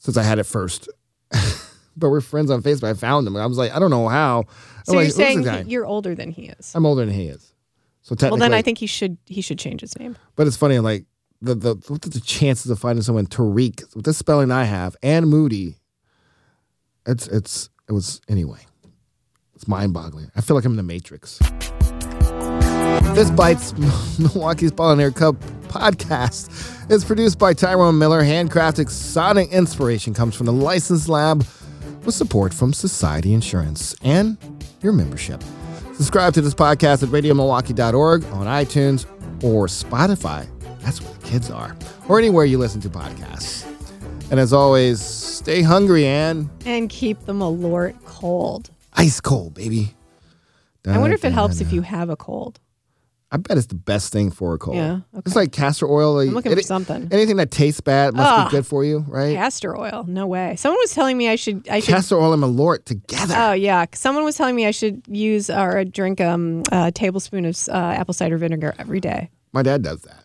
since 0.00 0.16
I 0.16 0.24
had 0.24 0.40
it 0.40 0.44
first. 0.44 0.88
but 1.96 2.10
we're 2.10 2.20
friends 2.20 2.50
on 2.50 2.62
Facebook. 2.62 2.90
I 2.90 2.94
found 2.94 3.26
him. 3.26 3.36
I 3.36 3.46
was 3.46 3.58
like, 3.58 3.72
I 3.72 3.78
don't 3.78 3.90
know 3.90 4.08
how. 4.08 4.46
So 4.84 4.94
like, 4.94 4.96
you're 4.96 5.04
"Who's 5.04 5.14
saying 5.14 5.68
you're 5.68 5.86
older 5.86 6.16
than 6.16 6.32
he 6.32 6.46
is. 6.46 6.72
I'm 6.74 6.84
older 6.84 7.04
than 7.04 7.14
he 7.14 7.28
is. 7.28 7.52
So 8.02 8.16
Well, 8.20 8.38
then 8.38 8.54
I 8.54 8.62
think 8.62 8.78
he 8.78 8.86
should 8.86 9.18
he 9.26 9.40
should 9.40 9.58
change 9.58 9.82
his 9.82 9.96
name. 9.98 10.16
But 10.34 10.46
it's 10.46 10.56
funny, 10.56 10.78
like 10.80 11.04
the 11.40 11.54
the 11.54 11.74
what 11.86 12.04
are 12.04 12.10
the 12.10 12.20
chances 12.20 12.70
of 12.70 12.78
finding 12.78 13.02
someone 13.02 13.26
Tarik 13.26 13.82
with 13.94 14.04
the 14.04 14.14
spelling 14.14 14.50
I 14.50 14.64
have 14.64 14.96
and 15.02 15.28
Moody? 15.28 15.76
It's 17.06 17.28
it's 17.28 17.68
it 17.88 17.92
was 17.92 18.20
anyway. 18.28 18.60
It's 19.54 19.68
mind 19.68 19.92
boggling. 19.92 20.30
I 20.34 20.40
feel 20.40 20.56
like 20.56 20.64
I'm 20.64 20.72
in 20.72 20.76
the 20.78 20.82
Matrix. 20.82 21.38
This 23.14 23.30
bites 23.30 23.72
Milwaukee's 24.18 24.70
Culinary 24.72 25.12
Cup 25.12 25.36
podcast 25.68 26.90
is 26.90 27.04
produced 27.04 27.38
by 27.38 27.52
Tyrone 27.52 27.98
Miller. 27.98 28.22
Handcrafted 28.22 28.88
sonic 28.88 29.50
inspiration 29.52 30.14
comes 30.14 30.34
from 30.34 30.46
the 30.46 30.52
License 30.52 31.08
lab 31.08 31.44
with 32.04 32.14
support 32.14 32.54
from 32.54 32.72
Society 32.72 33.32
Insurance 33.34 33.94
and 34.02 34.36
your 34.80 34.92
membership. 34.92 35.42
Subscribe 35.94 36.32
to 36.34 36.40
this 36.40 36.54
podcast 36.54 37.02
at 37.02 37.10
radiomilwaukee.org 37.10 38.24
on 38.26 38.46
iTunes 38.46 39.04
or 39.44 39.66
Spotify. 39.66 40.46
That's 40.80 41.02
where 41.02 41.12
the 41.12 41.26
kids 41.26 41.50
are. 41.50 41.76
Or 42.08 42.18
anywhere 42.18 42.44
you 42.46 42.58
listen 42.58 42.80
to 42.82 42.88
podcasts. 42.88 43.66
And 44.30 44.40
as 44.40 44.52
always, 44.52 45.00
stay 45.00 45.62
hungry 45.62 46.06
and 46.06 46.48
And 46.64 46.88
keep 46.88 47.20
the 47.26 47.32
Malort 47.34 48.02
cold. 48.04 48.70
ice 48.94 49.20
cold, 49.20 49.54
baby. 49.54 49.94
I 50.86 50.96
wonder 50.98 51.14
if 51.14 51.24
it 51.26 51.32
helps 51.32 51.56
Da-da-da. 51.58 51.68
if 51.68 51.74
you 51.74 51.82
have 51.82 52.08
a 52.08 52.16
cold. 52.16 52.58
I 53.32 53.36
bet 53.36 53.56
it's 53.56 53.68
the 53.68 53.76
best 53.76 54.12
thing 54.12 54.32
for 54.32 54.54
a 54.54 54.58
cold. 54.58 54.76
Yeah, 54.76 55.00
It's 55.24 55.36
like 55.36 55.52
castor 55.52 55.86
oil. 55.88 56.18
I'm 56.18 56.30
looking 56.30 56.52
for 56.54 56.62
something. 56.62 57.08
Anything 57.12 57.36
that 57.36 57.52
tastes 57.52 57.80
bad 57.80 58.14
must 58.14 58.28
Ugh. 58.28 58.50
be 58.50 58.56
good 58.56 58.66
for 58.66 58.84
you, 58.84 59.04
right? 59.06 59.36
Castor 59.36 59.78
oil. 59.78 60.04
No 60.08 60.26
way. 60.26 60.56
Someone 60.56 60.78
was 60.82 60.92
telling 60.92 61.16
me 61.16 61.28
I 61.28 61.36
should 61.36 61.68
I 61.68 61.78
should 61.78 61.94
Castor 61.94 62.16
oil 62.18 62.32
and 62.32 62.42
Malort 62.42 62.84
together. 62.86 63.34
Oh 63.38 63.52
yeah, 63.52 63.84
someone 63.94 64.24
was 64.24 64.36
telling 64.36 64.56
me 64.56 64.66
I 64.66 64.72
should 64.72 65.02
use 65.06 65.48
or 65.48 65.84
drink 65.84 66.20
um, 66.20 66.64
a 66.72 66.90
tablespoon 66.90 67.44
of 67.44 67.56
uh, 67.68 67.72
apple 67.76 68.14
cider 68.14 68.36
vinegar 68.36 68.74
every 68.80 68.98
day. 69.00 69.30
My 69.52 69.62
dad 69.62 69.82
does 69.82 70.02
that. 70.02 70.24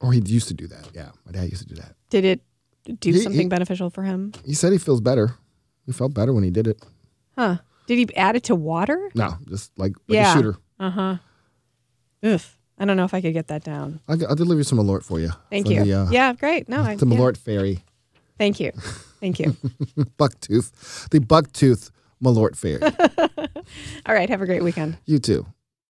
Or 0.00 0.12
he 0.12 0.20
used 0.24 0.46
to 0.48 0.54
do 0.54 0.68
that. 0.68 0.88
Yeah, 0.94 1.10
my 1.24 1.32
dad 1.32 1.50
used 1.50 1.62
to 1.66 1.74
do 1.74 1.74
that. 1.80 1.94
Did 2.10 2.24
it 2.24 2.40
do 3.00 3.10
He- 3.12 3.20
something 3.22 3.40
he- 3.40 3.48
beneficial 3.48 3.90
for 3.90 4.04
him? 4.04 4.32
He 4.44 4.54
said 4.54 4.70
he 4.70 4.78
feels 4.78 5.00
better. 5.00 5.34
He 5.84 5.90
felt 5.92 6.14
better 6.14 6.32
when 6.32 6.44
he 6.44 6.50
did 6.50 6.66
it. 6.68 6.80
Huh? 7.36 7.56
Did 7.88 7.98
he 7.98 8.16
add 8.16 8.36
it 8.36 8.44
to 8.44 8.54
water? 8.54 9.10
No, 9.16 9.34
just 9.48 9.76
like, 9.78 9.92
like 10.06 10.14
Yeah. 10.16 10.32
a 10.32 10.36
shooter. 10.36 10.56
Uh 10.78 10.90
huh. 10.90 11.16
Oof. 12.26 12.58
I 12.78 12.84
don't 12.84 12.96
know 12.96 13.04
if 13.04 13.14
I 13.14 13.20
could 13.22 13.32
get 13.32 13.46
that 13.48 13.64
down. 13.64 14.00
I'll, 14.08 14.26
I'll 14.28 14.34
deliver 14.34 14.62
some 14.62 14.78
Malort 14.78 15.02
for 15.02 15.18
you. 15.18 15.30
Thank 15.50 15.66
For 15.66 15.72
you. 15.72 15.84
The, 15.84 15.92
uh, 15.94 16.10
yeah, 16.10 16.32
great. 16.34 16.68
No, 16.68 16.82
I, 16.82 16.96
the 16.96 17.06
yeah. 17.06 17.16
Malort 17.16 17.36
Fairy. 17.38 17.82
Thank 18.38 18.60
you. 18.60 18.72
Thank 19.20 19.38
you. 19.40 19.52
Bucktooth. 20.18 21.08
The 21.08 21.20
Bucktooth 21.20 21.90
Malort 22.22 22.54
Fairy. 22.54 22.82
All 24.06 24.14
right. 24.14 24.28
Have 24.28 24.42
a 24.42 24.46
great 24.46 24.62
weekend. 24.62 24.98
you 25.06 25.18
too. 25.18 25.46